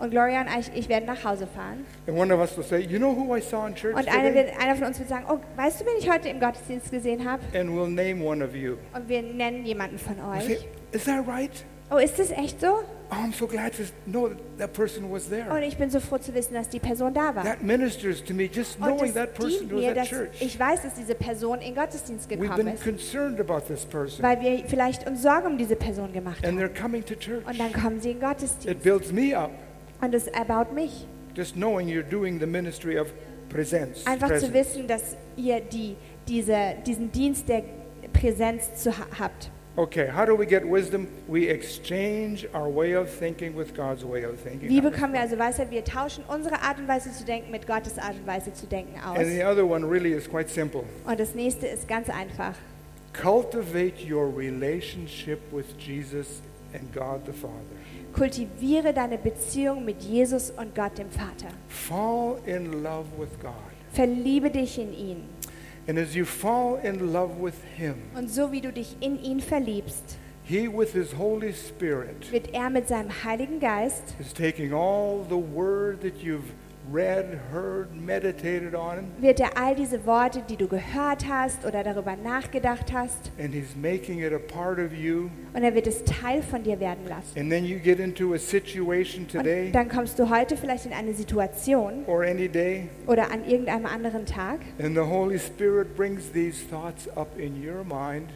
Und 0.00 0.10
Gloria 0.10 0.40
und 0.40 0.48
ich, 0.58 0.70
ich 0.74 0.88
werden 0.88 1.04
nach 1.04 1.22
Hause 1.22 1.46
fahren. 1.46 1.84
And 2.06 2.16
one 2.16 2.32
of 2.32 2.40
us 2.40 2.56
will 2.56 2.64
say, 2.64 2.80
You 2.80 2.98
know 2.98 3.14
who 3.14 3.36
I 3.36 3.40
saw 3.42 3.66
in 3.66 3.74
church 3.74 3.94
Und 3.94 4.08
einer, 4.08 4.32
wird, 4.32 4.58
einer 4.58 4.74
von 4.74 4.86
uns 4.86 4.98
wird 4.98 5.10
sagen, 5.10 5.26
oh, 5.28 5.38
weißt 5.56 5.82
du, 5.82 5.84
wen 5.84 5.92
ich 5.98 6.10
heute 6.10 6.30
im 6.30 6.40
Gottesdienst 6.40 6.90
gesehen 6.90 7.28
habe? 7.28 7.42
We'll 7.52 7.88
name 7.88 8.24
one 8.24 8.42
of 8.42 8.54
you. 8.54 8.76
Und 8.94 9.06
wir 9.08 9.20
nennen 9.20 9.66
jemanden 9.66 9.98
von 9.98 10.16
You 10.16 10.40
say, 10.40 10.56
euch. 10.56 10.66
Is 10.92 11.04
that 11.04 11.26
right? 11.28 11.64
Oh, 11.90 11.96
ist 11.96 12.18
das 12.18 12.30
echt 12.30 12.60
so? 12.60 12.66
Oh, 13.10 13.14
I'm 13.14 13.32
so 13.32 13.46
glad 13.48 13.72
to 13.76 13.82
know 14.06 14.28
that 14.28 14.38
that 14.58 14.72
person 14.72 15.10
was 15.10 15.28
there. 15.28 15.50
Und 15.52 15.62
ich 15.64 15.76
bin 15.76 15.90
so 15.90 15.98
froh 15.98 16.18
zu 16.18 16.32
wissen, 16.32 16.54
dass 16.54 16.68
die 16.68 16.78
Person 16.78 17.12
da 17.12 17.34
war. 17.34 17.42
That 17.42 17.62
ministers 17.62 18.22
to 18.24 18.32
me 18.32 18.44
just 18.44 18.78
Und 18.80 18.86
knowing 18.86 19.12
that 19.14 19.34
person 19.34 19.68
dient 19.68 19.72
was 19.72 19.80
mir, 19.80 19.90
at 19.90 19.96
dass 19.96 20.08
church. 20.08 20.30
ich 20.40 20.60
weiß, 20.60 20.82
dass 20.82 20.94
diese 20.94 21.16
Person 21.16 21.60
in 21.60 21.74
Gottesdienst 21.74 22.30
We've 22.30 22.36
gekommen 22.38 22.56
been 22.66 22.74
ist, 22.74 22.84
concerned 22.84 23.40
about 23.40 23.62
this 23.66 23.84
person. 23.84 24.22
weil 24.22 24.40
wir 24.40 24.64
vielleicht 24.68 25.08
uns 25.08 25.22
Sorgen 25.22 25.46
um 25.48 25.58
diese 25.58 25.74
Person 25.74 26.12
gemacht 26.12 26.44
And 26.46 26.56
haben. 26.60 26.64
they're 26.68 26.80
coming 26.80 27.04
to 27.04 27.14
church. 27.16 27.44
Und 27.44 27.58
dann 27.58 27.72
kommen 27.72 28.00
sie 28.00 28.12
in 28.12 28.18
It 28.18 28.22
Gottesdienst. 28.22 28.82
builds 28.84 29.10
me 29.12 29.36
up 29.36 29.50
Und 30.00 30.14
es 30.14 30.28
erbaut 30.28 30.72
mich. 30.72 31.06
just 31.34 31.54
knowing 31.56 31.88
you're 31.88 32.08
doing 32.08 32.38
the 32.38 32.46
ministry 32.46 32.96
of 32.96 33.08
presence. 33.48 34.06
Einfach 34.06 34.28
zu 34.38 34.48
presence. 34.50 34.54
wissen, 34.54 34.86
dass 34.86 35.16
ihr 35.36 35.60
die, 35.60 35.96
diese, 36.28 36.74
diesen 36.86 37.10
Dienst 37.10 37.48
der 37.48 37.64
Präsenz 38.12 38.74
zu 38.76 38.96
ha 38.96 39.06
habt. 39.18 39.50
Okay, 39.80 40.08
how 40.08 40.26
do 40.26 40.34
we 40.34 40.44
get 40.44 40.62
wisdom? 40.62 41.08
We 41.26 41.48
exchange 41.48 42.46
our 42.52 42.68
way 42.68 42.92
of 42.92 43.08
thinking 43.08 43.54
with 43.56 43.74
God's 43.74 44.04
way 44.04 44.24
of 44.24 44.38
thinking. 44.38 44.68
Wie 44.68 44.82
bekommen 44.82 45.14
wir 45.14 45.22
also 45.22 45.38
Weisheit? 45.38 45.70
Wir 45.70 45.82
tauschen 45.82 46.22
unsere 46.28 46.60
Art 46.60 46.78
und 46.78 46.86
Weise 46.86 47.10
zu 47.12 47.24
denken 47.24 47.50
mit 47.50 47.66
Gottes 47.66 47.96
Art 47.96 48.14
und 48.16 48.26
Weise 48.26 48.52
zu 48.52 48.66
denken 48.66 49.00
aus. 49.00 49.16
And 49.16 49.28
the 49.28 49.42
other 49.42 49.64
one 49.64 49.82
really 49.88 50.12
is 50.12 50.28
quite 50.28 50.50
simple. 50.50 50.84
Und 51.06 51.18
das 51.18 51.34
nächste 51.34 51.66
ist 51.66 51.88
ganz 51.88 52.10
einfach. 52.10 52.52
Cultivate 53.14 54.06
your 54.06 54.30
relationship 54.36 55.38
with 55.50 55.64
Jesus 55.78 56.42
and 56.74 56.92
God 56.92 57.22
the 57.24 57.32
Father. 57.32 57.54
Kultiviere 58.12 58.92
deine 58.92 59.16
Beziehung 59.16 59.86
mit 59.86 60.02
Jesus 60.02 60.50
und 60.50 60.74
Gott 60.74 60.98
dem 60.98 61.10
Vater. 61.10 61.54
Fall 61.68 62.36
in 62.44 62.82
love 62.82 63.06
with 63.18 63.30
God. 63.40 63.54
Verliebe 63.94 64.50
dich 64.50 64.78
in 64.78 64.92
ihn. 64.92 65.24
And 65.86 65.98
as 65.98 66.14
you 66.14 66.24
fall 66.24 66.76
in 66.82 67.12
love 67.12 67.40
with 67.40 67.54
Him, 67.76 67.94
Und 68.14 68.30
so 68.30 68.52
wie 68.52 68.60
du 68.60 68.72
dich 68.72 68.96
in 69.00 69.20
ihn 69.22 69.40
verliebst, 69.40 70.18
He, 70.44 70.68
with 70.68 70.92
His 70.92 71.16
Holy 71.16 71.52
Spirit, 71.52 72.30
wird 72.32 72.52
er 72.52 72.70
mit 72.70 72.88
seinem 72.88 73.10
Heiligen 73.24 73.60
Geist 73.60 74.14
is 74.18 74.32
taking 74.32 74.72
all 74.72 75.24
the 75.28 75.36
word 75.36 76.00
that 76.02 76.22
you've 76.22 76.52
read, 76.92 77.38
heard, 77.52 77.94
meditated 77.94 78.74
on, 78.74 79.04
wird 79.20 79.40
er 79.40 79.56
all 79.56 79.74
diese 79.74 80.04
Worte, 80.06 80.42
die 80.48 80.56
du 80.56 80.66
gehört 80.66 81.26
hast 81.28 81.64
oder 81.64 81.82
darüber 81.84 82.16
nachgedacht 82.16 82.92
hast, 82.92 83.30
and 83.38 83.54
He's 83.54 83.76
making 83.76 84.20
it 84.20 84.32
a 84.32 84.38
part 84.38 84.78
of 84.78 84.92
you. 84.92 85.28
und 85.54 85.62
er 85.62 85.74
wird 85.74 85.86
es 85.86 86.02
Teil 86.04 86.42
von 86.42 86.62
dir 86.62 86.80
werden 86.80 87.06
lassen. 87.08 87.38
And 87.38 87.50
then 87.50 87.64
you 87.64 87.78
get 87.78 88.00
into 88.00 88.34
a 88.34 88.38
situation 88.38 89.26
today 89.28 89.66
Und 89.66 89.72
dann 89.74 89.88
kommst 89.88 90.18
du 90.18 90.28
heute 90.30 90.56
vielleicht 90.56 90.86
in 90.86 90.92
eine 90.92 91.14
Situation 91.14 92.04
or 92.06 92.22
any 92.22 92.48
day, 92.48 92.88
oder 93.06 93.30
an 93.30 93.44
irgendeinem 93.46 93.86
anderen 93.86 94.26
Tag 94.26 94.60
and 94.82 94.94
the 94.96 95.02
Holy 95.02 95.38
Spirit 95.38 95.96
brings 95.96 96.30
these 96.32 96.62
thoughts 96.68 97.08
up 97.16 97.28
in 97.38 97.54
your 97.62 97.84
mind 97.84 98.30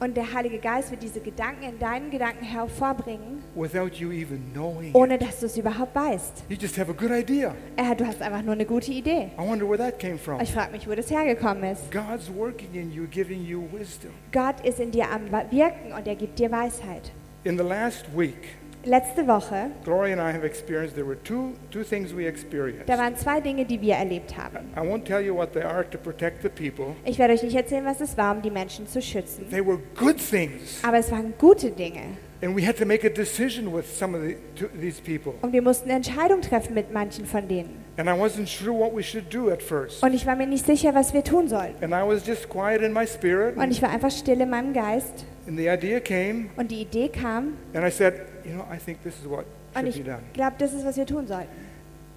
und 0.00 0.16
der 0.16 0.32
Heilige 0.32 0.58
Geist 0.58 0.90
wird 0.90 1.02
diese 1.02 1.20
Gedanken 1.20 1.64
in 1.64 1.78
deinen 1.78 2.10
Gedanken 2.10 2.44
hervorbringen, 2.44 3.42
without 3.54 3.94
you 3.94 4.10
even 4.10 4.52
knowing. 4.52 4.90
it. 4.90 4.94
ohne 4.94 5.18
dass 5.18 5.40
du 5.40 5.46
es 5.46 5.56
überhaupt 5.56 5.94
weißt. 5.94 6.44
You 6.48 6.56
just 6.56 6.78
have 6.78 6.90
a 6.90 6.94
good 6.94 7.10
idea. 7.10 7.54
Äh, 7.76 7.94
du 7.96 8.06
hast 8.06 8.22
einfach 8.22 8.42
nur 8.42 8.54
eine 8.54 8.64
gute 8.64 8.92
Idee. 8.92 9.30
I 9.36 9.40
wonder 9.40 9.68
where 9.68 9.78
that 9.78 9.98
came 9.98 10.18
from. 10.18 10.40
Ich 10.40 10.52
frage 10.52 10.72
mich, 10.72 10.88
wo 10.88 10.94
das 10.94 11.10
hergekommen 11.10 11.64
ist. 11.64 11.90
God's 11.90 12.30
working 12.34 12.74
in 12.74 12.92
you, 12.92 13.06
giving 13.10 13.44
you 13.44 13.64
wisdom. 13.72 14.10
Gott 14.32 14.60
ist 14.64 14.80
in 14.80 14.90
dir 14.90 15.10
am 15.10 15.30
Wirken 15.30 15.92
und 15.96 16.06
er 16.06 16.14
gibt 16.14 16.38
dir 16.38 16.50
Weisheit. 16.50 17.12
In 17.44 17.56
the 17.56 17.64
last 17.64 18.04
week, 18.16 18.57
Letzte 18.84 19.26
Woche, 19.26 19.70
Gloria 19.84 20.12
and 20.12 20.20
I 20.20 20.32
have 20.32 20.46
experienced, 20.46 20.94
there 20.94 21.06
were 21.06 21.18
two, 21.24 21.54
two 21.70 21.82
things 21.82 22.14
we 22.14 22.26
experienced. 22.26 22.88
da 22.88 22.96
waren 22.96 23.16
zwei 23.16 23.40
Dinge, 23.40 23.64
die 23.64 23.80
wir 23.80 23.94
erlebt 23.94 24.36
haben. 24.36 24.70
I 24.76 24.80
won't 24.80 25.04
tell 25.04 25.20
you 25.20 25.34
what 25.34 25.52
they 25.52 25.62
are 25.62 25.88
to 25.88 25.98
protect 25.98 26.42
the 26.42 26.48
people. 26.48 26.94
Ich 27.04 27.18
werde 27.18 27.34
euch 27.34 27.42
nicht 27.42 27.56
erzählen, 27.56 27.84
was 27.84 28.00
es 28.00 28.16
war, 28.16 28.34
um 28.34 28.42
die 28.42 28.50
Menschen 28.50 28.86
zu 28.86 29.02
schützen. 29.02 29.48
They 29.50 29.64
were 29.64 29.78
good 29.96 30.16
things. 30.18 30.82
Aber 30.84 30.98
es 30.98 31.10
waren 31.10 31.34
gute 31.38 31.70
Dinge. 31.70 32.16
And 32.40 32.54
we 32.54 32.64
had 32.64 32.76
to 32.76 32.86
make 32.86 33.04
a 33.04 33.10
decision 33.10 33.72
with 33.72 33.84
some 33.84 34.14
of 34.14 34.22
the, 34.22 34.36
to, 34.54 34.68
these 34.80 35.00
people. 35.02 35.34
Und 35.42 35.52
wir 35.52 35.60
mussten 35.60 35.88
eine 35.90 35.96
Entscheidung 35.96 36.40
treffen 36.40 36.72
mit 36.72 36.92
manchen 36.92 37.26
von 37.26 37.48
denen. 37.48 37.84
And 37.96 38.08
I 38.08 38.12
wasn't 38.12 38.46
sure 38.46 38.72
what 38.72 38.94
we 38.94 39.02
should 39.02 39.34
do 39.34 39.50
at 39.50 39.60
first. 39.60 40.04
Und 40.04 40.14
ich 40.14 40.24
war 40.24 40.36
mir 40.36 40.46
nicht 40.46 40.64
sicher, 40.64 40.94
was 40.94 41.12
wir 41.12 41.24
tun 41.24 41.48
sollten. 41.48 41.82
And 41.82 41.92
I 41.92 42.06
was 42.06 42.24
just 42.24 42.48
quiet 42.48 42.80
in 42.80 42.92
my 42.92 43.04
spirit. 43.04 43.56
Und 43.56 43.72
ich 43.72 43.82
war 43.82 43.90
einfach 43.90 44.12
still 44.12 44.40
in 44.40 44.50
meinem 44.50 44.72
Geist. 44.72 45.24
And 45.48 45.58
the 45.58 45.68
idea 45.70 45.98
came. 46.00 46.50
Und 46.56 46.70
die 46.70 46.82
Idee 46.82 47.08
kam. 47.08 47.54
And 47.74 47.84
I 47.86 47.90
said, 47.90 48.14
you 48.44 48.52
know, 48.52 48.64
I 48.70 48.76
think 48.78 49.02
this 49.02 49.14
is 49.18 49.28
what 49.28 49.46
Und 49.74 49.82
should 49.86 49.88
ich 49.96 50.04
be 50.04 50.10
done. 50.10 50.20
glaube, 50.34 50.56
das 50.58 50.72
ist, 50.74 50.84
was 50.84 50.96
wir 50.96 51.06
tun 51.06 51.26
sollten. 51.26 51.48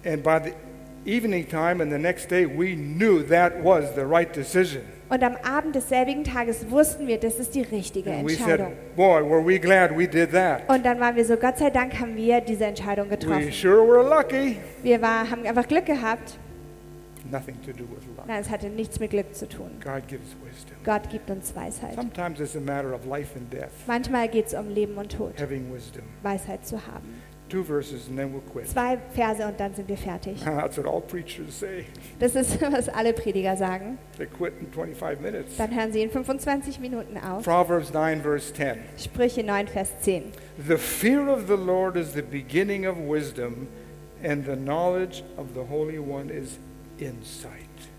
And 0.04 0.22
by 0.22 0.38
the 0.44 0.52
evening 1.10 1.48
time 1.48 1.80
and 1.82 1.90
the 1.90 1.98
next 1.98 2.30
day, 2.30 2.44
we 2.46 2.74
knew 2.76 3.22
that 3.28 3.64
was 3.64 3.94
the 3.94 4.02
right 4.04 4.34
decision. 4.34 4.82
Und 5.08 5.22
am 5.22 5.36
Abend 5.44 5.74
desselbigen 5.74 6.24
Tages 6.24 6.70
wussten 6.70 7.06
wir, 7.06 7.18
das 7.18 7.34
ist 7.38 7.54
die 7.54 7.60
richtige 7.62 8.10
And 8.10 8.26
we 8.26 8.32
Entscheidung. 8.32 8.68
said, 8.68 8.96
boy, 8.96 9.22
were 9.22 9.44
we 9.46 9.58
glad 9.58 9.90
we 9.96 10.06
did 10.08 10.32
that. 10.32 10.62
Und 10.68 10.84
dann 10.86 11.00
waren 11.00 11.16
wir 11.16 11.24
so, 11.24 11.36
Gott 11.36 11.58
sei 11.58 11.68
Dank 11.70 11.98
haben 12.00 12.16
wir 12.16 12.40
diese 12.40 12.64
Entscheidung 12.64 13.10
We 13.10 13.16
getroffen. 13.16 13.52
sure 13.52 13.86
were 13.86 14.02
lucky. 14.08 14.56
Wir 14.82 15.00
war, 15.02 15.30
haben 15.30 15.44
einfach 15.46 15.68
Glück 15.68 15.84
gehabt. 15.86 16.38
Nothing 17.32 17.58
to 17.62 17.72
do 17.72 17.84
with 17.84 18.06
luck. 18.14 18.26
Nein, 18.26 18.42
es 18.42 18.50
hatte 18.50 18.68
nichts 18.68 19.00
mit 19.00 19.10
Glück 19.10 19.34
zu 19.34 19.48
tun. 19.48 19.70
God 19.82 20.06
gives 20.06 20.36
wisdom. 20.44 20.76
Gott 20.84 21.08
gibt 21.08 21.30
uns 21.30 21.56
Weisheit. 21.56 21.94
Sometimes 21.94 22.40
it's 22.40 22.54
a 22.56 22.60
matter 22.60 22.92
of 22.92 23.06
life 23.06 23.34
and 23.34 23.50
death, 23.50 23.70
Manchmal 23.86 24.28
geht 24.28 24.48
es 24.48 24.54
um 24.54 24.68
Leben 24.68 24.98
und 24.98 25.10
Tod, 25.10 25.40
having 25.40 25.72
wisdom. 25.72 26.02
Weisheit 26.22 26.66
zu 26.66 26.76
haben. 26.86 27.22
Two 27.48 27.64
verses 27.64 28.06
and 28.08 28.18
then 28.18 28.34
we'll 28.34 28.42
quit. 28.52 28.68
Zwei 28.68 28.98
Verse 29.14 29.42
und 29.46 29.58
dann 29.58 29.74
sind 29.74 29.88
wir 29.88 29.96
fertig. 29.96 30.40
That's 30.44 30.76
what 30.76 30.86
all 30.86 31.00
preachers 31.00 31.58
say. 31.58 31.86
Das 32.18 32.34
ist, 32.34 32.60
was 32.70 32.90
alle 32.90 33.14
Prediger 33.14 33.56
sagen. 33.56 33.96
They 34.18 34.26
quit 34.26 34.52
in 34.60 34.70
25 34.70 35.20
minutes. 35.22 35.56
Dann 35.56 35.74
hören 35.74 35.90
sie 35.90 36.02
in 36.02 36.10
25 36.10 36.80
Minuten 36.80 37.16
auf. 37.16 37.44
Proverbs 37.44 37.94
9, 37.94 38.20
verse 38.20 38.52
10. 38.52 38.78
Sprüche 38.98 39.42
9, 39.42 39.68
Vers 39.68 39.90
10. 40.02 40.32
The 40.68 40.76
fear 40.76 41.28
of 41.28 41.46
the 41.46 41.56
Lord 41.56 41.96
is 41.96 42.12
the 42.12 42.22
beginning 42.22 42.86
of 42.86 42.98
wisdom, 42.98 43.68
and 44.22 44.44
the 44.44 44.56
knowledge 44.56 45.22
of 45.38 45.54
the 45.54 45.62
Holy 45.66 45.98
One 45.98 46.28
is 46.30 46.58
insight. 47.04 47.52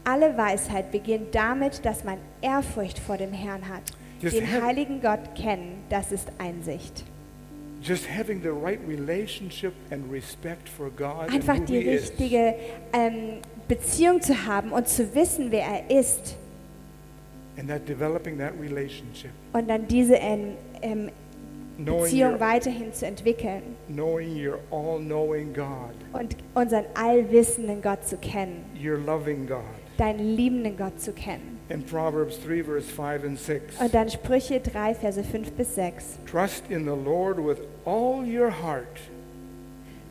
Alle 0.06 0.36
Weisheit 0.38 0.92
beginnt 0.92 1.34
damit, 1.34 1.86
dass 1.86 2.04
man 2.04 2.18
Ehrfurcht 2.42 3.00
vor 3.00 3.18
dem 3.18 3.32
Herrn 3.34 3.68
hat. 3.70 3.84
Just 4.22 4.38
Den 4.38 4.46
have- 4.52 4.62
heiligen 4.64 5.02
Gott 5.02 5.36
kennen, 5.36 5.84
das 5.90 6.12
ist 6.12 6.28
Einsicht. 6.38 7.04
Just 7.82 8.08
having 8.10 8.42
the 8.42 8.50
right 8.50 8.80
relationship 8.88 9.74
and 9.92 10.10
respect 10.12 10.70
for 10.70 10.90
God 10.90 11.24
and 11.28 11.34
Einfach 11.34 11.60
die 11.60 11.80
richtige 11.80 12.56
ähm, 12.94 13.40
Beziehung 13.68 14.22
zu 14.22 14.46
haben 14.46 14.72
und 14.72 14.88
zu 14.88 15.14
wissen, 15.14 15.52
wer 15.52 15.64
er 15.66 16.00
ist. 16.00 16.38
And 17.58 17.68
that 17.70 17.88
developing 17.88 18.38
that 18.40 18.54
relationship, 18.60 19.32
Und 19.52 19.70
dann 19.70 19.88
diese 19.88 20.16
ähm, 20.16 20.54
ähm, 20.82 21.10
Beziehung 21.78 22.34
um 22.34 22.36
you're, 22.36 22.40
weiterhin 22.40 22.94
zu 22.94 23.06
entwickeln. 23.08 23.76
knowing 23.90 24.36
you're 24.36 24.60
all-knowing 24.72 25.54
God, 25.54 25.94
Und 26.14 26.36
unseren 26.54 26.86
allwissenden 26.94 27.82
Gott 27.82 28.06
zu 28.08 28.18
kennen. 28.18 28.64
you're 28.76 29.04
loving 29.04 29.48
God. 29.48 29.64
Deinen 29.98 30.36
liebenden 30.36 30.76
Gott 30.78 31.00
zu 31.00 31.12
kennen. 31.14 31.60
In 31.70 31.84
Proverbs 31.84 32.40
3, 32.46 32.64
verse 32.64 32.88
5 32.90 33.24
and 33.24 33.40
6. 33.40 33.80
Und 33.80 33.94
dann 33.94 34.10
Sprüche 34.10 34.60
3, 34.60 34.94
Verse 34.96 35.24
5 35.24 35.52
bis 35.54 35.76
6. 35.76 36.20
Trust 36.26 36.64
in 36.70 36.84
the 36.86 36.92
Lord 36.96 37.38
with 37.40 37.62
all 37.86 38.24
your 38.26 38.50
heart, 38.52 39.00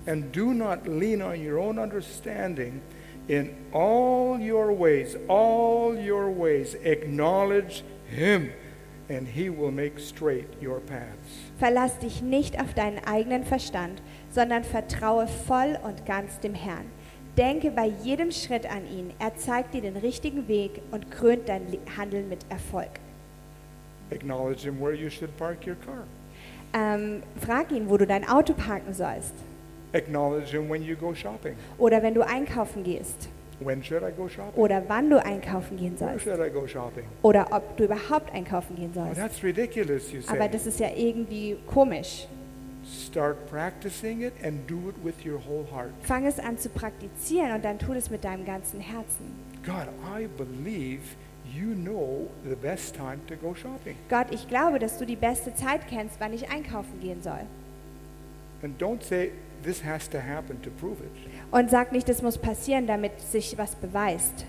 and 0.07 0.33
do 0.33 0.53
not 0.55 0.87
lean 0.89 1.21
on 1.23 1.41
your 1.41 1.59
own 1.59 1.79
understanding. 1.79 2.81
In 3.29 3.51
all 3.73 4.39
your 4.41 4.73
ways, 4.73 5.17
all 5.29 5.95
your 5.97 6.29
ways, 6.31 6.75
acknowledge 6.83 7.85
Him, 8.11 8.51
and 9.09 9.27
He 9.27 9.49
will 9.51 9.71
make 9.71 9.99
straight 10.01 10.49
your 10.63 10.81
paths. 10.81 11.51
Verlass 11.59 11.99
dich 11.99 12.23
nicht 12.23 12.61
auf 12.61 12.75
deinen 12.75 13.05
eigenen 13.05 13.45
Verstand, 13.45 14.03
sondern 14.31 14.65
vertraue 14.65 15.27
voll 15.27 15.79
und 15.83 16.07
ganz 16.07 16.41
dem 16.41 16.55
Herrn. 16.55 16.87
Denke 17.37 17.71
bei 17.71 17.87
jedem 17.87 18.31
Schritt 18.31 18.67
an 18.71 18.87
ihn. 18.87 19.11
Er 19.19 19.37
zeigt 19.37 19.73
dir 19.75 19.81
den 19.81 19.97
richtigen 19.97 20.49
Weg 20.49 20.83
und 20.91 21.11
krönt 21.11 21.49
dein 21.49 21.67
Handeln 21.97 22.29
mit 22.29 22.41
Erfolg. 22.51 22.91
Acknowledge 24.11 24.65
Him 24.65 24.81
where 24.81 24.95
you 24.95 25.09
should 25.09 25.35
park 25.39 25.67
your 25.67 25.77
car. 25.77 26.05
Ähm, 26.75 27.23
frag 27.41 27.71
ihn, 27.73 27.89
wo 27.89 27.97
du 27.97 28.07
dein 28.07 28.29
Auto 28.29 28.53
parken 28.53 28.93
sollst. 28.93 29.33
Acknowledge 29.95 30.51
Him 30.51 30.69
when 30.69 30.83
you 30.83 30.95
go 30.97 31.15
shopping. 31.15 31.55
Oder 31.79 32.03
wenn 32.03 32.15
du 32.15 32.21
einkaufen 32.27 32.83
gehst. 32.85 33.29
When 33.65 33.83
should 33.83 34.03
I 34.03 34.11
go 34.17 34.29
shopping? 34.29 34.61
Oder 34.61 34.83
wann 34.89 35.11
du 35.11 35.23
einkaufen 35.25 35.77
gehen 35.77 35.99
Where 36.01 36.11
sollst. 36.11 36.25
should 36.25 36.41
I 36.41 36.51
go 36.51 36.67
shopping? 36.67 37.05
Oder 37.23 37.47
ob 37.51 37.77
du 37.77 37.85
überhaupt 37.85 38.33
einkaufen 38.35 38.77
gehen 38.77 38.95
Well, 38.95 39.05
sollst. 39.07 39.21
that's 39.21 39.43
ridiculous, 39.43 40.13
you 40.13 40.21
Aber 40.29 40.39
say. 40.45 40.49
das 40.51 40.67
ist 40.67 40.81
ja 40.81 40.89
irgendwie 40.95 41.57
komisch. 41.67 42.27
Start 42.85 43.37
practicing 43.49 44.23
it 44.23 44.33
and 44.45 44.69
do 44.69 44.89
it 44.89 44.97
with 45.05 45.15
your 45.25 45.39
whole 45.39 45.65
heart. 45.73 45.91
Fang 46.03 46.27
es 46.27 46.39
an 46.41 46.59
zu 46.59 46.69
praktizieren 46.69 47.53
und 47.53 47.65
dann 47.65 47.79
tu 47.79 47.93
es 47.93 48.11
mit 48.11 48.25
deinem 48.25 48.45
ganzen 48.45 48.81
Herzen. 48.81 49.25
God, 49.65 49.87
I 50.05 50.27
believe 50.37 51.03
you 51.55 51.75
know 51.75 52.29
the 52.49 52.57
best 52.57 52.97
time 52.97 53.19
to 53.29 53.37
go 53.37 53.55
shopping. 53.55 53.95
Gott, 54.09 54.27
ich 54.33 54.49
glaube, 54.49 54.79
dass 54.81 54.99
du 54.99 55.07
die 55.07 55.17
beste 55.17 55.55
Zeit 55.55 55.87
kennst, 55.89 56.17
wann 56.19 56.33
ich 56.33 56.51
einkaufen 56.51 56.99
gehen 57.01 57.23
soll. 57.23 57.41
And 58.63 58.81
don't 58.83 59.03
say 59.03 59.31
this 59.63 59.85
has 59.85 60.09
to 60.11 60.19
happen 60.19 60.61
to 60.63 60.71
prove 60.71 60.99
it. 61.01 61.11
Und 61.53 61.69
sag 61.71 61.93
nicht, 61.93 62.09
das 62.09 62.23
muss 62.23 62.39
passieren, 62.39 62.87
damit 62.87 63.21
sich 63.21 63.59
was 63.59 63.75
beweist. 63.75 64.47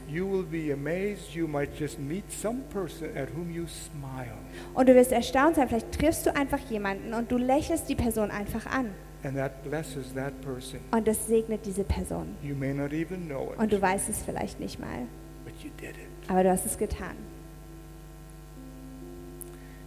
Und 4.74 4.90
du 4.90 4.96
wirst 4.96 5.12
erstaunt 5.12 5.56
sein, 5.58 5.68
vielleicht 5.68 5.92
triffst 5.92 6.26
du 6.26 6.34
einfach 6.36 6.60
jemanden 6.70 7.14
und 7.14 7.30
du 7.30 7.38
lächelst 7.38 7.90
die 7.90 7.96
Person 7.96 8.32
einfach 8.32 8.66
an. 8.66 8.92
And 9.26 9.36
that 9.38 9.64
blesses 9.64 10.14
that 10.16 10.34
person. 10.42 10.80
Und 10.92 11.08
das 11.08 11.28
segnet 11.28 11.66
diese 11.66 11.84
Person. 11.84 12.36
You 12.42 12.56
may 12.56 12.74
not 12.74 12.92
even 12.94 13.28
know 13.28 13.52
it, 13.54 13.60
Und 13.60 13.72
du 13.72 13.82
weißt 13.82 14.10
es 14.10 14.22
vielleicht 14.22 14.60
nicht 14.60 14.80
mal, 14.80 15.08
but 15.46 15.54
you 15.64 15.70
did 15.80 15.92
it. 15.92 16.30
aber 16.30 16.44
du 16.44 16.50
hast 16.52 16.66
es 16.66 16.78
getan. 16.78 17.16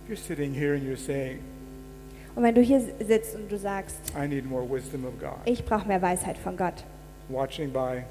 You're 0.08 0.16
sitting 0.16 0.54
here 0.54 0.74
and 0.74 0.84
you're 0.84 0.96
saying, 0.96 1.40
Und 2.34 2.42
wenn 2.44 2.54
du 2.54 2.60
hier 2.62 2.80
sitzt 3.06 3.34
und 3.34 3.50
du 3.52 3.58
sagst, 3.58 3.96
I 4.18 4.26
need 4.28 4.46
more 4.48 4.64
wisdom 4.68 5.04
of 5.04 5.18
God. 5.20 5.36
ich 5.44 5.64
brauche 5.64 5.86
mehr 5.86 6.00
Weisheit 6.00 6.38
von 6.38 6.56
Gott, 6.56 6.84
Watching 7.28 7.72
by 7.72 8.04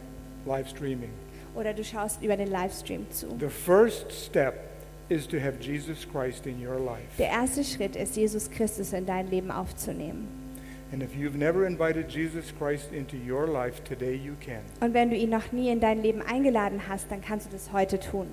live 0.46 0.68
streaming. 0.70 1.10
oder 1.56 1.74
du 1.74 1.84
schaust 1.84 2.22
über 2.22 2.36
den 2.36 2.50
Livestream 2.52 3.10
zu. 3.12 3.28
The 3.40 3.50
first 3.50 4.12
step 4.12 4.56
is 5.10 5.28
to 5.28 5.40
have 5.40 5.54
Jesus 5.62 6.06
Christ 6.12 6.46
in 6.46 6.66
your 6.66 6.80
life. 6.80 7.06
Der 7.18 7.30
erste 7.30 7.64
Schritt 7.64 7.96
ist, 7.96 8.16
Jesus 8.18 8.50
Christus 8.50 8.92
in 8.94 9.06
dein 9.06 9.30
Leben 9.30 9.52
aufzunehmen. 9.52 10.28
And 10.92 11.02
if 11.02 11.16
you've 11.16 11.38
never 11.38 11.66
invited 11.66 12.10
Jesus 12.12 12.54
Christ 12.58 12.92
into 12.94 13.16
your 13.18 13.48
life, 13.48 13.84
today 13.84 14.16
you 14.16 14.34
can. 14.40 14.62
Und 14.82 14.94
wenn 14.94 15.10
du 15.10 15.16
ihn 15.16 15.30
noch 15.30 15.52
nie 15.52 15.70
in 15.70 15.80
dein 15.80 16.02
Leben 16.02 16.22
eingeladen 16.22 16.82
hast, 16.88 17.10
dann 17.10 17.22
kannst 17.22 17.48
du 17.48 17.52
das 17.52 17.72
heute 17.74 18.00
tun. 18.00 18.28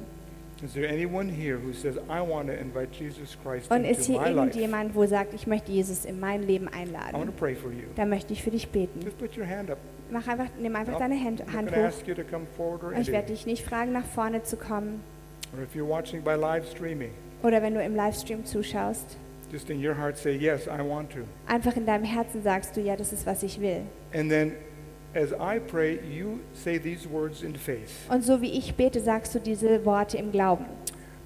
Is 0.65 0.75
there 0.75 0.89
anyone 0.89 1.29
here 1.29 1.59
who 1.59 1.73
says, 1.73 1.97
I 2.09 2.21
want 2.21 2.47
to 2.47 2.53
invite 2.55 2.91
Jesus 2.97 3.37
Christ 3.43 3.69
Und 3.71 3.85
ist 3.85 4.09
into 4.09 4.13
hier 4.13 4.21
my 4.21 4.29
life? 4.29 4.39
irgendjemand, 4.59 4.95
wo 4.95 5.05
sagt, 5.07 5.35
ich 5.35 5.47
möchte 5.47 5.73
Jesus 5.73 6.05
in 6.05 6.21
mein 6.21 6.43
Leben 6.43 6.67
I 6.69 6.71
want 6.71 6.93
to 6.93 6.97
einladen? 6.97 7.33
pray 7.37 7.55
for 7.57 7.73
you. 7.73 7.89
Dann 7.97 8.09
möchte 8.11 8.33
ich 8.33 8.43
für 8.43 8.51
dich 8.53 8.69
beten. 8.69 9.01
Just 9.03 9.19
put 9.19 9.37
your 9.37 9.47
hand 9.47 9.71
up. 9.71 9.79
Mach 10.11 10.27
einfach, 10.29 10.47
nimm 10.59 10.77
einfach 10.77 10.99
deine 10.99 11.19
Hand, 11.23 11.43
Hand 11.53 11.71
hoch. 11.71 11.91
Ich 12.99 13.13
werde 13.13 13.29
dich 13.29 13.47
nicht 13.47 13.65
fragen, 13.65 13.93
nach 13.93 14.05
vorne 14.05 14.43
zu 14.43 14.57
kommen. 14.57 15.03
Oder 17.43 17.63
wenn 17.63 17.75
du 17.75 17.83
im 17.83 17.97
Livestream 17.97 18.45
zuschaust. 18.45 19.17
just 19.53 19.69
in 19.69 19.79
your 19.79 19.95
heart 19.95 20.17
say, 20.17 20.35
Yes, 20.35 20.67
I 20.67 20.81
want 20.81 21.11
to. 21.11 21.21
Einfach 21.47 21.77
in 21.77 21.85
deinem 21.85 22.05
Herzen 22.05 22.43
sagst 22.43 22.77
du, 22.77 22.81
ja, 22.81 22.97
das 22.97 23.13
ist, 23.13 23.27
was 23.27 23.43
ich 23.43 23.61
will. 23.61 23.83
And 24.15 24.31
then 24.31 24.53
as 25.15 25.33
I 25.33 25.61
pray, 25.61 26.01
you 26.11 26.41
say 26.55 26.79
these 26.79 27.09
words 27.09 27.43
in 27.43 27.55
faith 27.55 27.91
Und 28.09 28.25
so 28.25 28.41
wie 28.41 28.51
ich 28.59 28.75
bete, 28.75 29.01
sagst 29.01 29.35
du 29.35 29.39
diese 29.39 29.85
Worte 29.85 30.17
im 30.17 30.33
Glauben. 30.33 30.65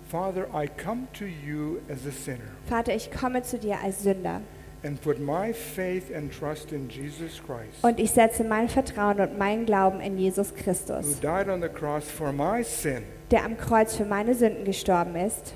Father, 0.08 0.46
I 0.52 0.68
come 0.68 1.06
to 1.14 1.24
you 1.24 1.78
as 1.88 2.06
a 2.06 2.10
sinner 2.10 2.38
Vater, 2.68 2.94
ich 2.94 3.10
komme 3.10 3.42
zu 3.42 3.58
dir 3.58 3.78
als 3.82 4.02
Sünder. 4.02 4.40
And 4.86 5.00
put 5.02 5.18
my 5.18 5.52
faith 5.52 6.14
and 6.14 6.32
trust 6.32 6.72
in 6.72 6.88
Jesus 6.88 7.42
Christ, 7.44 7.82
Und 7.82 7.98
ich 7.98 8.12
setze 8.12 8.44
mein 8.44 8.68
Vertrauen 8.68 9.20
und 9.20 9.36
meinen 9.38 9.66
Glauben 9.66 10.00
in 10.00 10.16
Jesus 10.16 10.52
who 10.52 10.62
Christus, 10.62 11.20
died 11.20 11.48
on 11.48 11.60
the 11.60 11.68
cross 11.68 12.10
for 12.10 12.32
my 12.32 12.62
sin 12.62 13.02
der 13.30 13.44
am 13.44 13.56
Kreuz 13.56 13.96
für 13.96 14.04
meine 14.04 14.34
Sünden 14.34 14.64
gestorben 14.64 15.16
ist 15.16 15.52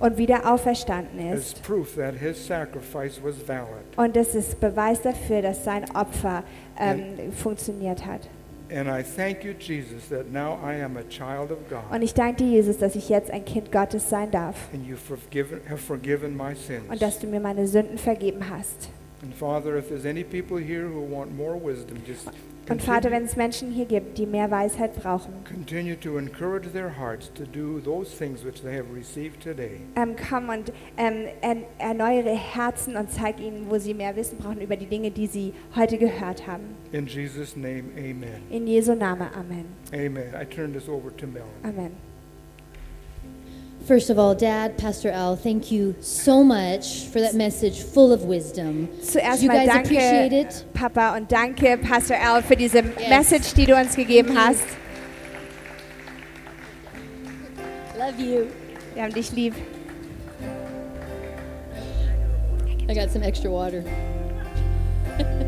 und 0.00 0.16
wieder 0.18 0.52
auferstanden 0.52 1.32
ist. 1.32 1.62
proof 1.62 1.94
that 1.96 2.14
his 2.14 2.44
sacrifice 2.44 3.20
was 3.22 3.36
valid. 3.46 3.84
Und 3.96 4.16
das 4.16 4.34
ist 4.34 4.58
Beweis 4.60 5.00
dafür, 5.02 5.42
dass 5.42 5.64
sein 5.64 5.84
Opfer 5.94 6.42
ähm, 6.78 7.32
funktioniert 7.32 8.04
hat. 8.04 8.28
And 8.70 8.88
I 8.88 9.02
thank 9.02 9.44
you, 9.44 9.52
Jesus, 9.52 10.08
that 10.08 10.32
now 10.32 10.58
I 10.64 10.74
am 10.82 10.96
a 10.96 11.02
child 11.02 11.50
of 11.50 11.58
God 11.68 11.82
Und 11.92 12.02
ich 12.02 12.14
danke 12.14 12.44
dir, 12.44 12.50
Jesus, 12.50 12.78
dass 12.78 12.96
ich 12.96 13.08
jetzt 13.10 13.30
ein 13.30 13.44
Kind 13.44 13.70
Gottes 13.70 14.08
sein 14.08 14.30
darf 14.30 14.56
and 14.72 14.86
you 14.86 14.96
forgiven, 14.96 15.60
have 15.68 15.78
forgiven 15.78 16.36
my 16.36 16.48
und 16.50 16.56
sins. 16.58 16.98
dass 16.98 17.18
du 17.18 17.26
mir 17.26 17.40
meine 17.40 17.66
Sünden 17.66 17.98
vergeben 17.98 18.48
hast. 18.48 18.88
And 19.22 19.34
Father, 19.34 19.76
if 19.76 19.88
there's 19.88 20.06
any 20.06 20.24
people 20.24 20.58
here 20.58 20.86
who 20.88 21.00
want 21.00 21.36
more 21.36 21.56
wisdom, 21.56 21.98
just 22.06 22.28
Und 22.70 22.82
Vater, 22.82 23.10
wenn 23.10 23.24
es 23.24 23.36
Menschen 23.36 23.70
hier 23.70 23.84
gibt, 23.84 24.16
die 24.16 24.24
mehr 24.26 24.50
Weisheit 24.50 24.94
brauchen, 24.96 25.32
continue 25.46 25.98
to 26.00 26.16
encourage 26.16 26.70
their 26.72 26.90
hearts 26.98 27.30
to 27.34 27.44
do 27.44 27.78
those 27.80 28.10
things 28.16 28.44
which 28.44 28.62
they 28.62 28.74
have 28.74 28.86
received 28.94 29.42
today. 29.42 29.80
ähm, 29.96 30.16
komm 30.28 30.48
und 30.48 30.72
ähm, 30.96 31.26
er, 31.42 31.56
erneuere 31.78 32.34
Herzen 32.34 32.96
und 32.96 33.10
zeig 33.10 33.38
ihnen, 33.40 33.68
wo 33.68 33.78
sie 33.78 33.92
mehr 33.92 34.16
Wissen 34.16 34.38
brauchen 34.38 34.60
über 34.60 34.76
die 34.76 34.86
Dinge, 34.86 35.10
die 35.10 35.26
sie 35.26 35.52
heute 35.76 35.98
gehört 35.98 36.46
haben. 36.46 36.64
In 36.92 37.06
Jesus' 37.06 37.54
name, 37.56 37.84
amen. 37.98 38.42
In 38.50 38.66
Jesu 38.66 38.94
Name, 38.94 39.30
Amen. 39.34 39.66
Amen. 39.92 40.34
I 40.40 40.44
turn 40.44 40.72
this 40.72 40.88
over 40.88 41.14
to 41.16 41.26
Mel. 41.26 41.44
Amen. 41.62 41.90
First 43.86 44.08
of 44.08 44.18
all, 44.18 44.34
Dad, 44.34 44.78
Pastor 44.78 45.10
Al, 45.10 45.36
thank 45.36 45.70
you 45.70 45.94
so 46.00 46.42
much 46.42 47.04
for 47.04 47.20
that 47.20 47.34
message 47.34 47.82
full 47.82 48.12
of 48.14 48.24
wisdom. 48.24 48.88
Zuerst 49.02 49.40
Did 49.40 49.42
you 49.42 49.48
mal 49.48 49.66
guys 49.66 49.76
appreciate 49.76 50.30
danke, 50.30 50.46
it? 50.46 50.64
Papa, 50.72 51.14
und 51.14 51.30
danke, 51.30 51.76
Pastor 51.76 52.16
Al, 52.16 52.42
für 52.42 52.56
diese 52.56 52.82
Message, 52.82 53.52
die 53.52 53.66
du 53.66 53.76
uns 53.78 53.94
gegeben 53.94 54.38
hast. 54.38 54.64
Love 57.98 58.22
you. 58.22 58.46
Wir 58.94 59.02
haben 59.02 59.12
dich 59.12 59.32
lieb. 59.32 59.54
I 62.88 62.94
got 62.94 63.10
some 63.10 63.22
extra 63.22 63.50
water. 63.50 63.84